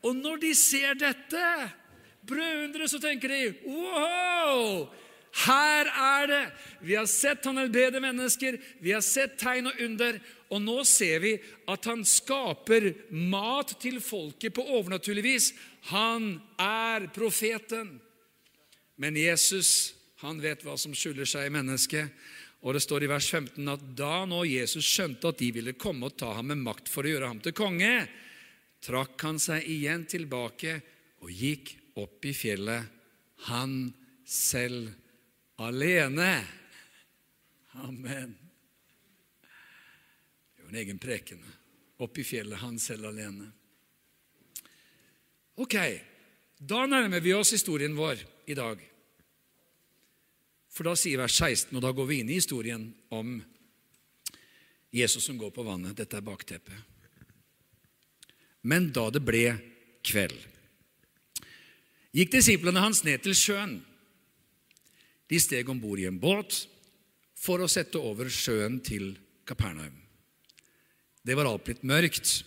Og 0.05 0.15
når 0.17 0.43
de 0.45 0.53
ser 0.57 0.93
dette 0.99 1.47
brødunderet, 2.29 2.93
så 2.93 3.01
tenker 3.01 3.33
de 3.33 3.41
wow! 3.65 4.85
Her 5.33 5.89
er 5.89 6.27
det! 6.29 6.43
Vi 6.85 6.95
har 6.95 7.07
sett 7.09 7.45
han 7.45 7.57
helbrede 7.57 7.99
mennesker, 8.03 8.59
vi 8.79 8.93
har 8.93 9.01
sett 9.01 9.39
tegn 9.41 9.71
og 9.71 9.79
under, 9.81 10.19
og 10.53 10.61
nå 10.61 10.83
ser 10.85 11.23
vi 11.23 11.33
at 11.71 11.87
han 11.89 12.03
skaper 12.05 12.91
mat 13.09 13.73
til 13.81 13.97
folket 14.03 14.53
på 14.53 14.65
overnaturlig 14.77 15.23
vis. 15.25 15.49
Han 15.89 16.35
er 16.61 17.07
profeten. 17.15 17.95
Men 19.01 19.17
Jesus, 19.17 19.95
han 20.21 20.37
vet 20.43 20.61
hva 20.61 20.77
som 20.77 20.93
skjuler 20.93 21.25
seg 21.25 21.49
i 21.49 21.55
mennesket. 21.55 22.13
Og 22.63 22.77
det 22.77 22.83
står 22.85 23.03
i 23.03 23.11
vers 23.11 23.25
15 23.27 23.73
at 23.73 23.81
da 23.97 24.23
nå 24.29 24.43
Jesus 24.47 24.85
skjønte 24.87 25.33
at 25.33 25.41
de 25.41 25.49
ville 25.55 25.73
komme 25.75 26.07
og 26.07 26.17
ta 26.19 26.29
ham 26.37 26.53
med 26.53 26.61
makt 26.63 26.91
for 26.91 27.03
å 27.03 27.11
gjøre 27.15 27.31
ham 27.33 27.41
til 27.43 27.55
konge, 27.57 28.05
trakk 28.83 29.17
han 29.25 29.41
seg 29.41 29.65
igjen 29.67 30.05
tilbake 30.07 30.77
og 31.23 31.31
gikk 31.31 31.73
opp 31.99 32.23
i 32.27 32.31
fjellet, 32.35 32.85
han 33.49 33.91
selv 34.27 34.93
alene. 35.55 36.47
Amen. 37.71 38.37
Det 39.43 40.61
er 40.61 40.63
jo 40.63 40.69
en 40.69 40.79
egen 40.81 41.01
preken. 41.01 41.43
Opp 42.01 42.17
i 42.17 42.25
fjellet, 42.25 42.61
han 42.61 42.79
selv 42.81 43.09
alene. 43.09 43.51
Ok, 45.61 45.75
da 46.57 46.85
nærmer 46.89 47.21
vi 47.21 47.33
oss 47.37 47.53
historien 47.53 47.95
vår 47.95 48.21
i 48.49 48.57
dag. 48.57 48.81
For 50.73 50.89
da 50.89 50.95
sier 50.97 51.21
vers 51.21 51.35
16, 51.37 51.75
og 51.77 51.83
da 51.85 51.91
går 51.93 52.07
vi 52.09 52.21
inn 52.23 52.31
i 52.33 52.39
historien 52.39 52.87
om 53.13 53.37
Jesus 54.93 55.25
som 55.25 55.37
går 55.37 55.53
på 55.53 55.65
vannet. 55.65 55.93
Dette 55.97 56.17
er 56.17 56.25
bakteppet. 56.25 56.89
Men 58.65 58.89
da 58.95 59.09
det 59.13 59.21
ble 59.25 59.45
kveld, 60.05 60.37
gikk 62.15 62.31
disiplene 62.33 62.81
hans 62.81 63.03
ned 63.05 63.21
til 63.25 63.35
sjøen. 63.37 63.81
De 65.29 65.39
steg 65.39 65.69
om 65.71 65.79
bord 65.81 66.01
i 66.01 66.07
en 66.09 66.19
båt 66.19 66.63
for 67.39 67.63
å 67.63 67.69
sette 67.71 67.99
over 67.99 68.29
sjøen 68.31 68.79
til 68.83 69.13
Kapernaum. 69.47 69.95
Det 71.23 71.35
var 71.39 71.47
alt 71.47 71.63
blitt 71.67 71.85
mørkt, 71.87 72.43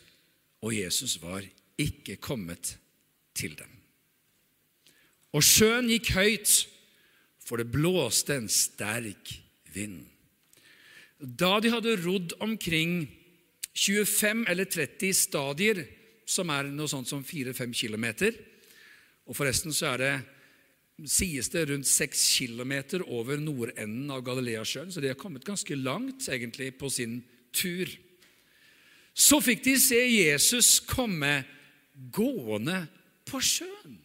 og 0.65 0.75
Jesus 0.77 1.17
var 1.23 1.45
ikke 1.81 2.19
kommet 2.21 2.77
til 3.37 3.57
dem. 3.57 3.71
Og 5.37 5.45
sjøen 5.45 5.89
gikk 5.93 6.13
høyt, 6.17 6.53
for 7.47 7.61
det 7.61 7.71
blåste 7.71 8.35
en 8.41 8.49
sterk 8.51 9.31
vind. 9.71 10.01
Da 11.21 11.61
de 11.63 11.71
hadde 11.73 11.99
rodd 12.03 12.35
omkring 12.43 13.05
25 13.77 14.47
eller 14.51 14.67
30 14.67 15.13
stadier 15.15 15.83
som 16.27 16.51
er 16.51 16.73
noe 16.73 16.91
sånt 16.91 17.09
som 17.09 17.23
4-5 17.25 17.75
kilometer. 17.77 18.35
Og 19.29 19.37
forresten 19.37 19.75
så 19.75 19.93
er 19.93 20.03
det, 20.03 20.15
sies 21.05 21.51
det 21.53 21.67
rundt 21.69 21.89
6 21.89 22.23
kilometer 22.39 23.05
over 23.13 23.41
nordenden 23.41 24.09
av 24.13 24.23
Galileasjøen, 24.25 24.89
så 24.93 25.03
de 25.03 25.11
har 25.13 25.21
kommet 25.21 25.45
ganske 25.45 25.77
langt 25.77 26.29
egentlig 26.33 26.71
på 26.81 26.89
sin 26.93 27.19
tur. 27.53 27.91
Så 29.13 29.41
fikk 29.45 29.65
de 29.65 29.77
se 29.81 30.01
Jesus 30.01 30.79
komme 30.89 31.43
gående 32.13 32.87
på 33.29 33.41
sjøen. 33.45 33.99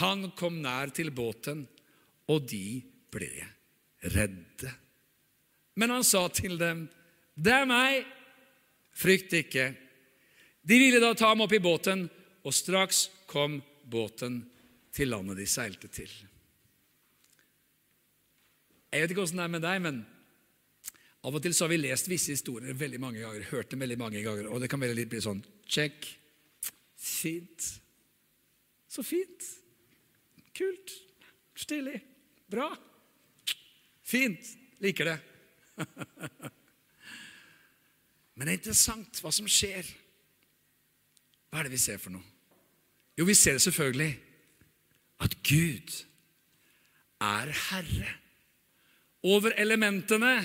Han 0.00 0.30
kom 0.36 0.60
nær 0.64 0.90
til 0.96 1.12
båten, 1.14 1.64
og 2.26 2.48
de 2.50 2.80
ble 3.12 3.30
redde. 4.16 4.72
Men 5.76 5.92
han 5.92 6.04
sa 6.04 6.26
til 6.28 6.56
dem, 6.58 6.88
'Det 7.36 7.52
er 7.52 7.66
meg, 7.66 8.04
frykt 8.92 9.32
ikke.' 9.32 9.76
De 10.66 10.78
ville 10.78 11.00
da 11.00 11.14
ta 11.14 11.28
ham 11.28 11.40
opp 11.40 11.52
i 11.52 11.62
båten, 11.62 12.10
og 12.42 12.54
straks 12.54 13.08
kom 13.26 13.62
båten 13.84 14.50
til 14.96 15.12
landet 15.12 15.36
de 15.38 15.46
seilte 15.50 15.90
til. 15.92 16.12
Jeg 18.92 19.02
vet 19.02 19.12
ikke 19.12 19.26
åssen 19.26 19.40
det 19.42 19.44
er 19.44 19.52
med 19.52 19.64
deg, 19.64 19.80
men 19.84 19.98
av 21.26 21.34
og 21.34 21.42
til 21.42 21.54
så 21.56 21.66
har 21.66 21.72
vi 21.74 21.80
lest 21.82 22.08
visse 22.08 22.32
historier 22.32 22.76
veldig 22.78 23.00
mange 23.02 23.20
ganger, 23.20 23.48
hørt 23.50 23.72
dem 23.72 23.82
veldig 23.82 23.98
mange 24.00 24.22
ganger, 24.24 24.48
og 24.48 24.62
det 24.62 24.70
kan 24.72 24.80
veldig 24.80 24.96
litt 25.00 25.12
bli 25.12 25.20
sånn 25.24 25.42
Check. 25.66 26.06
Fint. 26.96 27.66
Så 28.88 29.02
fint. 29.04 29.48
Kult. 30.56 30.94
Stilig. 31.58 31.98
Bra. 32.48 32.70
Fint. 34.06 34.52
Liker 34.80 35.10
det. 35.10 35.16
Men 38.36 38.46
det 38.46 38.52
er 38.52 38.58
interessant 38.60 39.20
hva 39.24 39.32
som 39.34 39.48
skjer. 39.50 39.88
Hva 41.50 41.60
er 41.60 41.68
det 41.68 41.74
vi 41.74 41.82
ser 41.82 41.98
for 42.00 42.14
noe? 42.14 42.24
Jo, 43.16 43.26
vi 43.26 43.34
ser 43.36 43.56
det 43.56 43.64
selvfølgelig 43.64 44.12
at 45.22 45.36
Gud 45.46 45.94
er 47.22 47.52
herre 47.70 48.12
over 49.26 49.54
elementene. 49.58 50.36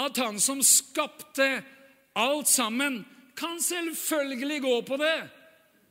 At 0.00 0.16
han 0.16 0.40
som 0.40 0.62
skapte 0.64 1.62
alt 2.16 2.48
sammen, 2.48 3.02
kan 3.36 3.60
selvfølgelig 3.60 4.60
gå 4.64 4.74
på 4.88 4.96
det. 5.00 5.16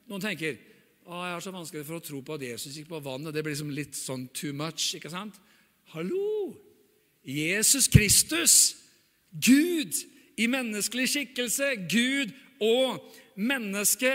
Noen 0.09 0.23
tenker 0.23 0.57
å, 1.05 1.15
jeg 1.25 1.33
har 1.35 1.43
så 1.43 1.53
vanskelig 1.53 1.85
for 1.87 1.97
å 1.97 2.03
tro 2.05 2.21
på 2.25 2.35
at 2.37 2.45
Jesus 2.45 2.75
gikk 2.77 2.91
på 2.91 3.01
vannet. 3.03 3.33
Det 3.33 3.43
blir 3.43 3.55
liksom 3.55 3.73
litt 3.73 3.97
sånn 3.97 4.27
too 4.33 4.53
much. 4.57 4.93
ikke 4.97 5.11
sant? 5.13 5.39
Hallo! 5.93 6.53
Jesus 7.25 7.87
Kristus, 7.91 8.55
Gud 9.31 9.93
i 10.41 10.47
menneskelig 10.49 11.09
skikkelse, 11.11 11.73
Gud 11.91 12.31
og 12.63 13.01
menneske. 13.37 14.13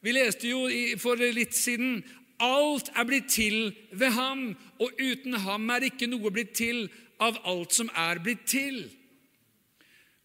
Vi 0.00 0.14
leste 0.14 0.48
jo 0.48 0.64
for 1.02 1.20
litt 1.20 1.56
siden 1.56 2.00
alt 2.42 2.90
er 2.94 3.06
blitt 3.08 3.30
til 3.32 3.74
ved 3.92 4.12
ham, 4.16 4.48
og 4.80 4.92
uten 5.00 5.38
ham 5.44 5.70
er 5.70 5.88
ikke 5.88 6.08
noe 6.10 6.32
blitt 6.32 6.54
til 6.58 6.86
av 7.22 7.38
alt 7.48 7.72
som 7.76 7.90
er 7.96 8.20
blitt 8.22 8.44
til. 8.50 8.84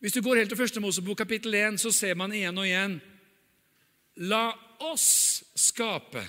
Hvis 0.02 0.13
du 0.17 0.21
går 0.26 0.41
helt 0.41 0.50
til 0.50 0.58
første 0.58 0.82
Mosebok 0.82 1.17
kapittel 1.21 1.54
1, 1.56 1.80
så 1.80 1.91
ser 1.93 2.17
man 2.17 2.34
igjen 2.34 2.58
og 2.58 2.67
igjen 2.67 3.00
La 4.28 4.52
oss 4.84 5.43
skape 5.56 6.24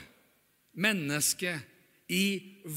mennesket 0.78 2.12
i 2.12 2.26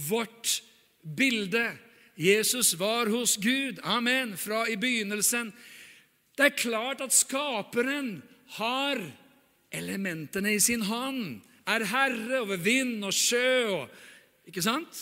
vårt 0.09 0.61
bilde. 1.03 1.67
Jesus 2.15 2.73
var 2.79 3.11
hos 3.11 3.35
Gud, 3.37 3.79
amen, 3.83 4.37
fra 4.37 4.63
i 4.71 4.77
begynnelsen. 4.79 5.51
Det 6.37 6.45
er 6.45 6.57
klart 6.57 7.03
at 7.03 7.13
skaperen 7.13 8.23
har 8.57 9.01
elementene 9.71 10.55
i 10.55 10.63
sin 10.63 10.87
hånd, 10.87 11.41
er 11.65 11.85
herre 11.89 12.41
over 12.43 12.61
vind 12.61 13.05
og 13.05 13.13
sjø 13.15 13.49
og 13.73 14.01
Ikke 14.45 14.61
sant? 14.61 14.99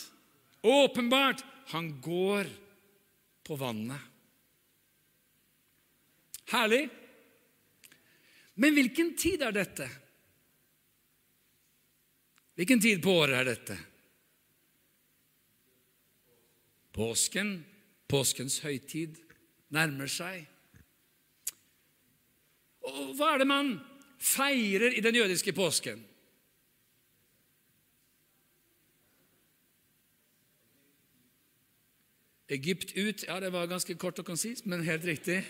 Åpenbart. 0.64 1.42
Han 1.76 1.90
går 2.02 2.48
på 3.44 3.56
vannet. 3.60 4.00
Herlig. 6.48 6.86
Men 8.56 8.78
hvilken 8.78 9.12
tid 9.20 9.44
er 9.44 9.52
dette? 9.52 9.90
Hvilken 12.56 12.80
tid 12.80 13.02
på 13.04 13.18
året 13.24 13.40
er 13.42 13.50
dette? 13.50 13.78
Påsken, 16.94 17.56
påskens 18.08 18.60
høytid, 18.64 19.18
nærmer 19.74 20.08
seg. 20.08 20.46
Og 22.86 23.16
hva 23.18 23.34
er 23.34 23.42
det 23.42 23.50
man 23.50 23.76
feirer 24.22 24.94
i 24.94 25.02
den 25.04 25.18
jødiske 25.18 25.56
påsken? 25.58 26.04
Egypt 32.54 32.94
ut 32.96 33.26
Ja, 33.28 33.40
det 33.40 33.52
var 33.54 33.68
ganske 33.68 33.96
kort 34.00 34.20
og 34.20 34.26
konsist, 34.26 34.66
men 34.66 34.84
helt 34.86 35.06
riktig. 35.06 35.42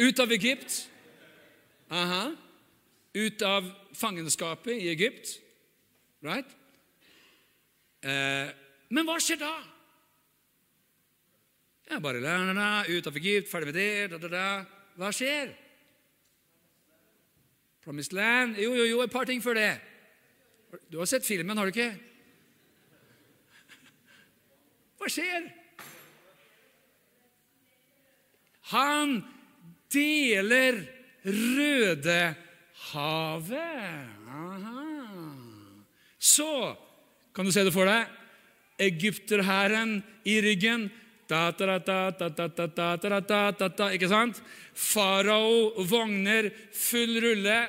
Ut 0.00 0.20
av 0.20 0.32
Egypt. 0.32 0.88
Aha. 1.90 2.30
Ut 3.14 3.42
av 3.42 3.66
fangenskapet 3.96 4.76
i 4.76 4.88
Egypt. 4.92 5.34
Right? 6.24 6.56
Eh, 8.04 8.52
men 8.92 9.08
hva 9.08 9.16
skjer 9.20 9.40
da? 9.40 9.54
Ja, 11.90 11.98
bare 12.00 12.20
la, 12.22 12.36
la, 12.46 12.54
la, 12.54 12.68
ut 12.86 13.08
av 13.08 13.16
Egypt, 13.18 13.50
ferdig 13.50 13.72
med 13.72 13.76
det 13.80 13.90
da, 14.12 14.20
da, 14.22 14.30
da. 14.30 14.46
Hva 15.00 15.10
skjer? 15.14 15.52
Promised 17.80 18.12
Land 18.12 18.60
Jo, 18.60 18.74
jo, 18.76 18.84
jo, 18.84 19.00
et 19.02 19.12
par 19.12 19.26
ting 19.28 19.40
før 19.42 19.56
det. 19.56 19.72
Du 20.92 21.00
har 21.00 21.08
sett 21.10 21.26
filmen, 21.26 21.56
har 21.56 21.66
du 21.66 21.74
ikke? 21.74 22.09
Hva 25.00 25.08
skjer? 25.08 25.48
Han 28.70 29.24
deler 29.92 30.84
Rødehavet. 31.24 32.36
Aha. 34.30 34.84
Så 36.18 36.76
kan 37.34 37.44
du 37.44 37.52
se 37.52 37.64
det 37.64 37.74
for 37.74 37.84
deg 37.88 38.06
egypterhæren 38.80 40.02
i 40.24 40.40
ryggen. 40.44 40.90
Ikke 43.92 44.08
sant? 44.10 44.40
Farao, 44.74 45.84
vogner, 45.86 46.50
full 46.74 47.20
rulle. 47.22 47.68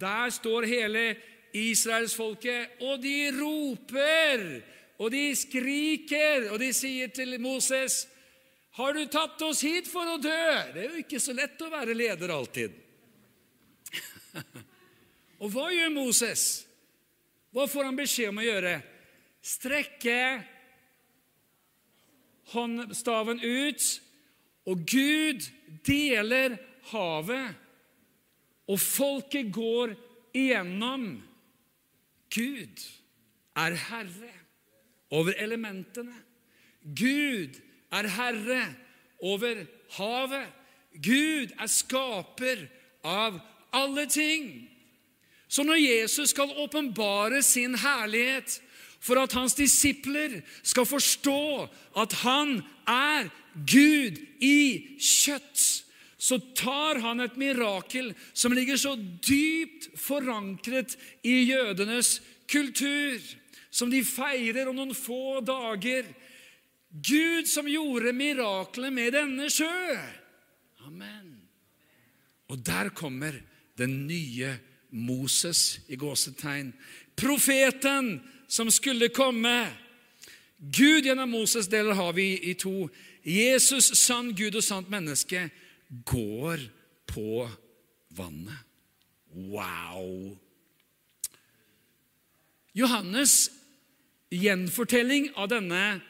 Der 0.00 0.30
står 0.30 0.62
hele 0.70 1.16
israelsfolket, 1.56 2.66
og 2.86 3.02
de 3.02 3.32
roper, 3.34 4.62
og 5.00 5.08
de 5.14 5.30
skriker, 5.38 6.50
og 6.52 6.60
de 6.60 6.70
sier 6.76 7.12
til 7.14 7.38
Moses 7.40 8.04
har 8.78 8.94
du 8.94 9.02
tatt 9.10 9.40
oss 9.42 9.64
hit 9.66 9.88
for 9.90 10.06
å 10.06 10.18
dø? 10.20 10.42
Det 10.74 10.84
er 10.84 10.92
jo 10.92 11.02
ikke 11.02 11.20
så 11.20 11.34
lett 11.34 11.60
å 11.64 11.70
være 11.72 11.96
leder 11.96 12.30
alltid. 12.30 12.76
og 15.42 15.50
hva 15.50 15.66
gjør 15.74 15.90
Moses? 15.94 16.44
Hva 17.50 17.66
får 17.66 17.88
han 17.88 17.98
beskjed 17.98 18.30
om 18.30 18.38
å 18.38 18.46
gjøre? 18.46 18.76
Strekke 19.42 20.20
håndstaven 22.52 23.42
ut, 23.42 23.88
og 24.70 24.84
Gud 24.86 25.48
deler 25.86 26.54
havet, 26.92 27.56
og 28.70 28.78
folket 28.78 29.50
går 29.54 29.96
igjennom. 30.36 31.08
Gud 32.30 32.84
er 33.58 33.74
herre 33.88 34.39
over 35.10 35.34
elementene. 35.38 36.16
Gud 36.82 37.58
er 37.92 38.08
herre 38.16 38.62
over 39.20 39.64
havet. 39.98 40.48
Gud 41.02 41.52
er 41.58 41.70
skaper 41.70 42.66
av 43.06 43.38
alle 43.74 44.06
ting. 44.10 44.50
Så 45.50 45.64
når 45.66 45.82
Jesus 45.82 46.30
skal 46.30 46.52
åpenbare 46.62 47.42
sin 47.42 47.74
herlighet 47.78 48.60
for 49.02 49.18
at 49.18 49.34
hans 49.34 49.56
disipler 49.58 50.40
skal 50.62 50.86
forstå 50.86 51.66
at 51.98 52.14
han 52.22 52.60
er 52.86 53.30
Gud 53.66 54.20
i 54.44 54.96
kjøtt, 55.00 55.62
så 56.20 56.36
tar 56.54 57.00
han 57.00 57.22
et 57.24 57.38
mirakel 57.40 58.12
som 58.36 58.52
ligger 58.52 58.76
så 58.78 58.92
dypt 59.24 59.88
forankret 59.98 60.98
i 61.24 61.48
jødenes 61.48 62.18
kultur, 62.50 63.16
som 63.70 63.90
de 63.90 64.02
feirer 64.04 64.68
om 64.68 64.76
noen 64.76 64.94
få 64.96 65.40
dager. 65.46 66.08
Gud 66.90 67.46
som 67.48 67.68
gjorde 67.70 68.12
miraklet 68.16 68.92
med 68.92 69.14
denne 69.14 69.46
sjø. 69.52 69.98
Amen. 70.86 71.36
Og 72.50 72.58
der 72.66 72.90
kommer 72.90 73.36
den 73.78 74.06
nye 74.08 74.56
Moses 74.90 75.78
i 75.88 75.96
gåsetegn. 75.96 76.72
Profeten 77.14 78.16
som 78.50 78.70
skulle 78.74 79.12
komme. 79.14 79.70
Gud 80.58 81.06
gjennom 81.06 81.30
Moses 81.30 81.70
deler 81.70 81.94
havet 81.96 82.42
i 82.42 82.56
to. 82.58 82.90
Jesus, 83.22 83.92
sann 84.00 84.34
Gud 84.36 84.58
og 84.58 84.64
sant 84.64 84.90
menneske, 84.90 85.46
går 86.04 86.66
på 87.06 87.46
vannet. 88.18 88.66
Wow! 89.30 90.34
Johannes' 92.74 93.59
gjenfortelling 94.30 95.30
av 95.36 95.50
denne 95.52 96.00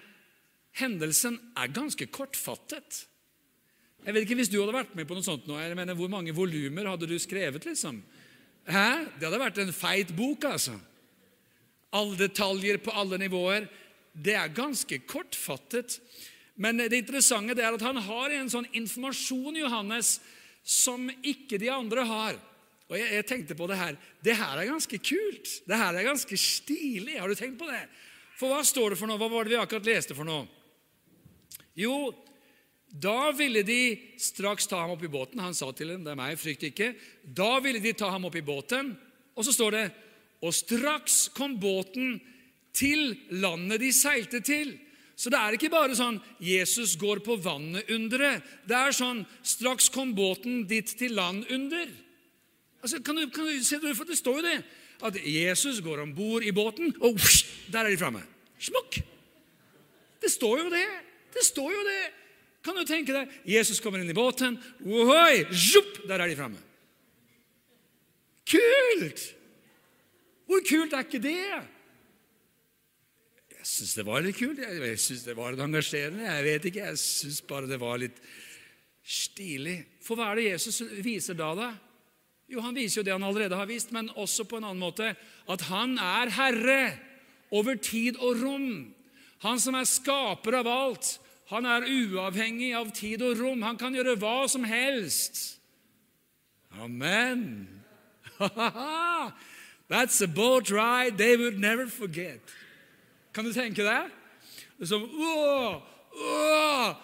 hendelsen 0.80 1.38
er 1.58 1.72
ganske 1.74 2.06
kortfattet. 2.12 3.06
Jeg 4.04 4.14
vet 4.16 4.24
ikke 4.24 4.38
Hvis 4.40 4.52
du 4.52 4.60
hadde 4.60 4.76
vært 4.76 4.94
med 4.96 5.08
på 5.08 5.16
noe 5.16 5.24
sånt 5.24 5.48
nå, 5.48 5.58
jeg 5.60 5.76
mener, 5.76 5.96
hvor 5.98 6.08
mange 6.08 6.32
volumer 6.32 6.88
hadde 6.88 7.08
du 7.10 7.18
skrevet? 7.20 7.64
liksom? 7.64 8.00
Hæ? 8.64 9.04
Det 9.18 9.26
hadde 9.26 9.42
vært 9.42 9.58
en 9.60 9.74
feit 9.76 10.14
bok, 10.16 10.46
altså 10.48 10.78
alle 11.90 12.18
detaljer 12.18 12.78
på 12.82 12.92
alle 12.94 13.18
nivåer. 13.20 13.66
Det 14.12 14.34
er 14.36 14.54
ganske 14.54 15.00
kortfattet. 15.08 15.98
Men 16.60 16.78
det 16.82 16.98
interessante 16.98 17.56
er 17.58 17.74
at 17.74 17.84
han 17.84 17.98
har 18.04 18.34
en 18.36 18.52
sånn 18.52 18.68
informasjon 18.76 19.58
Johannes, 19.62 20.18
som 20.62 21.08
ikke 21.24 21.58
de 21.58 21.70
andre 21.72 22.04
har. 22.06 22.38
Og 22.90 22.96
jeg, 22.98 23.08
jeg, 23.14 23.26
tenkte 23.26 23.56
på 23.56 23.68
det 23.70 23.78
her. 23.80 23.98
Det 24.22 24.36
her 24.36 24.60
er 24.60 24.68
ganske 24.68 24.98
kult. 24.98 25.52
Det 25.66 25.78
her 25.78 25.96
er 25.96 26.08
ganske 26.10 26.36
stilig. 26.38 27.16
Har 27.18 27.30
du 27.30 27.38
tenkt 27.38 27.58
på 27.60 27.68
det? 27.70 27.82
For 28.40 28.48
hva 28.48 28.64
står 28.64 28.94
det 28.94 29.00
for 29.00 29.10
noe? 29.10 29.20
Hva 29.20 29.28
var 29.28 29.44
det 29.44 29.52
vi 29.52 29.60
akkurat 29.60 29.88
leste 29.90 30.16
for 30.16 30.24
noe? 30.24 30.46
Jo, 31.76 32.10
da 32.90 33.30
ville 33.36 33.62
de 33.62 33.82
straks 34.18 34.66
ta 34.66 34.80
ham 34.80 34.94
opp 34.96 35.04
i 35.04 35.12
båten. 35.12 35.42
Han 35.44 35.54
sa 35.54 35.70
til 35.72 35.92
dem, 35.92 36.04
'Det 36.04 36.10
er 36.10 36.16
meg, 36.16 36.38
frykt 36.38 36.64
ikke.' 36.64 36.96
Da 37.24 37.60
ville 37.60 37.80
de 37.80 37.92
ta 37.92 38.10
ham 38.10 38.24
opp 38.24 38.36
i 38.36 38.42
båten, 38.42 38.96
og 39.36 39.44
så 39.44 39.52
står 39.52 39.70
det, 39.70 39.92
'Og 40.42 40.54
straks 40.54 41.28
kom 41.28 41.60
båten 41.60 42.20
til 42.72 43.16
landet 43.30 43.80
de 43.80 43.92
seilte 43.92 44.40
til'. 44.40 44.78
Så 45.16 45.28
det 45.28 45.38
er 45.38 45.52
ikke 45.52 45.70
bare 45.70 45.94
sånn 45.94 46.20
'Jesus 46.40 46.96
går 46.96 47.20
på 47.20 47.36
vannet'-underet. 47.36 48.42
Det 48.66 48.76
er 48.76 48.90
sånn 48.90 49.26
'Straks 49.44 49.90
kom 49.92 50.14
båten 50.14 50.66
ditt 50.66 50.96
til 50.98 51.12
land 51.12 51.44
under'. 51.50 51.92
Altså, 52.82 53.02
kan 53.02 53.16
du, 53.16 53.28
kan 53.28 53.44
du 53.44 53.62
se 53.62 53.76
det, 53.76 54.18
står 54.18 54.36
jo 54.36 54.42
det. 54.42 54.64
At 55.06 55.16
Jesus 55.24 55.80
går 55.84 56.02
om 56.04 56.14
bord 56.14 56.44
i 56.44 56.52
båten, 56.52 56.92
og 57.00 57.16
uff, 57.16 57.40
der 57.72 57.86
er 57.86 57.94
de 57.94 58.00
framme. 58.00 58.22
Smokk! 58.60 59.00
Det 60.20 60.28
står 60.32 60.64
jo 60.64 60.72
det. 60.72 60.86
Det 61.32 61.44
står 61.46 61.70
jo 61.72 61.84
det. 61.86 62.00
Kan 62.64 62.76
du 62.76 62.84
tenke 62.84 63.14
deg? 63.16 63.30
Jesus 63.48 63.80
kommer 63.80 64.02
inn 64.02 64.12
i 64.12 64.16
båten. 64.16 64.58
Ohoi, 64.84 65.46
zjup, 65.48 66.02
der 66.08 66.20
er 66.20 66.28
de 66.28 66.36
framme. 66.36 66.60
Kult! 68.50 69.22
Hvor 70.50 70.64
kult 70.66 70.96
er 70.96 71.06
ikke 71.06 71.22
det? 71.22 71.38
Jeg 73.60 73.68
syns 73.68 73.94
det 73.96 74.04
var 74.08 74.24
litt 74.24 74.38
kult. 74.38 74.60
Jeg 74.60 75.00
syns 75.00 75.24
det 75.24 75.36
var 75.38 75.54
litt 75.54 75.64
engasjerende. 75.64 76.26
Jeg 76.26 76.46
vet 76.48 76.68
ikke, 76.70 76.86
jeg 76.90 77.00
syns 77.00 77.40
bare 77.48 77.70
det 77.70 77.80
var 77.80 78.00
litt 78.02 78.18
stilig. 79.00 79.78
For 80.04 80.18
hva 80.18 80.32
er 80.32 80.40
det 80.40 80.48
Jesus 80.50 80.82
viser 81.04 81.38
da, 81.38 81.52
da? 81.56 81.70
Jo, 82.50 82.60
Han 82.60 82.74
viser 82.74 83.00
jo 83.00 83.06
det 83.06 83.14
han 83.14 83.22
allerede 83.22 83.56
har 83.56 83.68
vist, 83.70 83.92
men 83.94 84.10
også 84.18 84.44
på 84.44 84.58
en 84.58 84.66
annen 84.66 84.82
måte 84.82 85.12
at 85.50 85.66
han 85.70 85.96
er 86.02 86.32
herre 86.34 86.80
over 87.54 87.78
tid 87.78 88.18
og 88.18 88.42
rom. 88.42 88.70
Han 89.46 89.60
som 89.62 89.76
er 89.78 89.86
skaper 89.88 90.58
av 90.60 90.68
alt. 90.68 91.12
Han 91.50 91.66
er 91.66 91.86
uavhengig 91.86 92.72
av 92.78 92.90
tid 92.94 93.22
og 93.26 93.38
rom. 93.40 93.62
Han 93.66 93.78
kan 93.78 93.94
gjøre 93.94 94.18
hva 94.18 94.44
som 94.50 94.66
helst. 94.66 95.60
Amen. 96.78 97.68
That's 99.90 100.20
a 100.20 100.28
boat 100.28 100.70
ride 100.70 101.18
they 101.18 101.36
would 101.36 101.58
never 101.58 101.86
forget. 101.86 102.40
Kan 103.34 103.44
du 103.44 103.52
tenke 103.52 103.82
deg? 103.82 104.10
Som 104.86 105.02
å, 105.04 105.34
å, 106.14 106.94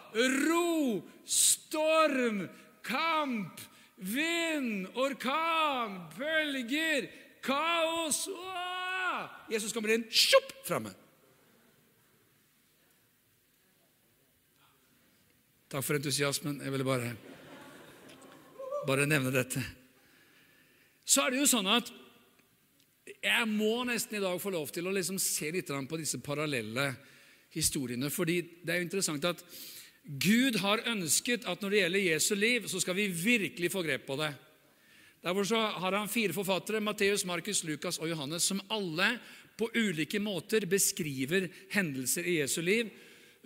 ro, 0.47 1.03
storm, 1.27 2.47
kamp, 2.87 3.61
vind, 3.97 4.87
orkan, 4.95 5.99
bølger, 6.17 7.09
kaos 7.45 8.27
Åh! 8.29 9.27
Jesus 9.51 9.73
kommer 9.73 9.95
inn, 9.95 10.05
sjopp, 10.11 10.51
framme. 10.67 10.93
Takk 15.71 15.83
for 15.83 15.99
entusiasmen. 15.99 16.61
Jeg 16.63 16.73
ville 16.75 16.87
bare, 16.87 17.15
bare 18.87 19.07
nevne 19.09 19.33
dette. 19.35 19.63
Så 21.07 21.25
er 21.25 21.35
det 21.35 21.41
jo 21.43 21.49
sånn 21.51 21.71
at 21.71 21.91
jeg 23.07 23.49
må 23.51 23.81
nesten 23.87 24.19
i 24.19 24.23
dag 24.23 24.39
få 24.43 24.53
lov 24.55 24.71
til 24.75 24.87
å 24.87 24.95
liksom 24.95 25.19
se 25.23 25.51
litt 25.55 25.71
på 25.71 25.99
disse 25.99 26.21
parallelle 26.23 26.91
historiene. 27.55 28.11
fordi 28.11 28.43
det 28.63 28.75
er 28.75 28.81
jo 28.81 28.87
interessant 28.87 29.25
at 29.25 29.43
Gud 30.07 30.61
har 30.63 30.85
ønsket 30.87 31.49
at 31.51 31.63
når 31.63 31.73
det 31.73 31.81
gjelder 31.81 32.05
Jesu 32.13 32.35
liv, 32.39 32.69
så 32.71 32.81
skal 32.83 32.95
vi 32.95 33.09
virkelig 33.11 33.73
få 33.73 33.83
grep 33.83 34.07
på 34.07 34.19
det. 34.21 34.31
Derfor 35.27 35.49
så 35.49 35.59
har 35.83 35.97
han 35.99 36.09
fire 36.09 36.37
forfattere, 36.37 36.81
Matteus, 36.81 37.25
Markus, 37.27 37.65
Lukas 37.67 37.99
og 37.99 38.11
Johannes, 38.13 38.47
som 38.47 38.63
alle 38.71 39.17
på 39.59 39.67
ulike 39.75 40.21
måter 40.23 40.69
beskriver 40.71 41.49
hendelser 41.73 42.29
i 42.29 42.37
Jesu 42.39 42.61
liv. 42.63 42.93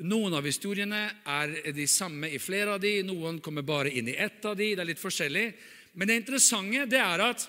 Noen 0.05 0.35
av 0.37 0.45
historiene 0.45 1.01
er 1.29 1.55
de 1.77 1.87
samme 1.89 2.29
i 2.29 2.41
flere 2.41 2.77
av 2.77 2.83
de, 2.83 2.99
noen 3.09 3.41
kommer 3.41 3.65
bare 3.65 3.93
inn 3.93 4.11
i 4.13 4.19
ett 4.21 4.45
av 4.45 4.59
de, 4.59 4.75
det 4.75 4.85
er 4.85 4.91
litt 4.93 5.01
forskjellig. 5.01 5.47
Men 5.97 6.09
det 6.09 6.21
interessante 6.21 6.85
det 6.91 7.01
er 7.01 7.25
at 7.25 7.47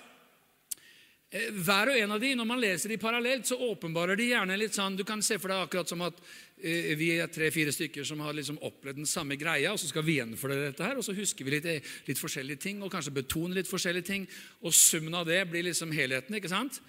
hver 1.32 1.88
og 1.88 1.96
en 1.96 2.12
av 2.12 2.20
de, 2.20 2.34
Når 2.36 2.44
man 2.44 2.60
leser 2.60 2.92
de 2.92 2.98
parallelt, 3.00 3.46
så 3.48 3.56
åpenbarer 3.56 4.18
de 4.20 4.28
gjerne 4.34 4.56
litt 4.60 4.76
sånn 4.76 4.98
Du 4.98 5.04
kan 5.08 5.22
se 5.24 5.38
for 5.40 5.48
deg 5.48 5.64
akkurat 5.64 5.88
som 5.88 6.02
at 6.04 6.18
eh, 6.60 6.92
vi 6.98 7.14
er 7.16 7.30
tre-fire 7.32 7.72
stykker 7.72 8.04
som 8.04 8.20
har 8.20 8.36
liksom 8.36 8.58
opplevd 8.60 9.00
den 9.00 9.08
samme 9.08 9.38
greia, 9.40 9.72
og 9.72 9.80
så 9.80 9.88
skal 9.88 10.04
vi 10.04 10.18
gjennomføre 10.18 10.60
dette 10.60 10.84
her, 10.84 11.00
og 11.00 11.06
så 11.06 11.16
husker 11.16 11.48
vi 11.48 11.54
litt, 11.56 11.68
eh, 11.70 11.94
litt, 12.06 12.20
forskjellige 12.20 12.60
ting, 12.66 12.82
og 12.84 12.92
kanskje 12.92 13.14
betoner 13.16 13.58
litt 13.58 13.70
forskjellige 13.70 14.08
ting, 14.10 14.26
og 14.60 14.76
summen 14.76 15.16
av 15.16 15.24
det 15.26 15.40
blir 15.48 15.64
liksom 15.64 15.94
helheten. 15.96 16.36
ikke 16.36 16.52
sant? 16.52 16.82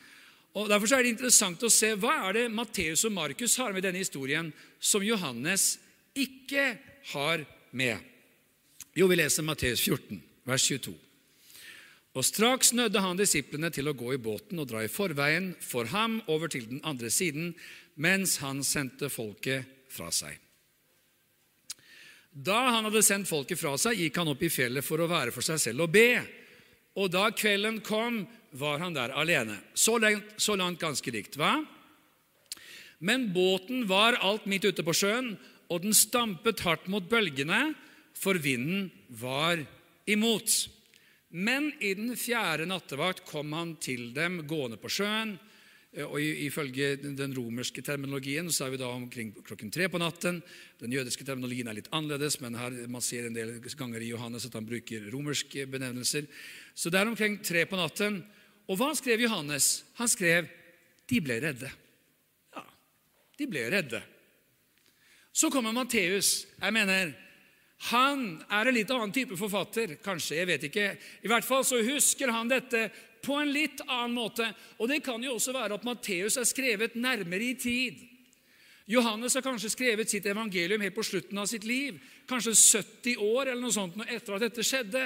Og 0.54 0.68
Derfor 0.70 0.92
er 0.94 1.08
det 1.08 1.16
interessant 1.16 1.64
å 1.64 1.72
se 1.72 1.94
hva 1.98 2.28
er 2.28 2.36
det 2.38 2.44
Matteus 2.54 3.06
og 3.08 3.16
Markus 3.16 3.56
har 3.58 3.74
med 3.74 3.88
denne 3.88 4.04
historien 4.04 4.52
som 4.78 5.02
Johannes 5.02 5.80
ikke 6.14 6.68
har 7.16 7.48
med. 7.72 7.98
Jo, 8.94 9.08
vi 9.08 9.18
leser 9.18 9.48
Matteus 9.48 9.82
14, 9.82 10.22
vers 10.46 10.68
22. 10.68 10.94
Og 12.13 12.26
straks 12.26 12.73
nødde 12.78 13.02
han 13.02 13.17
disiplene 13.17 13.71
til 13.73 13.89
å 13.89 13.95
gå 13.97 14.13
i 14.13 14.21
båten 14.21 14.62
og 14.62 14.69
dra 14.69 14.84
i 14.86 14.91
forveien 14.91 15.54
for 15.63 15.89
ham 15.89 16.19
over 16.30 16.52
til 16.52 16.67
den 16.69 16.82
andre 16.86 17.10
siden, 17.10 17.56
mens 17.95 18.38
han 18.43 18.62
sendte 18.65 19.10
folket 19.10 19.65
fra 19.93 20.12
seg. 20.13 20.38
Da 22.34 22.60
han 22.73 22.88
hadde 22.88 23.04
sendt 23.06 23.30
folket 23.30 23.60
fra 23.62 23.76
seg, 23.82 23.97
gikk 23.97 24.17
han 24.17 24.30
opp 24.30 24.41
i 24.45 24.49
fjellet 24.54 24.86
for 24.86 25.02
å 25.02 25.10
være 25.10 25.34
for 25.34 25.45
seg 25.45 25.62
selv 25.62 25.86
og 25.86 25.93
be. 25.93 26.21
Og 26.97 27.10
da 27.13 27.28
kvelden 27.34 27.80
kom, 27.86 28.23
var 28.54 28.82
han 28.82 28.93
der 28.93 29.13
alene. 29.17 29.58
Så 29.73 29.97
langt, 30.02 30.36
så 30.38 30.54
langt 30.58 30.82
ganske 30.82 31.13
likt, 31.13 31.38
hva? 31.41 31.56
Men 33.02 33.32
båten 33.34 33.88
var 33.89 34.19
alt 34.21 34.45
midt 34.49 34.69
ute 34.69 34.86
på 34.86 34.93
sjøen, 34.95 35.34
og 35.73 35.82
den 35.82 35.97
stampet 35.97 36.62
hardt 36.65 36.86
mot 36.91 37.06
bølgene, 37.10 37.73
for 38.13 38.38
vinden 38.38 38.91
var 39.10 39.62
imot. 40.06 40.54
Men 41.34 41.72
i 41.82 41.96
den 41.98 42.13
fjerde 42.19 42.67
nattevakt 42.69 43.24
kom 43.26 43.56
han 43.58 43.74
til 43.82 44.12
dem 44.13 44.43
gående 44.46 44.78
på 44.78 44.91
sjøen. 44.93 45.34
Eh, 45.93 46.06
og 46.06 46.22
Ifølge 46.22 46.96
den 47.02 47.34
romerske 47.34 47.82
terminologien 47.86 48.52
så 48.54 48.67
er 48.67 48.74
vi 48.74 48.82
da 48.82 48.91
omkring 48.93 49.34
klokken 49.46 49.72
tre 49.74 49.88
på 49.89 50.02
natten. 50.02 50.41
Den 50.82 50.93
jødiske 50.93 51.26
terminologien 51.26 51.69
er 51.69 51.80
litt 51.80 51.89
annerledes, 51.93 52.39
men 52.41 52.58
her 52.58 52.76
man 52.91 53.02
ser 53.02 53.28
en 53.28 53.38
del 53.38 53.56
ganger 53.63 54.02
i 54.02 54.12
Johannes 54.12 54.46
at 54.46 54.58
han 54.58 54.67
bruker 54.69 55.10
romerske 55.13 55.65
benevnelser. 55.69 56.30
Så 56.76 56.93
det 56.93 57.02
er 57.02 57.10
omkring 57.10 57.39
tre 57.41 57.65
på 57.69 57.82
natten. 57.82 58.22
Og 58.69 58.78
hva 58.80 58.93
skrev 58.96 59.26
Johannes? 59.26 59.84
Han 60.00 60.10
skrev 60.10 60.50
de 61.10 61.19
ble 61.22 61.39
redde. 61.43 61.69
Ja, 62.54 62.63
de 63.39 63.48
ble 63.50 63.65
redde. 63.74 64.00
Så 65.34 65.50
kommer 65.50 65.74
Matteus. 65.74 66.46
Jeg 66.62 66.74
mener, 66.74 67.12
han 67.89 68.22
er 68.48 68.69
en 68.69 68.78
litt 68.78 68.91
annen 68.93 69.12
type 69.12 69.36
forfatter, 69.36 69.98
kanskje. 70.04 70.38
jeg 70.38 70.48
vet 70.48 70.69
ikke. 70.69 70.86
I 71.24 71.32
hvert 71.32 71.48
fall 71.48 71.65
så 71.67 71.82
husker 71.84 72.32
han 72.32 72.52
dette 72.52 72.88
på 73.24 73.36
en 73.39 73.52
litt 73.52 73.82
annen 73.88 74.15
måte. 74.15 74.48
Og 74.80 74.88
det 74.91 75.02
kan 75.04 75.24
jo 75.24 75.36
også 75.36 75.56
være 75.56 75.80
at 75.80 75.88
Matteus 75.88 76.38
er 76.39 76.48
skrevet 76.48 76.96
nærmere 76.96 77.52
i 77.52 77.58
tid. 77.60 78.00
Johannes 78.88 79.36
har 79.36 79.43
kanskje 79.46 79.72
skrevet 79.72 80.12
sitt 80.12 80.26
evangelium 80.28 80.82
helt 80.84 80.96
på 80.96 81.06
slutten 81.08 81.39
av 81.39 81.48
sitt 81.48 81.63
liv. 81.67 82.00
Kanskje 82.28 82.56
70 82.56 83.19
år 83.24 83.52
eller 83.52 83.62
noe 83.63 83.76
sånt 83.76 83.96
etter 84.08 84.36
at 84.36 84.43
dette 84.43 84.65
skjedde. 84.67 85.04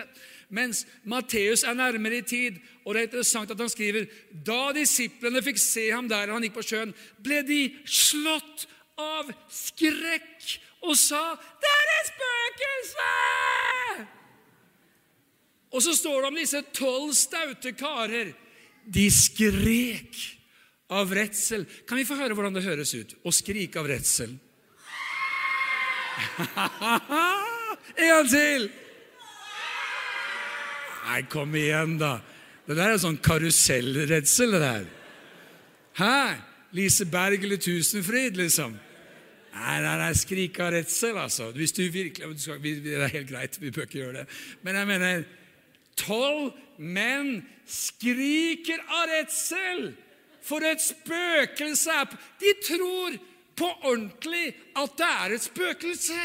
Mens 0.50 0.84
Matteus 1.06 1.66
er 1.68 1.78
nærmere 1.78 2.22
i 2.22 2.26
tid, 2.26 2.58
og 2.86 2.94
det 2.94 3.02
er 3.02 3.10
interessant 3.10 3.54
at 3.54 3.62
han 3.62 3.70
skriver 3.70 4.08
da 4.32 4.72
disiplene 4.74 5.44
fikk 5.46 5.62
se 5.62 5.90
ham 5.92 6.10
der 6.10 6.34
han 6.34 6.46
gikk 6.46 6.58
på 6.58 6.66
sjøen, 6.66 6.96
ble 7.22 7.44
de 7.46 7.62
slått 7.86 8.66
av 8.98 9.30
skrekk 9.54 10.58
og 10.82 10.98
sa 10.98 11.36
'Det 11.36 11.72
er 11.80 11.88
et 12.00 12.08
spøkelse!' 12.14 14.08
Og 15.72 15.82
så 15.82 15.96
står 15.96 16.22
det 16.22 16.28
om 16.28 16.36
disse 16.36 16.62
tolv 16.74 17.14
staute 17.14 17.72
karer. 17.72 18.34
De 18.94 19.12
skrek 19.12 20.16
av 20.90 21.12
redsel. 21.12 21.66
Kan 21.88 21.98
vi 21.98 22.06
få 22.08 22.16
høre 22.16 22.34
hvordan 22.34 22.56
det 22.56 22.64
høres 22.64 22.94
ut 22.96 23.16
å 23.24 23.32
skrike 23.36 23.80
av 23.80 23.88
redsel? 23.92 24.38
en 27.98 28.08
gang 28.10 28.30
til! 28.32 28.72
Nei, 31.08 31.22
kom 31.32 31.56
igjen, 31.56 31.98
da. 32.02 32.18
Det 32.68 32.76
der 32.76 32.94
er 32.94 33.00
sånn 33.00 33.20
karusellredsel, 33.24 34.56
det 34.56 34.64
der. 34.64 34.88
Hæ? 36.00 36.18
Lise 36.76 37.06
Berg 37.08 37.44
eller 37.44 37.62
Tusenfryd, 37.64 38.36
liksom. 38.40 38.76
Nei, 39.58 39.78
nei, 39.82 39.96
nei, 39.98 40.14
skrik 40.18 40.60
av 40.62 40.72
redsel, 40.76 41.18
altså. 41.18 41.50
Hvis 41.56 41.74
du 41.74 41.84
virkelig, 41.90 42.38
Det 42.84 42.94
er 42.94 43.08
helt 43.08 43.30
greit, 43.30 43.62
vi 43.62 43.72
bør 43.72 43.88
ikke 43.88 44.00
gjøre 44.00 44.20
det. 44.20 44.28
Men 44.62 44.76
jeg 44.76 44.88
mener 44.88 45.24
Tolv 45.98 46.54
menn 46.78 47.46
skriker 47.66 48.84
av 48.86 49.08
redsel! 49.10 49.96
For 50.48 50.64
et 50.64 50.80
spøkelse 50.80 51.92
er 51.92 52.14
De 52.40 52.54
tror 52.64 53.18
på 53.58 53.68
ordentlig 53.84 54.56
at 54.78 54.94
det 55.00 55.10
er 55.26 55.36
et 55.36 55.44
spøkelse! 55.44 56.22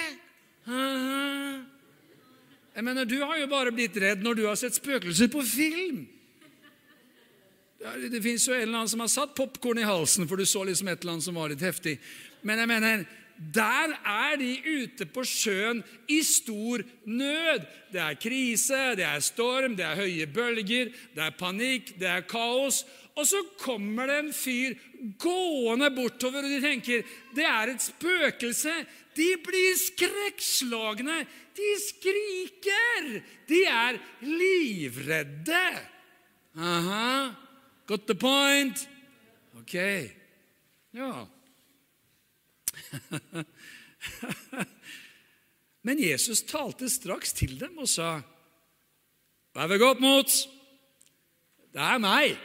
Jeg 2.75 2.85
mener, 2.85 3.05
Du 3.05 3.25
har 3.25 3.39
jo 3.41 3.47
bare 3.47 3.73
blitt 3.73 3.97
redd 3.97 4.23
når 4.23 4.35
du 4.35 4.47
har 4.47 4.55
sett 4.61 4.77
spøkelser 4.77 5.29
på 5.33 5.43
film. 5.43 6.05
Det 7.83 8.23
fins 8.23 8.47
jo 8.47 8.55
en 8.55 8.61
eller 8.63 8.79
annen 8.79 8.93
som 8.93 9.01
har 9.03 9.11
satt 9.11 9.35
popkorn 9.35 9.81
i 9.83 9.89
halsen, 9.89 10.29
for 10.29 10.39
du 10.39 10.47
så 10.47 10.63
liksom 10.65 10.89
et 10.89 11.01
eller 11.03 11.17
annet 11.17 11.27
som 11.27 11.35
var 11.35 11.51
litt 11.51 11.65
heftig. 11.65 11.97
Men 12.47 12.63
jeg 12.63 12.71
mener, 12.71 13.03
der 13.37 13.95
er 14.07 14.37
de 14.41 14.53
ute 14.63 15.07
på 15.11 15.25
sjøen 15.27 15.83
i 16.09 16.21
stor 16.23 16.83
nød. 17.07 17.67
Det 17.93 18.01
er 18.01 18.19
krise, 18.21 18.81
det 18.99 19.07
er 19.07 19.21
storm, 19.25 19.77
det 19.77 19.87
er 19.87 20.01
høye 20.01 20.27
bølger, 20.27 20.93
det 21.15 21.25
er 21.27 21.39
panikk, 21.39 21.95
det 22.01 22.09
er 22.09 22.27
kaos. 22.29 22.85
Og 23.17 23.27
så 23.29 23.43
kommer 23.61 24.09
det 24.09 24.19
en 24.23 24.33
fyr 24.33 24.77
gående 25.21 25.91
bortover, 25.93 26.47
og 26.47 26.53
de 26.53 26.61
tenker 26.63 27.03
det 27.37 27.45
er 27.45 27.75
et 27.75 27.85
spøkelse. 27.85 28.73
De 29.17 29.29
blir 29.45 29.77
skrekkslagne. 29.77 31.19
De 31.53 31.73
skriker. 31.83 33.11
De 33.49 33.61
er 33.69 34.01
livredde. 34.25 35.67
Aha. 36.57 37.35
Got 37.87 38.07
the 38.09 38.15
point? 38.15 38.89
Ok. 39.61 39.75
Ja. 40.97 41.13
Men 45.87 45.99
Jesus 45.99 46.43
talte 46.47 46.91
straks 46.91 47.33
til 47.33 47.61
dem 47.61 47.79
og 47.83 47.89
sa, 47.89 48.21
'Vær 49.53 49.69
ved 49.69 49.79
godt 49.79 50.01
mot. 50.01 50.31
Det 51.73 51.81
er 51.81 51.99
meg.' 51.99 52.39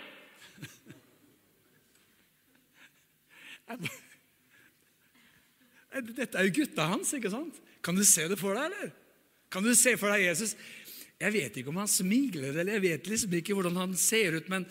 Dette 6.17 6.37
er 6.37 6.43
jo 6.45 6.51
gutta 6.61 6.81
hans, 6.91 7.13
ikke 7.13 7.33
sant? 7.33 7.55
Kan 7.83 7.95
du 7.95 8.03
se 8.05 8.27
det 8.29 8.39
for 8.39 8.53
deg, 8.53 8.63
eller? 8.69 8.91
Kan 9.51 9.63
du 9.63 9.75
se 9.75 9.97
for 9.97 10.07
deg 10.13 10.21
Jesus? 10.27 10.55
Jeg 11.17 11.33
vet 11.33 11.57
ikke 11.57 11.71
om 11.73 11.79
han 11.81 11.89
smiler, 11.89 12.51
eller 12.51 12.77
jeg 12.77 12.83
vet 12.83 13.07
liksom 13.09 13.33
ikke 13.39 13.55
hvordan 13.57 13.79
han 13.79 13.95
ser 13.97 14.37
ut, 14.37 14.49
men 14.53 14.67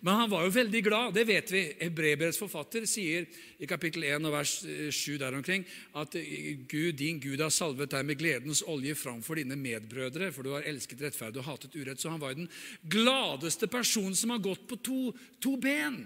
men 0.00 0.14
han 0.14 0.30
var 0.30 0.44
jo 0.46 0.52
veldig 0.54 0.80
glad, 0.86 1.14
det 1.14 1.24
vet 1.26 1.50
vi. 1.50 1.60
Hebreerbrevets 1.80 2.38
forfatter 2.38 2.84
sier 2.86 3.24
i 3.58 3.66
kapittel 3.66 4.04
1 4.06 4.28
og 4.28 4.34
vers 4.36 4.52
7 4.62 4.68
eh, 4.70 5.16
der 5.18 5.34
omkring 5.34 5.64
at 5.98 6.14
eh, 6.20 6.52
Gud, 6.70 6.92
din 7.00 7.18
Gud 7.18 7.42
har 7.42 7.50
salvet 7.50 7.90
deg 7.90 8.06
med 8.06 8.20
gledens 8.20 8.62
olje 8.62 8.94
framfor 8.94 9.40
dine 9.40 9.58
medbrødre, 9.58 10.30
for 10.34 10.46
du 10.46 10.52
har 10.54 10.68
elsket 10.70 11.02
rettferd 11.02 11.40
og 11.40 11.48
hatet 11.48 11.74
urett. 11.74 11.98
Så 11.98 12.12
han 12.12 12.22
var 12.22 12.30
jo 12.30 12.44
den 12.44 12.52
gladeste 12.86 13.66
personen 13.66 14.14
som 14.14 14.30
har 14.36 14.44
gått 14.44 14.68
på 14.70 14.78
to, 14.86 15.00
to 15.42 15.56
ben. 15.58 16.04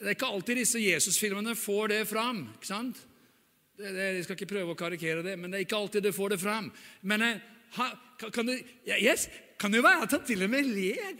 Det 0.00 0.10
er 0.10 0.16
ikke 0.16 0.32
alltid 0.34 0.58
disse 0.58 0.82
Jesus-filmene 0.82 1.54
får 1.54 1.92
det 1.92 2.00
fram. 2.10 2.40
ikke 2.56 2.70
sant? 2.72 2.98
Det, 3.78 3.92
det, 3.94 4.08
jeg 4.08 4.24
skal 4.26 4.40
ikke 4.40 4.50
prøve 4.56 4.74
å 4.74 4.78
karikere 4.78 5.22
det, 5.22 5.36
men 5.38 5.54
det 5.54 5.60
er 5.60 5.68
ikke 5.68 5.78
alltid 5.78 6.02
det 6.08 6.14
får 6.18 6.34
det 6.34 6.40
fram. 6.42 6.66
Men 7.06 7.22
eh, 7.28 7.46
ha, 7.78 7.88
kan, 8.26 8.50
det, 8.50 8.58
yes, 8.90 9.28
kan 9.62 9.70
det 9.70 9.84
være 9.86 10.08
at 10.08 10.18
han 10.18 10.26
til 10.26 10.42
og 10.48 10.50
med 10.50 10.66
ler 10.74 11.14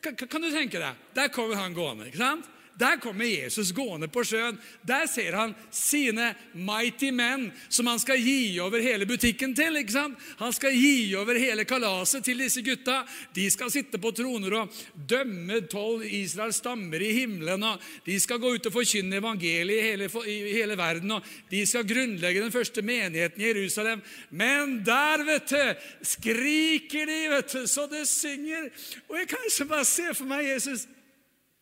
kan, 0.00 0.42
du 0.42 0.50
tenke 0.52 0.80
deg? 0.80 1.04
Der 1.14 1.28
kommer 1.28 1.60
han 1.60 1.74
gående. 1.76 2.08
ikke 2.10 2.20
sant? 2.20 2.48
Der 2.80 2.96
kommer 2.96 3.24
Jesus 3.28 3.72
gående 3.76 4.08
på 4.08 4.22
sjøen. 4.24 4.56
Der 4.86 5.04
ser 5.10 5.36
han 5.36 5.52
sine 5.70 6.30
mighty 6.54 7.10
men 7.12 7.50
som 7.68 7.90
han 7.90 8.00
skal 8.00 8.20
gi 8.22 8.56
over 8.62 8.80
hele 8.80 9.06
butikken 9.06 9.52
til. 9.56 9.76
ikke 9.76 9.92
sant? 9.92 10.18
Han 10.40 10.52
skal 10.56 10.72
gi 10.72 11.12
over 11.18 11.36
hele 11.36 11.66
kalaset 11.68 12.24
til 12.24 12.40
disse 12.40 12.64
gutta. 12.64 13.02
De 13.36 13.50
skal 13.52 13.72
sitte 13.72 14.00
på 14.00 14.14
troner 14.16 14.56
og 14.62 14.80
dømme 14.94 15.60
tolv 15.68 16.06
Israels 16.08 16.62
stammer 16.62 17.04
i 17.04 17.12
himmelen. 17.20 17.62
og 17.62 17.84
De 18.06 18.16
skal 18.20 18.40
gå 18.40 18.54
ut 18.56 18.66
og 18.66 18.76
forkynne 18.78 19.20
evangeliet 19.20 19.76
i 19.76 19.88
hele, 19.90 20.10
i 20.26 20.54
hele 20.56 20.76
verden. 20.80 21.10
og 21.18 21.24
De 21.50 21.66
skal 21.66 21.88
grunnlegge 21.88 22.40
den 22.40 22.52
første 22.52 22.82
menigheten 22.82 23.42
i 23.42 23.50
Jerusalem. 23.52 24.02
Men 24.30 24.80
der, 24.86 25.24
vet 25.24 25.50
du, 25.50 25.74
skriker 26.02 27.06
de, 27.06 27.22
vet 27.36 27.52
du, 27.52 27.66
så 27.66 27.86
det 27.90 28.06
synger. 28.08 28.70
Og 29.08 29.18
jeg 29.18 29.28
kan 29.28 29.50
ikke 29.50 29.68
bare 29.68 29.84
se 29.84 30.14
for 30.14 30.24
meg 30.24 30.48
Jesus. 30.48 30.88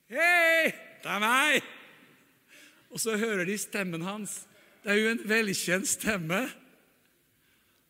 Hei! 0.09 0.88
Det 1.02 1.11
er 1.14 1.22
meg! 1.22 1.74
Og 2.88 3.00
så 3.02 3.16
hører 3.20 3.44
de 3.48 3.58
stemmen 3.61 4.02
hans. 4.06 4.40
Det 4.82 4.94
er 4.94 5.02
jo 5.02 5.12
en 5.12 5.24
velkjent 5.28 5.88
stemme. 5.88 6.40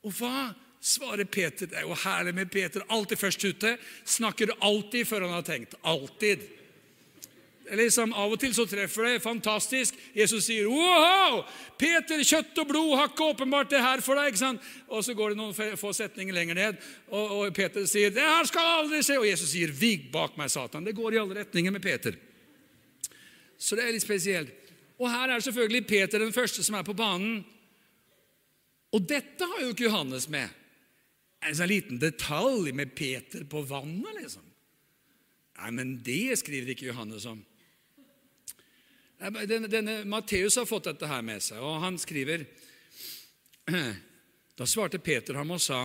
Og 0.06 0.14
hva 0.18 0.50
svarer 0.80 1.28
Peter? 1.28 1.68
Det 1.70 1.78
er 1.78 1.86
jo 1.86 1.96
herlig 2.04 2.34
med 2.34 2.50
Peter. 2.50 2.84
Alltid 2.88 3.20
først 3.20 3.44
ute. 3.44 3.76
Snakker 4.04 4.54
alltid 4.58 5.06
før 5.06 5.26
han 5.26 5.36
har 5.38 5.46
tenkt. 5.46 5.76
Alltid. 5.82 6.46
Liksom, 7.68 8.14
av 8.16 8.32
og 8.32 8.40
til 8.40 8.54
så 8.56 8.64
treffer 8.68 9.04
det 9.04 9.22
fantastisk. 9.22 9.96
Jesus 10.16 10.46
sier 10.46 10.70
wow, 10.72 11.42
Peter, 11.76 12.22
kjøtt 12.24 12.56
og 12.62 12.70
blod 12.70 12.94
har 12.96 13.10
ikke 13.10 13.26
åpenbart 13.34 13.74
det 13.74 13.82
her 13.84 14.00
for 14.04 14.16
deg. 14.16 14.30
ikke 14.30 14.40
sant? 14.40 14.70
Og 14.88 15.04
så 15.04 15.12
går 15.16 15.34
det 15.34 15.40
noen 15.40 15.76
få 15.76 15.92
setninger 15.92 16.34
lenger 16.34 16.56
ned, 16.56 16.80
og, 17.10 17.34
og 17.36 17.52
Peter 17.56 17.84
sier 17.90 18.14
det 18.14 18.24
her 18.24 18.48
skal 18.48 18.72
aldri 18.78 19.02
skje. 19.04 19.18
Og 19.20 19.28
Jesus 19.28 19.52
sier 19.52 19.74
vig 19.74 20.08
bak 20.14 20.40
meg, 20.40 20.48
Satan. 20.52 20.86
Det 20.86 20.96
går 20.96 21.18
i 21.18 21.20
alle 21.20 21.42
retninger 21.42 21.76
med 21.76 21.84
Peter. 21.84 22.16
Så 23.58 23.76
det 23.76 23.84
er 23.84 23.94
litt 23.94 24.06
spesielt. 24.06 24.54
Og 24.98 25.10
her 25.10 25.30
er 25.30 25.42
selvfølgelig 25.42 25.86
Peter 25.86 26.22
den 26.22 26.34
første 26.34 26.64
som 26.66 26.78
er 26.78 26.86
på 26.86 26.96
banen. 26.98 27.42
Og 28.94 29.04
dette 29.04 29.46
har 29.46 29.62
jo 29.62 29.74
ikke 29.74 29.86
Johannes 29.86 30.28
med. 30.32 30.48
En 31.44 31.54
sånn 31.54 31.70
liten 31.70 32.00
detalj 32.02 32.72
med 32.74 32.94
Peter 32.98 33.44
på 33.46 33.62
vannet, 33.68 34.10
liksom. 34.18 34.46
Nei, 35.58 35.70
men 35.74 35.96
det 36.06 36.38
skriver 36.38 36.72
ikke 36.74 36.88
Johannes 36.88 37.26
om. 37.30 37.40
Denne, 39.18 39.66
denne 39.70 39.96
Matteus 40.06 40.56
har 40.60 40.66
fått 40.70 40.86
dette 40.92 41.08
her 41.10 41.24
med 41.26 41.42
seg, 41.42 41.58
og 41.62 41.80
han 41.82 41.98
skriver 41.98 42.46
Da 44.58 44.66
svarte 44.66 44.98
Peter 45.02 45.36
ham 45.38 45.52
og 45.54 45.60
sa, 45.62 45.84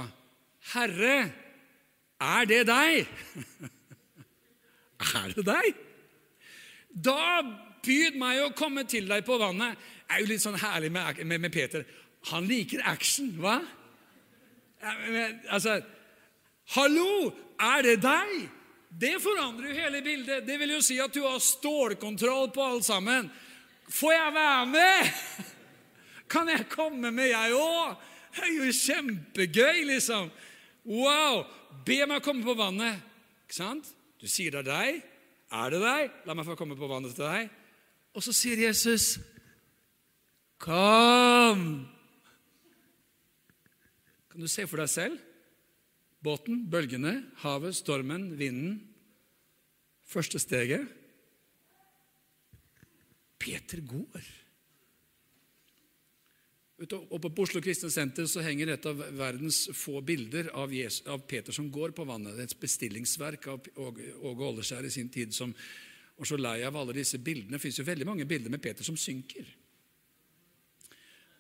'Herre, 0.74 1.30
er 2.22 2.46
det 2.50 2.62
deg?' 2.66 3.10
er 5.22 5.34
det 5.36 5.46
deg? 5.46 5.82
Da 6.94 7.42
byd 7.84 8.18
meg 8.22 8.42
å 8.44 8.54
komme 8.56 8.86
til 8.90 9.08
deg 9.10 9.26
på 9.28 9.38
vannet. 9.42 9.78
Det 9.78 10.18
er 10.18 10.24
jo 10.24 10.30
litt 10.30 10.44
sånn 10.44 10.60
herlig 10.62 10.92
med, 10.94 11.24
med, 11.26 11.42
med 11.42 11.54
Peter. 11.54 11.86
Han 12.32 12.46
liker 12.48 12.84
action, 12.88 13.34
hva? 13.42 13.58
Altså 15.52 15.80
Hallo, 16.76 17.32
er 17.60 17.84
det 17.84 17.98
deg? 18.04 18.36
Det 18.94 19.16
forandrer 19.22 19.72
jo 19.72 19.82
hele 19.82 20.02
bildet. 20.06 20.46
Det 20.48 20.56
vil 20.62 20.76
jo 20.76 20.84
si 20.86 21.00
at 21.02 21.14
du 21.16 21.24
har 21.26 21.42
stålkontroll 21.42 22.52
på 22.54 22.64
alt 22.64 22.86
sammen. 22.86 23.28
Får 23.90 24.14
jeg 24.14 24.34
være 24.36 24.66
med? 24.70 25.10
Kan 26.32 26.50
jeg 26.50 26.70
komme 26.72 27.12
med, 27.12 27.32
jeg 27.34 27.58
òg? 27.58 27.98
Det 28.34 28.46
er 28.48 28.54
jo 28.56 28.70
kjempegøy, 28.74 29.84
liksom. 29.90 30.30
Wow! 30.90 31.44
Be 31.86 32.00
meg 32.10 32.24
komme 32.26 32.46
på 32.46 32.56
vannet. 32.58 33.02
Ikke 33.46 33.58
sant? 33.60 33.90
Du 34.22 34.30
sier 34.30 34.56
det 34.56 34.64
er 34.64 34.70
deg. 34.70 35.13
Er 35.54 35.74
det 35.74 35.82
deg? 35.84 36.16
La 36.26 36.34
meg 36.34 36.48
få 36.48 36.58
komme 36.58 36.78
på 36.78 36.90
vannet 36.90 37.14
til 37.14 37.28
deg. 37.28 37.52
Og 38.14 38.26
så 38.26 38.34
sier 38.36 38.66
Jesus, 38.66 39.18
Kom! 40.64 41.64
Kan 44.32 44.42
du 44.42 44.48
se 44.50 44.66
for 44.66 44.82
deg 44.82 44.90
selv? 44.90 45.20
Båten, 46.24 46.64
bølgene, 46.72 47.18
havet, 47.44 47.76
stormen, 47.76 48.32
vinden. 48.40 48.80
Første 50.08 50.40
steget. 50.40 50.88
Peter 53.44 53.84
går. 53.84 54.24
Oppe 56.82 57.30
på 57.30 57.44
Oslo 57.46 57.62
Kristne 57.62 57.92
Senter 57.94 58.26
så 58.28 58.42
henger 58.42 58.74
et 58.74 58.86
av 58.90 58.98
verdens 59.14 59.68
få 59.78 60.02
bilder 60.02 60.50
av, 60.58 60.74
Jesus, 60.74 61.06
av 61.08 61.22
Peter 61.30 61.54
som 61.54 61.70
går 61.72 61.94
på 61.94 62.06
vannet. 62.10 62.34
Det 62.34 62.48
er 62.48 62.50
et 62.50 62.64
bestillingsverk 62.64 63.48
av 63.54 63.68
Åge 63.78 64.48
Åleskjær 64.50 64.88
i 64.88 64.92
sin 64.92 65.12
tid 65.14 65.36
som 65.38 65.54
var 66.18 66.30
så 66.30 66.40
lei 66.40 66.58
av 66.66 66.78
alle 66.78 66.96
disse 66.98 67.20
bildene. 67.22 67.56
Det 67.56 67.62
fins 67.62 67.78
jo 67.78 67.86
veldig 67.86 68.08
mange 68.10 68.26
bilder 68.30 68.54
med 68.54 68.62
Peter 68.64 68.86
som 68.86 68.98
synker. 68.98 69.46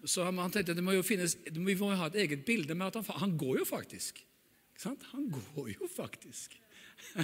Så 0.05 0.25
han 0.27 0.51
tenkte 0.51 0.75
det 0.75 0.85
må 0.85 0.93
jo 0.93 1.05
finnes, 1.05 1.35
vi 1.47 1.59
må 1.63 1.73
jo 1.73 1.97
ha 1.97 2.11
et 2.11 2.19
eget 2.25 2.45
bilde 2.45 2.75
med 2.77 2.91
at 2.91 3.01
han, 3.01 3.21
han 3.23 3.37
går 3.39 3.63
jo 3.63 3.67
faktisk. 3.67 4.21
Han 4.85 5.29
går 5.31 5.73
jo 5.77 5.87
faktisk. 5.89 6.59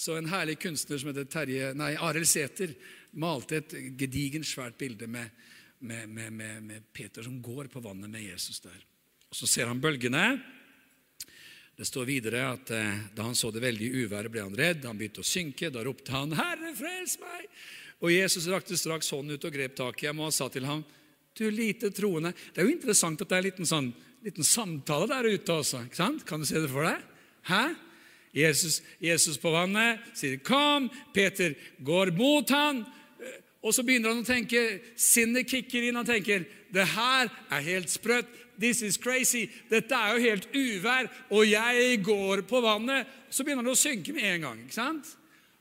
Så 0.00 0.16
en 0.16 0.30
herlig 0.30 0.60
kunstner 0.62 1.00
som 1.00 1.10
heter 1.10 1.26
Terje, 1.28 1.72
nei, 1.76 1.92
Arild 1.98 2.28
Sæther 2.30 2.72
malte 3.20 3.58
et 3.58 3.74
gedigent, 3.98 4.46
svært 4.46 4.78
bilde 4.80 5.08
med 5.10 5.28
med, 5.80 6.08
med, 6.08 6.32
med, 6.32 6.62
med, 6.62 6.92
Peter 6.92 7.24
som 7.24 7.40
går 7.42 7.70
på 7.72 7.80
vannet 7.80 8.10
med 8.10 8.22
Jesus 8.22 8.60
der. 8.60 8.76
Og 9.30 9.36
Så 9.36 9.46
ser 9.46 9.70
han 9.70 9.80
bølgene. 9.80 10.40
Det 11.76 11.86
står 11.88 12.04
videre 12.04 12.42
at 12.52 12.70
eh, 12.76 13.04
da 13.16 13.24
han 13.24 13.36
så 13.38 13.48
det 13.54 13.62
veldige 13.64 14.04
uværet, 14.04 14.28
ble 14.32 14.42
han 14.44 14.56
redd. 14.56 14.84
Han 14.84 14.98
begynte 15.00 15.24
å 15.24 15.26
synke. 15.26 15.70
Da 15.72 15.84
ropte 15.86 16.12
han, 16.12 16.34
'Herre, 16.36 16.74
frels 16.76 17.16
meg!' 17.22 17.48
Og 18.00 18.12
Jesus 18.12 18.48
rakte 18.48 18.76
straks 18.76 19.08
hånden 19.12 19.36
ut 19.36 19.44
og 19.44 19.52
grep 19.52 19.76
tak 19.76 20.02
i 20.02 20.08
ham 20.08 20.20
og 20.20 20.32
sa 20.32 20.48
til 20.48 20.68
ham, 20.68 20.84
'Du 21.34 21.48
lite 21.48 21.90
troende' 21.90 22.34
Det 22.52 22.60
er 22.60 22.68
jo 22.68 22.76
interessant 22.76 23.20
at 23.22 23.28
det 23.28 23.36
er 23.36 23.40
en 23.40 23.48
liten, 23.48 23.66
sånn, 23.66 23.94
liten 24.24 24.44
samtale 24.44 25.08
der 25.08 25.32
ute 25.32 25.52
også. 25.52 25.84
ikke 25.84 25.96
sant? 25.96 26.26
Kan 26.26 26.40
du 26.40 26.46
se 26.46 26.60
det 26.60 26.70
for 26.70 26.84
deg? 26.84 27.00
Hæ? 27.48 27.74
Jesus, 28.34 28.82
Jesus 29.00 29.38
på 29.38 29.50
vannet 29.50 30.00
sier 30.14 30.36
'kom'. 30.36 30.90
Peter 31.14 31.54
går 31.80 32.12
mot 32.12 32.48
han, 32.50 32.84
og 33.60 33.74
så 33.76 33.84
begynner 33.84 34.14
han 34.14 34.22
å 34.22 34.26
tenke, 34.26 34.80
sinnet 34.96 35.48
kicker 35.48 35.84
inn. 35.84 35.98
Han 36.00 36.08
tenker 36.08 36.46
det 36.72 36.86
her 36.94 37.28
er 37.28 37.66
helt 37.66 37.92
sprøtt. 37.92 38.28
This 38.60 38.82
is 38.84 38.98
crazy. 39.00 39.46
Dette 39.70 39.96
er 39.96 40.14
jo 40.14 40.24
helt 40.28 40.46
uvær, 40.52 41.08
og 41.32 41.46
jeg 41.48 42.00
går 42.04 42.44
på 42.48 42.60
vannet. 42.64 43.08
Så 43.32 43.44
begynner 43.44 43.64
han 43.64 43.72
å 43.72 43.78
synke 43.78 44.12
med 44.16 44.26
en 44.34 44.46
gang. 44.46 44.62
ikke 44.64 44.76
sant? 44.76 45.14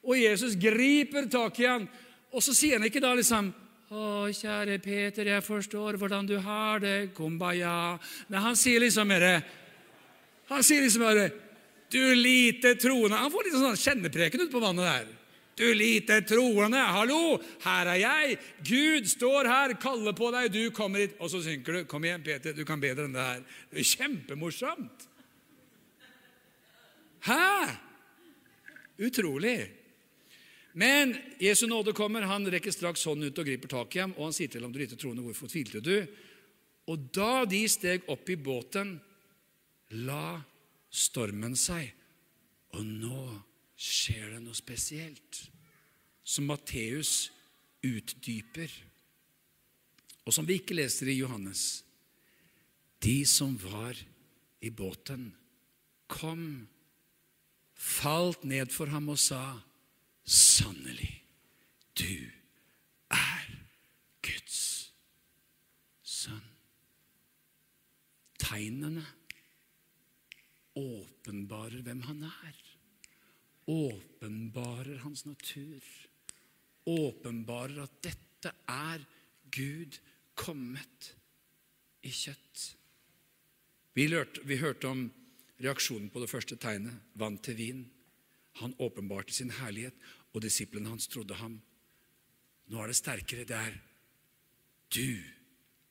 Og 0.03 0.19
Jesus 0.19 0.55
griper 0.59 1.27
tak 1.31 1.59
i 1.59 1.67
han, 1.67 1.87
og 2.31 2.43
så 2.43 2.55
sier 2.55 2.79
han 2.79 2.87
ikke 2.87 3.03
da 3.03 3.13
liksom 3.17 3.51
å, 3.89 4.29
kjære 4.29 4.77
Peter, 4.83 5.31
jeg 5.31 5.41
forstår 5.41 5.97
hvordan 5.97 6.27
du 6.29 6.35
har 6.45 6.81
det. 6.83 7.11
Kumbaya. 7.17 7.97
Nei, 8.29 8.43
han 8.43 8.57
sier 8.59 8.83
liksom 8.83 9.09
mer 9.09 9.25
Han 10.49 10.63
sier 10.65 10.81
liksom 10.81 11.03
bare 11.05 11.29
Du 11.89 12.01
lite 12.17 12.75
troende 12.81 13.17
Han 13.17 13.29
får 13.33 13.45
litt 13.45 13.57
sånn 13.57 13.77
kjennepreken 13.77 14.45
ut 14.45 14.53
på 14.53 14.61
vannet 14.61 14.85
der. 14.85 15.18
Du 15.59 15.67
lite 15.75 16.21
troende, 16.23 16.79
hallo, 16.79 17.35
her 17.65 17.89
er 17.91 17.99
jeg. 17.99 18.37
Gud 18.63 19.09
står 19.11 19.49
her, 19.49 19.73
kaller 19.81 20.15
på 20.15 20.29
deg, 20.31 20.53
du 20.53 20.71
kommer 20.71 21.03
hit. 21.03 21.17
Og 21.19 21.31
så 21.33 21.41
synker 21.43 21.81
du. 21.81 21.81
Kom 21.89 22.05
igjen, 22.07 22.23
Peter, 22.23 22.55
du 22.55 22.63
kan 22.67 22.79
bedre 22.79 23.09
enn 23.09 23.17
det 23.17 23.25
her. 23.25 23.41
Det 23.71 23.83
er 23.83 23.89
kjempemorsomt. 23.89 25.03
Hæ? 27.27 27.75
Utrolig. 29.03 29.57
Men 30.79 31.11
Jesu 31.43 31.65
nåde 31.67 31.91
kommer, 31.97 32.23
han 32.29 32.47
rekker 32.47 32.71
straks 32.71 33.03
hånden 33.09 33.27
ut 33.27 33.41
og 33.41 33.51
griper 33.51 33.71
tak 33.71 33.95
i 33.97 34.03
ham, 34.05 34.15
og 34.15 34.29
han 34.29 34.37
sier 34.37 34.51
til 34.53 34.63
ham, 34.63 34.71
du 34.71 34.79
lite 34.79 34.99
troende, 34.99 35.25
hvorfor 35.25 35.51
tvilte 35.51 35.83
du? 35.83 35.95
Og 36.87 37.09
da 37.15 37.43
de 37.49 37.65
steg 37.67 38.07
opp 38.07 38.31
i 38.31 38.39
båten, 38.39 38.95
la 40.07 40.39
stormen 40.87 41.57
seg. 41.59 41.89
Og 42.77 42.85
nå 42.85 43.48
skjer 43.79 44.33
det 44.33 44.41
noe 44.43 44.57
spesielt, 44.57 45.45
som 46.23 46.49
Matteus 46.49 47.29
utdyper, 47.85 48.71
og 50.27 50.35
som 50.35 50.45
vi 50.45 50.59
ikke 50.59 50.75
leser 50.75 51.09
i 51.09 51.19
Johannes. 51.21 51.81
De 52.99 53.23
som 53.25 53.55
var 53.63 53.97
i 54.59 54.69
båten, 54.69 55.31
kom, 56.11 56.67
falt 57.73 58.43
ned 58.43 58.73
for 58.75 58.91
ham 58.91 59.09
og 59.15 59.19
sa:" 59.19 59.61
Sannelig, 60.29 61.23
du 61.97 62.29
er 63.09 63.45
Guds 64.21 64.91
sønn. 66.03 66.43
Tegnene 68.37 69.05
åpenbarer 70.77 71.81
hvem 71.81 72.03
han 72.05 72.27
er. 72.27 72.68
Åpenbarer 73.69 75.03
hans 75.03 75.25
natur. 75.25 75.83
Åpenbarer 76.89 77.83
at 77.83 78.01
dette 78.01 78.53
er 78.65 79.03
Gud 79.53 79.99
kommet 80.33 81.13
i 82.01 82.09
kjøtt. 82.09 82.63
Vi 83.93 84.07
hørte, 84.09 84.41
vi 84.47 84.57
hørte 84.57 84.89
om 84.89 85.03
reaksjonen 85.61 86.09
på 86.09 86.23
det 86.23 86.31
første 86.31 86.57
tegnet, 86.57 86.97
vann 87.13 87.37
til 87.43 87.57
vin. 87.59 87.83
Han 88.63 88.73
åpenbarte 88.81 89.35
sin 89.35 89.53
herlighet, 89.59 89.95
og 90.33 90.41
disiplene 90.41 90.89
hans 90.89 91.07
trodde 91.11 91.37
ham. 91.37 91.59
Nå 92.69 92.81
er 92.81 92.89
det 92.89 92.97
sterkere. 92.97 93.45
Det 93.45 93.57
er 93.57 93.77
du 94.93 95.21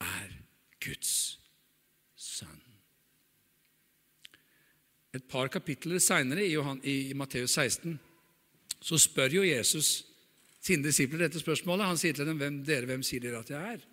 er 0.02 0.32
Guds 0.82 1.38
sønn. 2.16 2.67
Et 5.14 5.24
par 5.24 5.48
kapitler 5.48 6.02
seinere, 6.02 6.44
i, 6.44 7.10
i 7.10 7.14
Matteus 7.16 7.56
16, 7.56 7.98
så 8.80 8.98
spør 9.00 9.38
jo 9.38 9.46
Jesus 9.46 10.04
sine 10.60 10.84
disipler 10.84 11.24
dette 11.26 11.40
spørsmålet. 11.40 11.88
Han 11.88 12.00
sier 12.00 12.16
til 12.16 12.28
dem, 12.28 12.36
hvem, 12.40 12.60
dere, 12.66 12.88
hvem 12.90 13.04
sier 13.06 13.22
dere 13.24 13.40
at 13.40 13.52
jeg 13.52 13.78
er? 13.78 13.86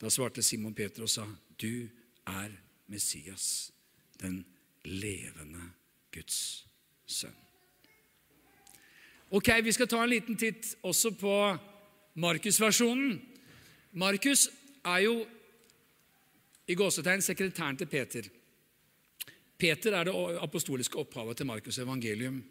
Da 0.00 0.12
svarte 0.12 0.44
Simon 0.44 0.74
Peter 0.76 1.02
og 1.02 1.10
sa, 1.10 1.24
du 1.58 1.88
er 2.28 2.52
Messias, 2.92 3.72
den 4.20 4.44
levende 4.84 5.72
Guds 6.14 6.38
sønn. 7.06 7.34
Ok, 9.34 9.48
Vi 9.62 9.72
skal 9.72 9.88
ta 9.90 10.04
en 10.04 10.12
liten 10.12 10.36
titt 10.38 10.76
også 10.86 11.10
på 11.18 11.32
Markus-versjonen. 12.22 13.16
Markus 13.92 14.46
er 14.84 15.00
jo 15.02 15.26
i 16.68 16.74
gåsetegn 16.74 17.22
sekretæren 17.22 17.76
til 17.76 17.86
Peter. 17.90 18.28
Peter 19.56 19.94
er 19.96 20.08
det 20.08 20.14
apostoliske 20.44 20.98
opphavet 21.00 21.38
til 21.38 21.48
Markus' 21.48 21.80
evangelium. 21.80 22.42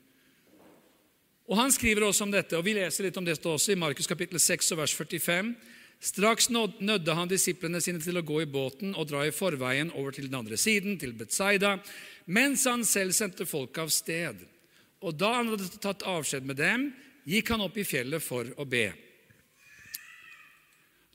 Og 1.46 1.58
Han 1.58 1.72
skriver 1.72 2.08
også 2.08 2.26
om 2.26 2.32
dette, 2.32 2.58
og 2.58 2.66
vi 2.66 2.74
leser 2.74 3.06
litt 3.06 3.18
om 3.18 3.26
dette 3.26 3.50
også 3.50 3.74
i 3.74 3.80
Markus 3.80 4.08
kapittel 4.10 4.40
6 4.40 4.72
og 4.74 4.82
vers 4.82 4.94
45. 4.98 5.54
Straks 6.02 6.50
nødde 6.50 7.14
han 7.16 7.30
disiplene 7.30 7.80
sine 7.82 8.02
til 8.02 8.18
å 8.18 8.26
gå 8.26 8.42
i 8.42 8.50
båten 8.50 8.96
og 8.98 9.08
dra 9.10 9.24
i 9.26 9.34
forveien 9.34 9.94
over 9.94 10.12
til 10.12 10.28
den 10.28 10.40
andre 10.42 10.58
siden, 10.58 10.98
til 10.98 11.14
Betzaida, 11.14 11.78
mens 12.26 12.66
han 12.66 12.84
selv 12.86 13.14
sendte 13.14 13.46
folk 13.46 13.78
av 13.78 13.94
sted. 13.94 14.42
Og 15.06 15.16
da 15.16 15.36
han 15.38 15.54
hadde 15.54 15.70
tatt 15.82 16.06
avskjed 16.10 16.46
med 16.46 16.58
dem, 16.58 16.90
gikk 17.30 17.54
han 17.54 17.64
opp 17.66 17.78
i 17.78 17.86
fjellet 17.86 18.24
for 18.24 18.50
å 18.58 18.66
be. 18.66 18.90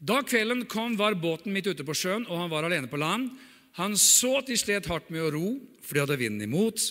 Da 0.01 0.23
kvelden 0.25 0.65
kom, 0.71 0.95
var 0.97 1.19
båten 1.19 1.53
midt 1.53 1.69
ute 1.69 1.85
på 1.85 1.95
sjøen, 1.95 2.25
og 2.31 2.39
han 2.39 2.51
var 2.53 2.65
alene 2.65 2.89
på 2.89 2.99
land. 3.01 3.35
Han 3.79 3.95
så 3.99 4.39
at 4.41 4.49
de 4.51 4.57
slet 4.59 4.89
hardt 4.91 5.11
med 5.15 5.23
å 5.23 5.33
ro, 5.35 5.51
for 5.85 5.95
de 5.95 6.03
hadde 6.03 6.19
vinden 6.21 6.49
imot. 6.49 6.91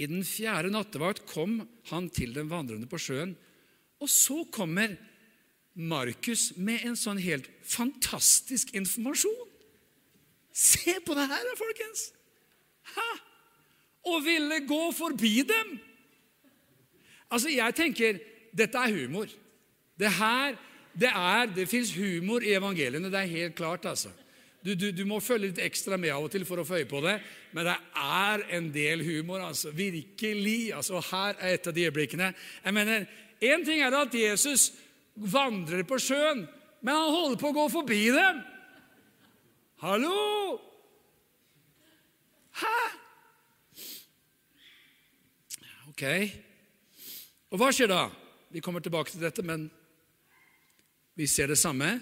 I 0.00 0.08
den 0.08 0.24
fjerde 0.26 0.72
nattevakt 0.72 1.24
kom 1.28 1.60
han 1.90 2.08
til 2.12 2.34
den 2.36 2.48
vandrende 2.50 2.88
på 2.88 3.00
sjøen, 3.00 3.34
og 4.00 4.10
så 4.12 4.42
kommer 4.52 4.96
Markus 5.76 6.50
med 6.56 6.84
en 6.88 6.96
sånn 6.96 7.20
helt 7.20 7.48
fantastisk 7.64 8.72
informasjon. 8.76 9.48
Se 10.56 10.96
på 11.04 11.16
det 11.16 11.26
her, 11.28 11.48
folkens! 11.60 12.10
Hæ? 12.94 13.08
Og 14.08 14.22
ville 14.24 14.62
gå 14.68 14.82
forbi 14.96 15.42
dem! 15.48 15.76
Altså, 17.28 17.50
jeg 17.50 17.74
tenker 17.76 18.20
dette 18.56 18.78
er 18.78 18.94
humor. 18.94 19.28
Det 19.98 20.12
her, 20.16 20.56
det 20.96 21.10
er, 21.10 21.48
det 21.52 21.68
fins 21.68 21.90
humor 21.96 22.44
i 22.44 22.54
evangeliene. 22.56 23.10
Det 23.12 23.20
er 23.20 23.32
helt 23.32 23.56
klart, 23.58 23.88
altså. 23.88 24.12
Du, 24.66 24.72
du, 24.74 24.88
du, 24.90 25.04
må 25.06 25.20
følge 25.22 25.52
litt 25.52 25.60
ekstra 25.62 25.94
med 25.94 26.10
av 26.10 26.24
og 26.26 26.32
til 26.32 26.42
for 26.42 26.58
å 26.58 26.64
få 26.66 26.80
øye 26.80 26.88
på 26.90 26.98
det, 27.04 27.20
men 27.54 27.68
det 27.68 27.76
er 28.02 28.42
en 28.56 28.64
del 28.74 29.04
humor. 29.06 29.44
altså, 29.46 29.70
Virkelig. 29.70 30.72
altså, 30.74 30.98
Her 31.12 31.36
er 31.38 31.54
et 31.54 31.68
av 31.70 31.74
de 31.76 31.84
øyeblikkene. 31.86 32.32
Jeg 32.64 32.74
mener, 32.74 33.06
Én 33.40 33.64
ting 33.64 33.82
er 33.84 33.94
at 33.94 34.14
Jesus 34.14 34.72
vandrer 35.14 35.84
på 35.86 35.98
sjøen, 36.00 36.46
men 36.80 36.94
han 36.94 37.14
holder 37.14 37.38
på 37.38 37.50
å 37.52 37.56
gå 37.60 37.66
forbi 37.76 38.00
dem. 38.10 38.40
Hallo! 39.84 40.56
Hæ? 42.56 42.74
Ok. 45.92 46.04
Og 47.52 47.60
hva 47.60 47.70
skjer 47.70 47.92
da? 47.92 48.06
Vi 48.50 48.64
kommer 48.64 48.80
tilbake 48.80 49.12
til 49.12 49.22
dette, 49.22 49.44
men 49.44 49.68
vi 51.14 51.28
ser 51.28 51.52
det 51.52 51.60
samme. 51.60 51.98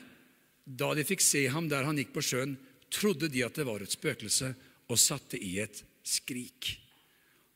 Da 0.64 0.94
de 0.96 1.04
fikk 1.04 1.22
se 1.24 1.44
ham 1.52 1.68
der 1.68 1.84
han 1.84 1.98
gikk 2.00 2.14
på 2.14 2.24
sjøen, 2.24 2.56
trodde 2.92 3.28
de 3.28 3.44
at 3.44 3.56
det 3.58 3.66
var 3.68 3.82
et 3.84 3.92
spøkelse, 3.92 4.54
og 4.88 5.00
satte 5.00 5.38
i 5.40 5.58
et 5.62 5.80
skrik. 6.04 6.74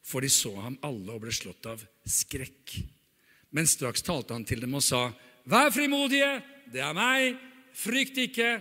For 0.04 0.24
de 0.24 0.30
så 0.32 0.54
ham 0.56 0.78
alle 0.84 1.12
og 1.12 1.24
ble 1.24 1.32
slått 1.34 1.68
av 1.68 1.82
skrekk. 2.08 2.78
Men 3.52 3.68
straks 3.68 4.04
talte 4.04 4.36
han 4.36 4.46
til 4.48 4.64
dem 4.64 4.76
og 4.76 4.84
sa, 4.84 5.08
Vær 5.48 5.70
frimodige, 5.72 6.42
det 6.72 6.82
er 6.84 6.96
meg, 6.96 7.38
frykt 7.76 8.18
ikke. 8.20 8.58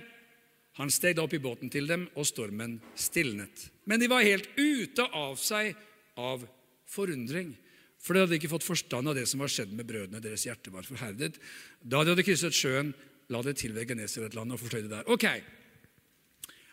Han 0.79 0.91
steg 0.93 1.19
opp 1.19 1.33
i 1.35 1.41
båten 1.41 1.71
til 1.73 1.87
dem, 1.89 2.05
og 2.15 2.27
stormen 2.27 2.77
stilnet. 2.95 3.65
Men 3.89 3.99
de 3.99 4.07
var 4.11 4.23
helt 4.23 4.47
ute 4.55 5.07
av 5.15 5.39
seg 5.41 5.73
av 6.15 6.45
forundring. 6.87 7.55
For 7.99 8.13
de 8.13 8.23
hadde 8.23 8.37
ikke 8.37 8.51
fått 8.51 8.67
forstand 8.67 9.09
av 9.09 9.17
det 9.17 9.25
som 9.27 9.41
var 9.41 9.51
skjedd 9.51 9.73
med 9.75 9.87
brødrene. 9.89 10.21
Deres 10.23 10.45
hjerte 10.47 10.71
var 10.71 10.85
forherdet. 10.87 11.39
Da 11.81 12.03
de 12.03 12.13
hadde 12.13 12.23
krysset 12.27 12.55
sjøen, 12.55 12.93
la 13.29 13.41
det 13.43 13.57
til 13.59 13.75
ved 13.75 13.87
Genesaret-landet 13.89 14.55
og 14.55 14.59
fortøyde 14.59 14.89
der. 14.89 15.07
Ok, 15.07 15.25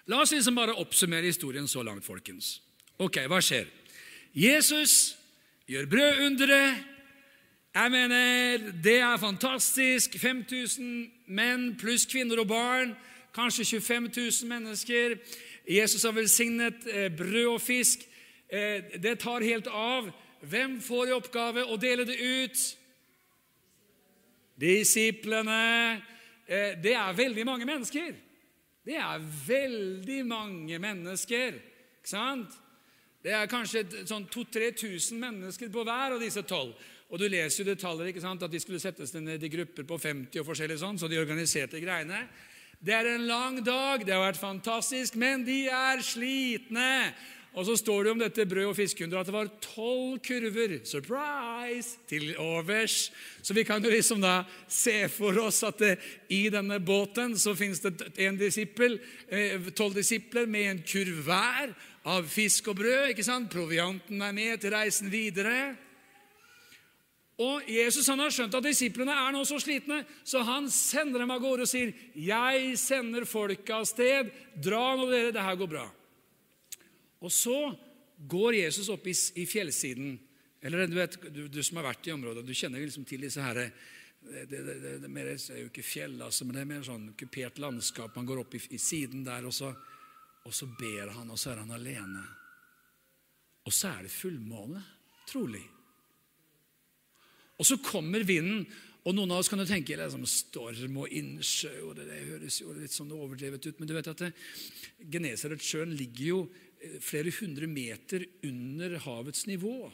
La 0.05 0.19
oss 0.21 0.35
liksom 0.35 0.59
bare 0.59 0.77
oppsummere 0.77 1.25
historien 1.25 1.69
så 1.69 1.83
langt, 1.83 2.05
folkens. 2.05 2.59
Ok, 3.01 3.23
hva 3.25 3.39
skjer? 3.41 3.71
Jesus 4.37 5.15
gjør 5.71 5.89
brødundere. 5.89 6.75
Jeg 7.75 7.91
mener, 7.91 8.67
det 8.85 8.99
er 9.01 9.17
fantastisk. 9.17 10.19
5000 10.21 11.09
menn 11.27 11.73
pluss 11.81 12.05
kvinner 12.11 12.45
og 12.45 12.51
barn. 12.53 12.93
Kanskje 13.35 13.81
25 13.81 14.11
000 14.13 14.53
mennesker. 14.53 15.17
Jesus 15.65 16.05
har 16.05 16.13
velsignet 16.13 16.85
eh, 16.93 17.09
brød 17.09 17.57
og 17.57 17.61
fisk. 17.65 18.05
Eh, 18.53 19.01
det 19.01 19.19
tar 19.25 19.43
helt 19.43 19.73
av. 19.73 20.13
Hvem 20.45 20.83
får 20.85 21.09
i 21.09 21.17
oppgave 21.17 21.65
å 21.65 21.81
dele 21.81 22.05
det 22.05 22.21
ut? 22.21 22.65
Disiplene. 24.61 26.05
Eh, 26.47 26.77
det 26.83 26.95
er 26.95 27.17
veldig 27.17 27.47
mange 27.49 27.69
mennesker. 27.69 28.15
Det 28.85 28.97
er 29.01 29.29
veldig 29.47 30.21
mange 30.29 30.79
mennesker. 30.79 31.61
ikke 31.99 32.09
sant? 32.09 32.61
Det 33.25 33.33
er 33.33 33.49
kanskje 33.49 34.05
sånn 34.05 34.27
2000-3000 34.29 35.17
mennesker 35.17 35.71
på 35.73 35.85
hver 35.87 36.19
av 36.19 36.21
disse 36.21 36.43
tolv. 36.45 36.75
Og 37.09 37.21
du 37.21 37.25
leser 37.29 37.63
jo 37.63 37.71
detaljer, 37.71 38.11
ikke 38.11 38.21
sant, 38.25 38.43
at 38.43 38.53
de 38.53 38.61
skulle 38.61 38.81
settes 38.83 39.15
ned 39.15 39.43
i 39.43 39.49
grupper 39.49 39.87
på 39.89 39.97
50 40.01 40.41
og 40.41 40.49
forskjellig 40.49 40.77
sånn, 40.81 40.99
så 40.99 41.09
de 41.09 41.21
organiserte 41.21 41.81
greiene. 41.81 42.27
Det 42.85 42.93
er 42.93 43.09
en 43.15 43.27
lang 43.29 43.61
dag, 43.65 44.05
det 44.05 44.13
har 44.13 44.27
vært 44.27 44.41
fantastisk, 44.41 45.17
men 45.17 45.45
de 45.47 45.63
er 45.73 46.03
slitne. 46.05 47.15
Og 47.55 47.67
så 47.69 47.77
står 47.79 48.05
det 48.05 48.11
om 48.11 48.19
dette 48.19 48.47
brød- 48.51 48.73
og 48.73 48.77
fiskeunderet 48.77 49.21
at 49.21 49.29
det 49.31 49.35
var 49.37 49.51
tolv 49.63 50.19
kurver 50.27 50.81
surprise, 50.83 52.01
til 52.11 52.35
overs. 52.43 53.13
Så 53.43 53.55
vi 53.55 53.63
kan 53.63 53.85
jo 53.85 53.93
liksom 53.93 54.21
da 54.21 54.43
se 54.69 55.09
for 55.09 55.39
oss 55.39 55.63
at 55.63 55.79
det, 55.79 55.93
i 56.35 56.49
denne 56.51 56.81
båten 56.83 57.39
så 57.39 57.55
finnes 57.55 57.81
det 57.85 58.11
en 58.27 58.41
disippel, 58.41 58.99
eh, 59.29 59.71
tolv 59.71 59.95
disipler 59.95 60.51
med 60.51 60.71
en 60.71 60.83
kurv 60.83 61.23
hver 61.23 61.75
av 62.05 62.27
fisk 62.27 62.69
og 62.69 62.77
brød. 62.83 63.09
ikke 63.09 63.25
sant? 63.25 63.51
Provianten 63.51 64.23
er 64.23 64.33
med 64.33 64.61
til 64.61 64.75
reisen 64.75 65.11
videre. 65.11 65.77
Og 67.39 67.63
Jesus 67.71 68.07
han 68.07 68.19
har 68.19 68.31
skjønt 68.31 68.55
at 68.55 68.67
disiplene 68.67 69.15
er 69.15 69.33
nå 69.35 69.43
så 69.47 69.59
slitne, 69.63 70.05
så 70.25 70.43
han 70.43 70.71
sender 70.71 71.23
dem 71.23 71.31
av 71.31 71.41
gårde 71.43 71.63
og 71.63 71.69
sier, 71.69 71.93
'Jeg 72.15 72.79
sender 72.79 73.25
folket 73.25 73.71
av 73.71 73.85
sted. 73.85 74.31
Dra 74.61 74.97
nå, 74.97 75.11
dere. 75.11 75.33
Det 75.33 75.43
her 75.43 75.55
går 75.55 75.67
bra.' 75.67 76.04
Og 77.23 77.33
så 77.33 77.59
går 78.19 78.61
Jesus 78.63 78.89
opp 78.93 79.07
i, 79.07 79.15
i 79.43 79.47
fjellsiden. 79.47 80.17
Eller 80.65 80.87
du, 80.89 80.97
vet, 80.97 81.19
du, 81.29 81.43
du, 81.49 81.61
som 81.63 81.81
har 81.81 81.91
vært 81.91 82.09
i 82.09 82.15
området, 82.15 82.47
du 82.47 82.55
kjenner 82.57 82.83
liksom 82.83 83.05
til 83.09 83.27
disse 83.27 83.43
herre 83.43 83.69
det, 84.25 84.47
det, 84.49 84.63
det, 84.65 84.93
det, 85.03 85.09
mer, 85.13 85.27
er 85.29 85.59
jo 85.61 85.69
ikke 85.69 85.85
fjell, 85.85 86.15
altså, 86.25 86.47
men 86.47 86.57
det 86.57 86.63
er 86.63 86.71
mer 86.71 86.87
sånn 86.87 87.11
kupert 87.21 87.59
landskap. 87.61 88.15
Man 88.17 88.25
går 88.29 88.41
opp 88.41 88.55
i, 88.57 88.63
i 88.73 88.81
siden 88.81 89.21
der, 89.27 89.45
og 89.45 89.53
så, 89.53 89.69
og 90.49 90.55
så 90.57 90.69
ber 90.81 91.13
han, 91.13 91.29
og 91.29 91.37
så 91.41 91.53
er 91.53 91.61
han 91.61 91.75
alene. 91.77 92.23
Og 93.69 93.73
så 93.73 93.91
er 93.93 94.07
det 94.07 94.15
fullmåne, 94.15 94.81
trolig. 95.29 95.63
Og 97.61 97.69
så 97.69 97.79
kommer 97.85 98.25
vinden, 98.27 98.65
og 99.05 99.13
noen 99.13 99.35
av 99.35 99.43
oss 99.43 99.51
kan 99.53 99.61
jo 99.61 99.69
tenke 99.69 99.97
liksom, 100.01 100.25
storm 100.29 100.97
og 101.03 101.13
innsjø 101.13 101.73
og 101.85 101.93
det, 101.99 102.07
det, 102.09 102.23
høres 102.25 102.61
jo 102.63 102.73
litt 102.73 102.95
sånn 102.95 103.13
overdrevet 103.13 103.69
ut, 103.69 103.81
men 103.81 103.91
du 103.91 103.93
vet 103.99 104.09
at 104.09 104.23
Genesaretsjøen 105.13 105.93
ligger 105.99 106.25
jo 106.31 106.39
flere 107.05 107.33
hundre 107.39 107.69
meter 107.71 108.27
under 108.47 108.99
havets 109.05 109.47
nivå. 109.51 109.91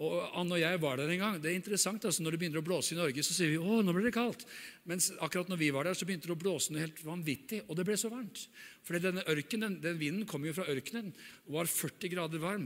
Og 0.00 0.36
Ann 0.40 0.48
og 0.48 0.56
jeg 0.56 0.80
var 0.80 0.96
der 0.96 1.10
en 1.12 1.20
gang. 1.20 1.34
Det 1.42 1.50
er 1.50 1.58
interessant, 1.58 2.04
altså 2.08 2.22
Når 2.24 2.32
det 2.32 2.38
begynner 2.40 2.62
å 2.62 2.64
blåse 2.64 2.94
i 2.94 2.96
Norge, 2.96 3.20
så 3.24 3.34
sier 3.36 3.50
vi 3.52 3.58
å, 3.60 3.82
nå 3.84 3.92
blir 3.92 4.06
det 4.08 4.14
kaldt. 4.16 4.46
Mens 4.88 5.10
akkurat 5.20 5.50
når 5.52 5.60
vi 5.60 5.68
var 5.76 5.84
der, 5.84 5.98
så 5.98 6.08
begynte 6.08 6.30
det 6.30 6.32
å 6.32 6.40
blåse 6.40 6.72
noe 6.72 6.86
helt 6.86 7.02
vanvittig, 7.04 7.60
og 7.66 7.76
det 7.76 7.84
ble 7.84 7.98
så 8.00 8.08
varmt. 8.08 8.46
For 8.86 8.96
denne 8.96 9.26
ørken, 9.28 9.66
den, 9.66 9.76
den, 9.84 10.00
vinden 10.00 10.24
kom 10.28 10.46
jo 10.48 10.56
fra 10.56 10.64
ørkenen 10.72 11.12
og 11.44 11.58
var 11.58 11.68
40 11.68 12.14
grader 12.14 12.40
varm. 12.40 12.64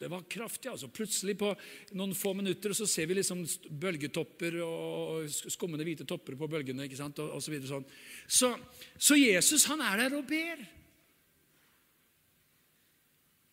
Det 0.00 0.08
var 0.08 0.24
kraftig. 0.32 0.72
altså. 0.72 0.88
Plutselig, 0.88 1.36
på 1.42 1.52
noen 1.92 2.16
få 2.16 2.32
minutter, 2.40 2.72
så 2.72 2.88
ser 2.88 3.10
vi 3.10 3.20
liksom 3.20 3.44
bølgetopper 3.68 4.62
og 4.64 5.28
skummende 5.52 5.84
hvite 5.84 6.08
topper 6.08 6.40
på 6.40 6.48
bølgene. 6.56 6.88
ikke 6.88 7.02
sant, 7.04 7.20
og, 7.20 7.36
og 7.36 7.44
så, 7.44 7.52
videre, 7.52 7.68
sånn. 7.68 7.84
så, 8.24 8.54
så 8.96 9.20
Jesus, 9.20 9.68
han 9.68 9.84
er 9.84 10.06
der 10.06 10.22
og 10.22 10.24
ber. 10.30 10.64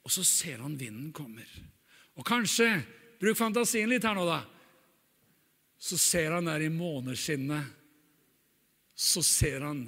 Og 0.09 0.13
så 0.13 0.23
ser 0.25 0.57
han 0.63 0.73
vinden 0.73 1.11
kommer. 1.13 1.45
Og 2.17 2.25
kanskje 2.25 2.81
Bruk 3.21 3.37
fantasien 3.37 3.85
litt 3.91 4.07
her 4.07 4.15
nå, 4.17 4.23
da. 4.25 4.39
Så 5.77 5.99
ser 6.01 6.33
han 6.33 6.47
der 6.49 6.63
i 6.65 6.71
måneskinnet 6.73 7.75
Så 8.95 9.21
ser 9.23 9.61
han 9.67 9.83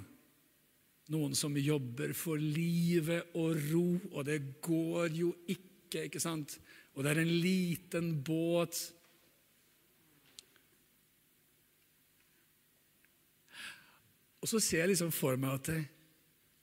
noen 1.12 1.34
som 1.36 1.58
jobber 1.58 2.14
for 2.16 2.38
livet 2.40 3.34
og 3.36 3.58
ro, 3.72 3.88
og 4.14 4.24
det 4.30 4.38
går 4.64 5.10
jo 5.18 5.34
ikke, 5.50 6.06
ikke 6.06 6.22
sant? 6.24 6.54
Og 6.94 7.04
det 7.04 7.12
er 7.12 7.24
en 7.26 7.34
liten 7.42 8.14
båt. 8.24 8.78
Og 14.40 14.48
så 14.54 14.62
ser 14.62 14.86
jeg 14.86 14.94
liksom 14.94 15.12
for 15.12 15.36
meg 15.42 15.58
at 15.58 15.74
det, 15.74 15.82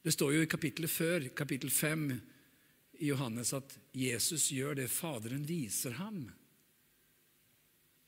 det 0.06 0.14
står 0.14 0.38
jo 0.38 0.46
i 0.46 0.48
kapittelet 0.48 0.94
før, 0.94 1.28
kapittel 1.36 1.74
5 1.74 2.08
i 2.98 3.08
Johannes, 3.12 3.52
at 3.54 3.78
Jesus 3.94 4.48
gjør 4.50 4.74
det 4.80 4.90
Faderen 4.90 5.44
viser 5.48 5.94
ham. 6.00 6.26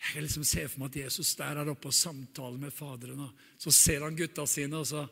Jeg 0.01 0.15
kan 0.15 0.25
liksom 0.25 0.45
se 0.49 0.65
for 0.69 0.81
meg 0.81 0.95
at 0.95 1.03
Jesus 1.05 1.35
der 1.39 1.61
er 1.61 1.71
oppe 1.71 1.91
og 1.91 1.95
samtaler 1.95 2.59
med 2.59 2.73
Faderen. 2.75 3.21
og 3.21 3.31
Så 3.61 3.71
ser 3.75 4.05
han 4.05 4.17
gutta 4.17 4.47
sine, 4.47 4.77
og 4.77 4.87
så 4.87 5.07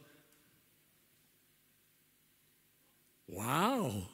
Wow! 3.28 4.06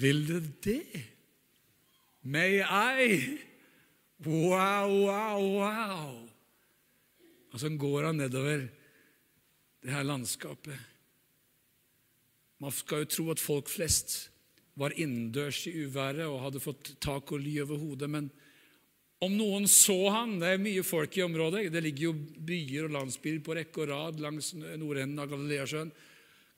Vil 0.00 0.22
du 0.24 0.38
det? 0.64 1.04
May 2.22 2.62
I? 2.64 3.38
Wow, 4.24 4.88
wow, 5.04 5.42
wow! 5.60 6.28
Og 7.52 7.60
så 7.60 7.68
går 7.68 8.06
han 8.06 8.16
nedover 8.16 8.66
det 9.82 9.92
her 9.92 10.02
landskapet. 10.02 10.78
Man 12.58 12.72
skal 12.72 13.04
jo 13.04 13.04
tro 13.04 13.30
at 13.30 13.40
folk 13.40 13.68
flest 13.68 14.30
var 14.78 14.94
innendørs 14.94 15.64
i 15.66 15.74
uværet 15.84 16.26
og 16.28 16.42
hadde 16.44 16.62
fått 16.62 16.92
tak 17.02 17.32
og 17.34 17.42
ly 17.42 17.56
over 17.64 17.80
hodet, 17.82 18.10
men 18.10 18.28
om 19.24 19.32
noen 19.34 19.64
så 19.66 19.96
han 20.14 20.36
Det 20.38 20.52
er 20.54 20.60
mye 20.62 20.84
folk 20.86 21.16
i 21.18 21.24
området. 21.24 21.72
Det 21.74 21.82
ligger 21.82 22.04
jo 22.04 22.12
byer 22.14 22.86
og 22.86 22.94
landsbyer 22.94 23.40
på 23.42 23.56
rekke 23.58 23.82
og 23.82 23.90
rad 23.90 24.20
langs 24.22 24.52
nordenden 24.54 25.18
av 25.18 25.32
Galileasjøen. 25.32 25.90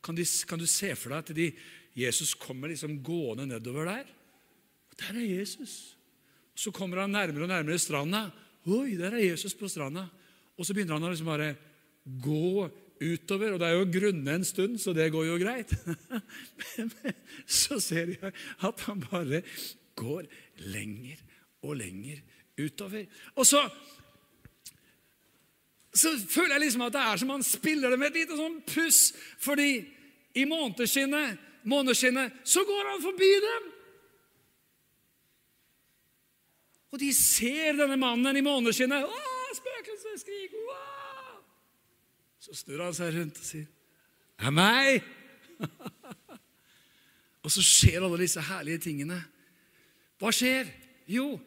Kan, 0.04 0.18
kan, 0.48 0.60
du 0.60 0.66
se 0.68 0.92
for 0.96 1.14
deg 1.14 1.24
at 1.24 1.32
de, 1.36 1.46
Jesus 1.96 2.34
kommer 2.36 2.68
liksom 2.72 2.98
gående 3.04 3.48
nedover 3.48 3.88
der? 3.88 4.12
Der 5.00 5.16
er 5.16 5.24
Jesus. 5.40 5.96
Så 6.52 6.72
kommer 6.72 7.00
han 7.00 7.16
nærmere 7.16 7.46
og 7.46 7.52
nærmere 7.52 7.80
stranda. 7.80 8.26
Oi, 8.68 8.92
der 9.00 9.16
er 9.16 9.24
Jesus 9.30 9.56
på 9.56 9.68
stranda. 9.68 10.04
Og 10.60 10.68
så 10.68 10.76
begynner 10.76 10.98
han 10.98 11.08
å 11.08 11.14
liksom 11.14 11.32
bare 11.32 11.54
gå 12.04 12.68
utover. 13.00 13.54
Og 13.54 13.60
det 13.60 13.68
er 13.68 13.78
jo 13.78 13.88
grunne 13.98 14.34
en 14.34 14.44
stund, 14.46 14.78
så 14.80 14.94
det 14.96 15.10
går 15.12 15.28
jo 15.28 15.38
greit. 15.40 15.72
Men 16.76 17.14
så 17.46 17.80
ser 17.82 18.14
jeg 18.16 18.32
at 18.66 18.84
han 18.86 19.04
bare 19.10 19.42
går 19.98 20.28
lenger 20.72 21.22
og 21.62 21.76
lenger 21.80 22.20
utover. 22.60 23.06
Og 23.34 23.46
så, 23.46 23.62
så 25.94 26.14
føler 26.28 26.56
jeg 26.56 26.66
liksom 26.66 26.86
at 26.86 26.96
det 26.96 27.06
er 27.06 27.22
som 27.22 27.34
han 27.34 27.46
spiller 27.46 27.90
det 27.90 28.00
med 28.00 28.12
et 28.12 28.22
lite 28.22 28.38
sånn 28.38 28.60
puss, 28.68 29.02
fordi 29.42 29.72
i 30.38 30.46
måneskinnet, 30.48 31.40
måneskinnet 31.68 32.40
så 32.46 32.64
går 32.64 32.92
han 32.92 33.04
forbi 33.04 33.32
dem. 33.46 33.68
Og 36.90 36.98
de 36.98 37.10
ser 37.14 37.76
denne 37.78 37.98
mannen 38.00 38.36
i 38.36 38.42
måneskinnet. 38.42 39.06
Spøkelsesskrik! 39.54 40.54
Wow! 40.66 40.89
Så 42.50 42.64
snur 42.64 42.82
han 42.82 42.96
seg 42.96 43.14
rundt 43.14 43.38
og 43.38 43.46
sier, 43.46 43.66
'Det 43.66 44.46
er 44.46 44.50
meg!' 44.50 45.04
og 47.44 47.52
så 47.52 47.62
skjer 47.62 48.02
alle 48.02 48.18
disse 48.18 48.42
herlige 48.42 48.82
tingene. 48.90 49.20
Hva 50.18 50.32
skjer? 50.34 50.66
Jo, 51.06 51.38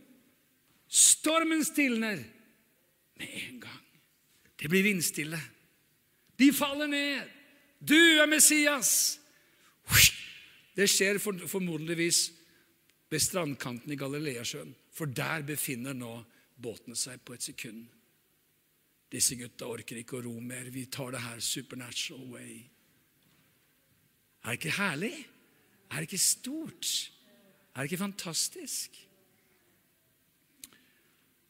Stormen 0.88 1.64
stilner 1.66 2.22
med 3.18 3.30
en 3.34 3.60
gang. 3.60 3.86
Det 4.60 4.70
blir 4.70 4.84
vindstille. 4.86 5.39
De 6.39 6.51
faller 6.54 6.88
ned. 6.88 7.30
Du 7.82 7.97
er 7.97 8.30
Messias! 8.30 9.20
Det 10.76 10.86
skjer 10.89 11.20
formodentligvis 11.20 12.32
ved 13.10 13.22
strandkanten 13.22 13.91
i 13.93 13.97
Galileasjøen, 13.97 14.72
for 14.93 15.06
der 15.06 15.43
befinner 15.45 15.93
nå 15.93 16.16
båtene 16.58 16.95
seg 16.97 17.22
på 17.26 17.36
et 17.36 17.45
sekund. 17.45 17.84
Disse 19.14 19.38
gutta 19.38 19.68
orker 19.70 19.99
ikke 20.01 20.18
å 20.18 20.24
ro 20.26 20.34
mer. 20.41 20.72
Vi 20.74 20.88
tar 20.89 21.14
det 21.14 21.22
her 21.22 21.41
supernatural 21.43 22.26
way. 22.34 22.64
Er 24.43 24.55
det 24.55 24.59
ikke 24.59 24.78
herlig? 24.80 25.14
Er 25.91 26.01
det 26.01 26.09
ikke 26.09 26.24
stort? 26.24 26.89
Er 27.74 27.84
det 27.84 27.91
ikke 27.91 28.01
fantastisk? 28.01 28.97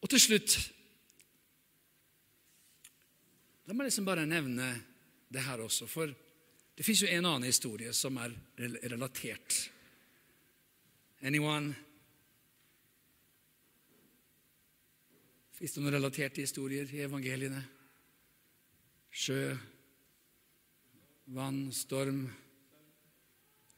Og 0.03 0.11
til 0.11 0.19
slutt 0.19 0.57
La 3.63 3.71
meg 3.71 3.87
liksom 3.87 4.03
bare 4.03 4.25
nevne 4.27 4.65
det 5.31 5.45
her 5.45 5.61
også, 5.63 5.85
for 5.87 6.11
det 6.11 6.83
fins 6.83 6.99
jo 7.05 7.07
en 7.07 7.23
annen 7.29 7.47
historie 7.47 7.93
som 7.95 8.17
er 8.19 8.33
relatert. 8.59 9.55
Anyone? 11.23 11.71
Fins 15.63 15.77
det 15.77 15.79
noen 15.79 15.93
relaterte 15.95 16.43
historier 16.43 16.89
i 16.91 17.05
evangeliene? 17.05 17.61
Sjø, 19.15 19.53
vann, 21.31 21.69
storm 21.71 22.25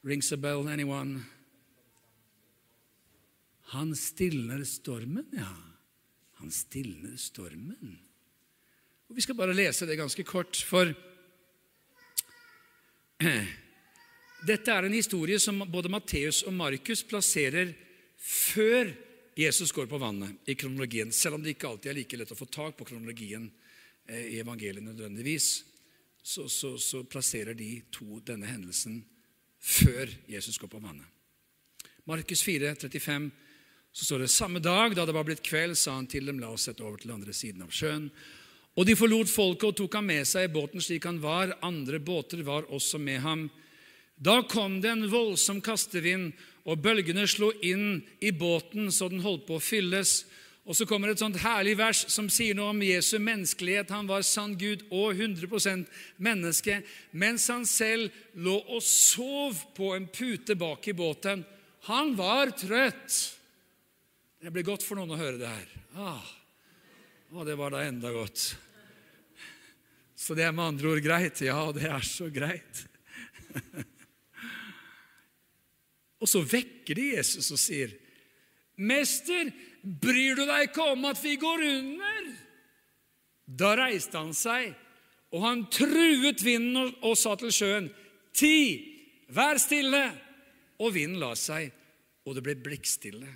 Rings 0.02 0.32
a 0.34 0.38
bell, 0.42 0.66
anyone? 0.66 1.22
Han 3.70 3.94
stilner 3.94 4.66
stormen, 4.66 5.30
ja. 5.30 5.46
Han 6.42 6.50
stilner 6.50 7.14
stormen. 7.22 7.94
Og 9.06 9.14
Vi 9.14 9.22
skal 9.22 9.38
bare 9.38 9.54
lese 9.54 9.86
det 9.86 10.02
ganske 10.02 10.26
kort, 10.26 10.58
for 10.58 10.90
dette 14.50 14.74
er 14.74 14.90
en 14.90 14.98
historie 14.98 15.38
som 15.38 15.62
både 15.70 15.94
Matteus 15.94 16.42
og 16.50 16.58
Markus 16.58 17.06
plasserer 17.06 17.76
før 18.18 19.05
Jesus 19.36 19.72
går 19.72 19.86
på 19.86 19.98
vannet 20.00 20.48
i 20.48 20.54
kronologien, 20.54 21.12
selv 21.12 21.36
om 21.36 21.42
det 21.44 21.52
ikke 21.52 21.68
alltid 21.68 21.90
er 21.90 21.98
like 21.98 22.16
lett 22.16 22.30
å 22.32 22.38
få 22.38 22.46
tak 22.48 22.78
på 22.78 22.86
kronologien 22.88 23.50
eh, 24.08 24.32
i 24.32 24.38
evangeliet 24.40 24.84
nødvendigvis. 24.84 25.48
Så, 26.22 26.48
så, 26.48 26.72
så 26.80 27.02
plasserer 27.04 27.54
de 27.54 27.82
to 27.92 28.16
denne 28.24 28.48
hendelsen 28.48 29.02
før 29.60 30.08
Jesus 30.26 30.56
går 30.58 30.72
på 30.72 30.80
vannet. 30.80 31.04
Markus 32.08 32.40
4, 32.46 32.72
35, 32.80 33.28
så 33.92 34.08
står 34.08 34.24
det 34.24 34.32
samme 34.32 34.62
dag 34.64 34.96
da 34.96 35.04
det 35.04 35.14
var 35.14 35.28
blitt 35.28 35.44
kveld, 35.44 35.76
sa 35.76 35.98
han 35.98 36.08
til 36.08 36.26
dem, 36.30 36.40
la 36.40 36.54
oss 36.54 36.66
sette 36.70 36.84
over 36.86 37.02
til 37.02 37.12
andre 37.12 37.36
siden 37.36 37.66
av 37.66 37.74
sjøen. 37.74 38.08
Og 38.76 38.88
de 38.88 38.96
forlot 38.96 39.28
folket 39.28 39.68
og 39.68 39.76
tok 39.78 40.00
ham 40.00 40.08
med 40.08 40.24
seg 40.28 40.48
i 40.48 40.52
båten 40.52 40.80
slik 40.84 41.04
han 41.08 41.20
var. 41.20 41.54
Andre 41.64 42.00
båter 42.00 42.40
var 42.44 42.68
også 42.72 43.00
med 43.00 43.20
ham. 43.24 43.46
Da 44.16 44.40
kom 44.48 44.80
det 44.80 44.94
en 44.94 45.08
voldsom 45.12 45.60
kastevind, 45.64 46.32
og 46.66 46.80
bølgene 46.82 47.28
slo 47.30 47.52
inn 47.62 48.00
i 48.18 48.32
båten 48.34 48.88
så 48.90 49.06
den 49.12 49.22
holdt 49.22 49.44
på 49.46 49.60
å 49.60 49.62
fylles. 49.62 50.24
Og 50.66 50.74
så 50.74 50.86
kommer 50.88 51.12
et 51.12 51.20
sånt 51.22 51.38
herlig 51.38 51.76
vers 51.78 52.00
som 52.10 52.26
sier 52.32 52.56
noe 52.58 52.72
om 52.72 52.80
Jesu 52.82 53.20
menneskelighet. 53.22 53.92
Han 53.94 54.08
var 54.10 54.24
sann 54.26 54.56
Gud 54.58 54.82
og 54.90 55.14
100% 55.14 55.86
menneske, 56.18 56.80
mens 57.14 57.46
han 57.52 57.62
selv 57.70 58.10
lå 58.34 58.56
og 58.64 58.82
sov 58.82 59.62
på 59.76 59.92
en 59.94 60.08
pute 60.10 60.58
bak 60.58 60.88
i 60.90 60.96
båten. 60.96 61.44
Han 61.86 62.16
var 62.18 62.50
trøtt. 62.58 63.14
Det 64.42 64.50
blir 64.50 64.66
godt 64.66 64.82
for 64.82 64.98
noen 64.98 65.14
å 65.14 65.20
høre 65.20 65.38
det 65.38 65.52
her. 65.52 65.70
Ah, 65.94 66.26
å, 67.30 67.46
det 67.46 67.54
var 67.58 67.76
da 67.76 67.86
enda 67.86 68.10
godt. 68.10 68.48
Så 70.18 70.34
det 70.34 70.48
er 70.48 70.56
med 70.56 70.72
andre 70.72 70.96
ord 70.96 71.04
greit? 71.04 71.46
Ja, 71.46 71.60
det 71.76 71.86
er 71.86 72.02
så 72.02 72.26
greit. 72.32 72.88
og 76.20 76.30
så 76.30 76.40
vekker 76.40 76.96
de 76.96 77.12
Jesus 77.16 77.50
og 77.52 77.60
sier, 77.60 77.92
'Mester, 78.76 79.52
bryr 79.82 80.36
du 80.36 80.44
deg 80.44 80.68
ikke 80.68 80.90
om 80.92 81.04
at 81.08 81.22
vi 81.22 81.36
går 81.36 81.64
under?' 81.64 82.34
Da 83.46 83.76
reiste 83.78 84.18
han 84.18 84.34
seg, 84.34 84.74
og 85.30 85.42
han 85.44 85.66
truet 85.70 86.42
vinden 86.42 86.76
og, 86.80 86.94
og 87.02 87.16
sa 87.16 87.36
til 87.36 87.52
sjøen, 87.52 87.90
'Ti, 88.32 88.56
vær 89.28 89.58
stille!' 89.58 90.22
Og 90.78 90.92
vinden 90.92 91.20
la 91.20 91.32
seg, 91.34 91.72
og 92.26 92.34
det 92.36 92.42
ble 92.44 92.54
blikkstille. 92.60 93.28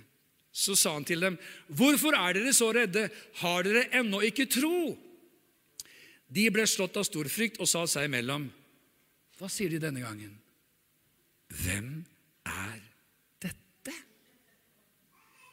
Så 0.51 0.75
sa 0.75 0.93
han 0.93 1.05
til 1.05 1.21
dem, 1.21 1.37
'Hvorfor 1.69 2.13
er 2.13 2.33
dere 2.33 2.53
så 2.53 2.71
redde? 2.73 3.09
Har 3.41 3.63
dere 3.63 3.89
ennå 3.93 4.21
ikke 4.21 4.45
tro?' 4.45 4.97
De 6.31 6.49
ble 6.51 6.63
slått 6.67 6.95
av 6.97 7.03
stor 7.03 7.27
frykt 7.27 7.59
og 7.59 7.67
sa 7.67 7.83
seg 7.85 8.07
imellom, 8.07 8.45
hva 9.37 9.49
sier 9.51 9.69
de 9.73 9.81
denne 9.81 9.99
gangen? 9.99 10.37
Hvem 11.49 12.05
er 12.47 12.79
dette? 13.43 13.93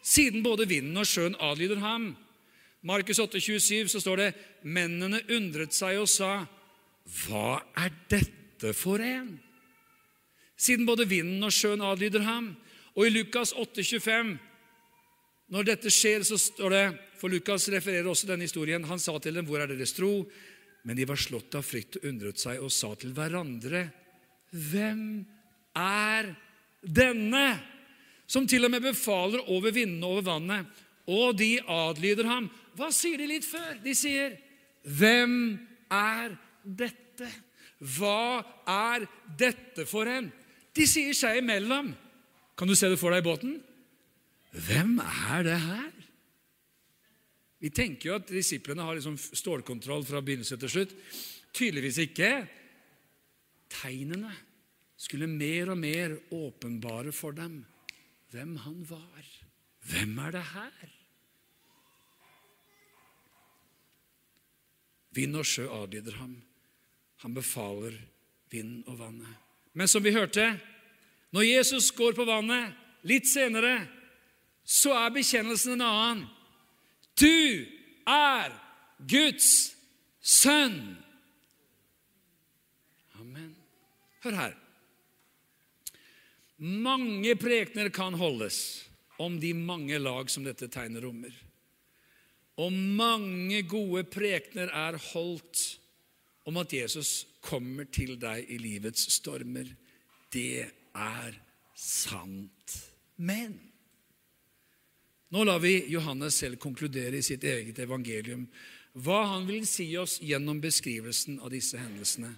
Siden 0.04 0.44
både 0.46 0.68
vinden 0.68 0.96
og 0.96 1.08
sjøen 1.08 1.36
adlyder 1.40 1.82
ham. 1.82 2.12
Markus 2.86 3.18
8, 3.18 3.40
27 3.40 3.90
så 3.92 4.00
står 4.00 4.22
det 4.22 4.30
mennene 4.62 5.20
undret 5.34 5.74
seg 5.74 5.98
og 6.00 6.08
sa, 6.10 6.46
hva 7.24 7.58
er 7.80 7.92
dette 8.10 8.72
for 8.76 9.02
en? 9.02 9.38
Siden 10.58 10.86
både 10.88 11.06
vinden 11.08 11.44
og 11.46 11.54
sjøen 11.54 11.82
adlyder 11.84 12.24
ham. 12.26 12.52
Og 12.98 13.06
i 13.06 13.12
Lukas 13.14 13.52
8, 13.54 13.84
25, 13.84 14.36
når 15.54 15.68
dette 15.70 15.92
skjer, 15.92 16.24
så 16.26 16.38
står 16.40 16.74
det 16.74 16.86
For 17.18 17.32
Lukas 17.32 17.66
refererer 17.72 18.06
også 18.06 18.28
denne 18.28 18.46
historien. 18.46 18.84
Han 18.84 18.98
sa 18.98 19.18
til 19.18 19.34
dem, 19.34 19.46
'Hvor 19.46 19.58
er 19.58 19.66
deres 19.66 19.92
tro?' 19.92 20.28
Men 20.84 20.96
de 20.96 21.04
var 21.04 21.16
slått 21.16 21.54
av 21.54 21.64
frykt 21.66 21.96
og 21.96 22.04
undret 22.04 22.38
seg 22.38 22.62
og 22.62 22.70
sa 22.72 22.94
til 22.94 23.12
hverandre, 23.12 23.90
Hvem 24.52 25.26
er 25.76 26.36
denne? 26.82 27.46
Som 28.28 28.46
til 28.48 28.66
og 28.66 28.72
med 28.74 28.84
befaler 28.84 29.40
over 29.48 29.72
vindene 29.72 30.04
og 30.04 30.18
over 30.18 30.26
vannet. 30.34 30.80
Og 31.08 31.38
de 31.38 31.54
adlyder 31.64 32.28
ham. 32.28 32.50
Hva 32.76 32.90
sier 32.92 33.20
de 33.20 33.28
litt 33.30 33.46
før? 33.48 33.78
De 33.84 33.94
sier, 33.96 34.36
Hvem 34.88 35.58
er 35.92 36.34
dette? 36.62 37.28
Hva 37.78 38.40
er 38.68 39.06
dette 39.38 39.84
for 39.88 40.08
en? 40.10 40.30
De 40.74 40.86
sier 40.88 41.16
seg 41.16 41.40
imellom. 41.42 41.90
Kan 42.58 42.70
du 42.70 42.74
se 42.78 42.90
det 42.90 42.98
for 43.00 43.14
deg 43.14 43.22
i 43.22 43.28
båten? 43.28 43.56
Hvem 44.52 44.98
er 45.02 45.44
det 45.46 45.58
her? 45.62 45.90
Vi 47.58 47.70
tenker 47.74 48.10
jo 48.10 48.18
at 48.18 48.30
disiplene 48.30 48.84
har 48.86 48.96
liksom 48.98 49.18
stålkontroll 49.18 50.04
fra 50.06 50.22
begynnelse 50.22 50.58
til 50.62 50.72
slutt. 50.72 50.94
Tydeligvis 51.54 51.98
ikke. 52.06 52.30
Tegnene 53.72 54.30
skulle 54.98 55.30
mer 55.30 55.70
og 55.72 55.78
mer 55.78 56.16
åpenbare 56.34 57.12
for 57.14 57.36
dem 57.36 57.62
hvem 58.32 58.56
han 58.64 58.82
var. 58.90 59.26
Hvem 59.88 60.18
er 60.18 60.34
det 60.34 60.44
her? 60.52 60.88
Vind 65.16 65.38
og 65.38 65.46
sjø 65.48 65.68
adlyder 65.72 66.18
ham. 66.20 66.34
Han 67.24 67.34
befaler 67.34 67.94
vind 68.52 68.82
og 68.86 68.98
vannet. 68.98 69.32
Men 69.72 69.88
som 69.88 70.04
vi 70.04 70.12
hørte, 70.12 70.50
når 71.32 71.46
Jesus 71.46 71.90
går 71.94 72.12
på 72.18 72.26
vannet 72.28 72.74
litt 73.08 73.28
senere, 73.30 73.86
så 74.68 74.92
er 74.98 75.14
bekjennelsen 75.14 75.78
en 75.78 75.86
annen. 75.86 76.24
Du 77.18 77.64
er 78.08 78.52
Guds 79.08 79.50
sønn. 80.20 80.98
Amen. 83.18 83.54
Hør 84.22 84.42
her. 84.42 84.56
Mange 86.58 87.36
prekener 87.38 87.90
kan 87.94 88.16
holdes 88.18 88.88
om 89.18 89.36
de 89.40 89.52
mange 89.54 89.98
lag 89.98 90.30
som 90.30 90.46
dette 90.46 90.66
tegnet 90.70 91.04
rommer. 91.04 91.34
Og 92.58 92.74
mange 92.74 93.62
gode 93.70 94.02
prekener 94.10 94.72
er 94.74 94.98
holdt 95.12 95.78
om 96.48 96.58
at 96.58 96.72
Jesus 96.74 97.28
kommer 97.44 97.86
til 97.94 98.16
deg 98.18 98.50
i 98.50 98.58
livets 98.58 99.06
stormer. 99.14 99.70
Det 100.34 100.66
er 100.98 101.38
sant. 101.78 102.74
Men 103.22 103.54
nå 105.30 105.44
lar 105.44 105.60
vi 105.62 105.84
Johannes 105.92 106.40
selv 106.40 106.58
konkludere 106.62 107.20
i 107.20 107.26
sitt 107.26 107.44
eget 107.44 107.78
evangelium 107.84 108.46
hva 108.98 109.20
han 109.34 109.44
vil 109.46 109.66
si 109.68 109.90
oss 110.00 110.16
gjennom 110.24 110.58
beskrivelsen 110.62 111.38
av 111.44 111.52
disse 111.54 111.78
hendelsene. 111.78 112.32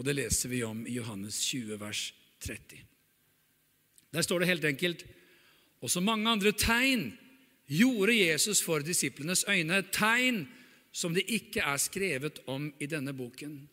Og 0.00 0.06
Det 0.08 0.16
leser 0.16 0.48
vi 0.48 0.62
om 0.64 0.86
i 0.88 0.96
Johannes 0.96 1.38
20, 1.44 1.76
vers 1.78 2.06
30. 2.40 2.80
Der 4.12 4.22
står 4.22 4.38
det 4.42 4.48
helt 4.48 4.64
enkelt 4.64 5.06
Og 5.80 5.90
så 5.90 6.00
mange 6.00 6.28
andre 6.28 6.52
tegn 6.52 7.12
gjorde 7.70 8.16
Jesus 8.18 8.62
for 8.62 8.82
disiplenes 8.84 9.44
øyne, 9.48 9.82
tegn 9.92 10.48
som 10.92 11.14
det 11.14 11.22
ikke 11.28 11.62
er 11.62 11.76
skrevet 11.80 12.40
om 12.46 12.72
i 12.80 12.86
denne 12.86 13.14
boken. 13.16 13.68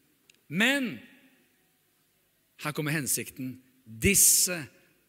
Men 0.48 1.00
her 2.64 2.72
kommer 2.72 2.92
hensikten. 2.92 3.58
Disse 3.84 4.56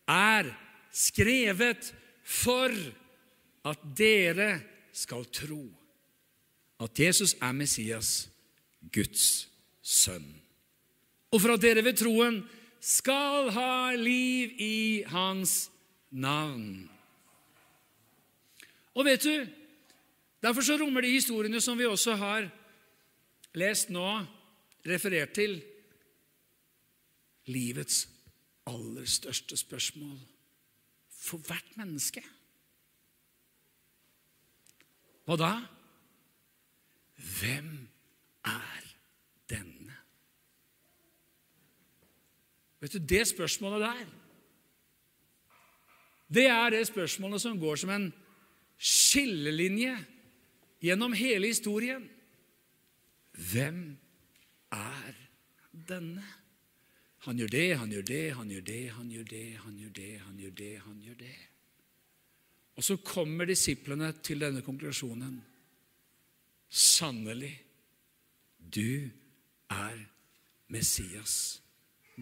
er 0.09 0.51
skrevet 0.91 1.95
for 2.25 2.73
at 3.69 3.79
dere 3.97 4.61
skal 4.93 5.25
tro 5.33 5.69
at 6.81 7.01
Jesus 7.01 7.35
er 7.43 7.53
Messias, 7.53 8.29
Guds 8.95 9.49
sønn. 9.83 10.27
Og 11.31 11.43
for 11.43 11.55
at 11.55 11.63
dere 11.63 11.85
ved 11.85 11.99
troen 11.99 12.43
skal 12.81 13.51
ha 13.55 13.95
liv 13.95 14.55
i 14.59 15.03
hans 15.07 15.71
navn. 16.11 16.91
Og 18.95 19.05
vet 19.05 19.25
du, 19.25 19.47
Derfor 20.43 20.61
så 20.63 20.77
rommer 20.79 21.01
de 21.01 21.11
historiene 21.11 21.61
som 21.61 21.79
vi 21.79 21.87
også 21.87 22.15
har 22.15 22.47
lest 23.59 23.91
nå, 23.91 24.07
referert 24.87 25.35
til, 25.35 25.59
livets 27.49 28.05
aller 28.69 29.09
største 29.09 29.57
spørsmål 29.57 30.19
for 31.11 31.43
hvert 31.49 31.73
menneske. 31.81 32.23
Hva 35.27 35.37
da? 35.41 35.53
Hvem 37.41 37.73
er 38.47 38.87
denne? 39.51 39.78
Vet 42.81 42.95
du, 42.95 42.99
det 42.99 43.27
spørsmålet 43.29 43.81
der 43.81 44.07
Det 46.29 46.47
er 46.47 46.71
det 46.71 46.87
spørsmålet 46.87 47.41
som 47.41 47.59
går 47.61 47.77
som 47.77 47.91
en 47.91 48.13
skillelinje 48.79 49.97
gjennom 50.81 51.13
hele 51.13 51.47
historien. 51.47 52.05
Hvem 53.33 53.97
er 54.71 55.15
denne? 55.73 56.25
Han 57.27 57.39
gjør 57.39 57.51
det, 57.51 57.69
han 57.79 57.91
gjør 57.93 58.03
det, 58.03 58.25
han 58.33 58.51
gjør 58.51 58.65
det, 58.65 58.83
han 58.95 59.09
gjør 59.11 59.25
det, 59.25 59.47
han 59.65 59.79
gjør 59.79 59.95
det, 59.95 60.13
han 60.21 60.37
gjør 60.39 60.51
det, 60.51 60.75
han 60.85 61.01
gjør 61.03 61.15
det. 61.19 61.37
Og 62.79 62.85
så 62.85 62.97
kommer 63.03 63.49
disiplene 63.49 64.13
til 64.23 64.41
denne 64.41 64.63
konklusjonen. 64.63 65.41
Sannelig, 66.69 67.57
du 68.59 69.11
er 69.71 69.99
Messias, 70.69 71.59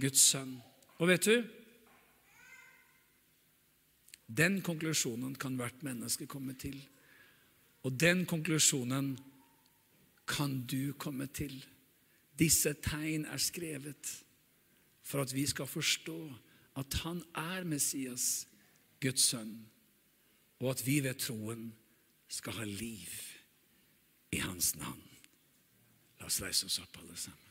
Guds 0.00 0.20
sønn. 0.32 0.58
Og 0.98 1.08
vet 1.08 1.28
du 1.28 1.36
Den 4.26 4.58
konklusjonen 4.62 5.36
kan 5.38 5.54
hvert 5.56 5.84
menneske 5.86 6.26
komme 6.26 6.56
til. 6.58 6.80
Og 7.86 7.94
den 7.94 8.24
konklusjonen 8.26 9.12
kan 10.26 10.60
du 10.66 10.92
komme 10.98 11.28
til. 11.30 11.54
Disse 12.38 12.74
tegn 12.82 13.24
er 13.24 13.38
skrevet 13.38 14.10
for 15.06 15.22
at 15.22 15.34
vi 15.34 15.46
skal 15.46 15.70
forstå 15.70 16.18
at 16.76 16.98
han 17.06 17.22
er 17.38 17.64
Messias, 17.64 18.48
Guds 19.00 19.30
sønn, 19.30 19.54
og 20.60 20.70
at 20.74 20.82
vi 20.86 20.98
ved 21.04 21.14
troen 21.22 21.70
skal 22.28 22.58
ha 22.58 22.64
liv 22.64 23.12
i 24.34 24.42
hans 24.42 24.74
navn. 24.76 25.02
La 26.18 26.26
oss 26.26 26.42
reise 26.42 26.66
oss 26.66 26.80
opp, 26.82 26.98
alle 26.98 27.16
sammen. 27.16 27.45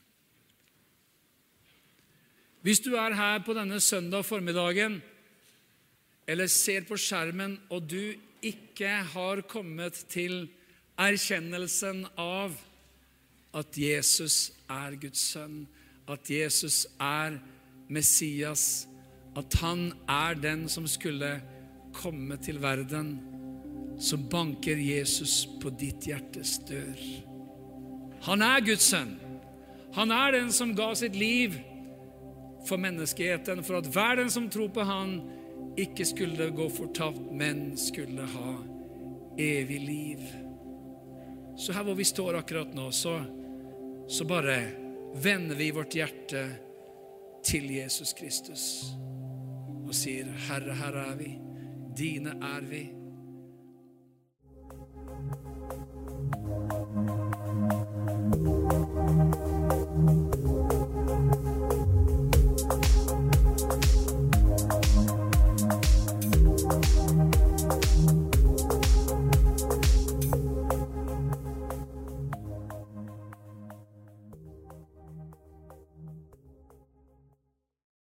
Hvis 2.65 2.79
du 2.81 2.95
er 2.97 3.13
her 3.13 3.43
på 3.45 3.53
denne 3.53 3.77
søndag 3.79 4.25
formiddagen 4.25 4.97
eller 6.25 6.47
ser 6.49 6.87
på 6.87 6.97
skjermen, 6.97 7.59
og 7.69 7.83
du 7.85 8.15
ikke 8.41 8.89
har 9.11 9.41
kommet 9.45 9.99
til 10.09 10.47
erkjennelsen 10.97 12.07
av 12.17 12.55
at 13.53 13.77
Jesus 13.77 14.49
er 14.65 14.97
Guds 14.97 15.27
sønn, 15.35 15.59
at 16.09 16.31
Jesus 16.31 16.87
er 16.97 17.37
Messias, 17.85 18.87
at 19.37 19.59
han 19.61 19.91
er 20.09 20.33
den 20.33 20.65
som 20.71 20.89
skulle 20.89 21.35
komme 21.93 22.39
til 22.41 22.57
verden, 22.65 23.13
så 24.01 24.17
banker 24.17 24.81
Jesus 24.81 25.43
på 25.61 25.69
ditt 25.69 26.09
hjertes 26.09 26.57
dør. 26.65 26.97
Han 28.25 28.41
er 28.41 28.65
Guds 28.65 28.89
sønn. 28.89 29.15
Han 29.93 30.09
er 30.11 30.33
den 30.39 30.49
som 30.51 30.73
ga 30.75 30.89
sitt 30.97 31.13
liv 31.15 31.53
for 32.65 32.81
menneskeheten, 32.81 33.63
for 33.63 33.79
at 33.79 33.89
hver 33.93 34.21
den 34.21 34.31
som 34.31 34.49
tror 34.49 34.71
på 34.73 34.85
Han, 34.85 35.19
ikke 35.77 36.05
skulle 36.07 36.49
gå 36.55 36.69
fortapt, 36.71 37.31
men 37.31 37.77
skulle 37.77 38.25
ha 38.31 38.51
evig 39.37 39.79
liv. 39.79 40.21
Så 41.57 41.73
her 41.73 41.83
hvor 41.83 41.95
vi 41.95 42.07
står 42.07 42.39
akkurat 42.39 42.73
nå, 42.75 42.89
så, 42.91 43.19
så 44.07 44.27
bare 44.27 44.57
vender 45.15 45.55
vi 45.55 45.71
vårt 45.71 45.95
hjerte 45.95 46.45
til 47.45 47.69
Jesus 47.77 48.13
Kristus 48.17 48.65
og 49.85 49.93
sier, 49.93 50.27
Herre, 50.47 50.73
her 50.75 50.95
er 50.97 51.17
vi. 51.19 51.31
Dine 51.95 52.33
er 52.41 52.63
vi. 52.65 52.83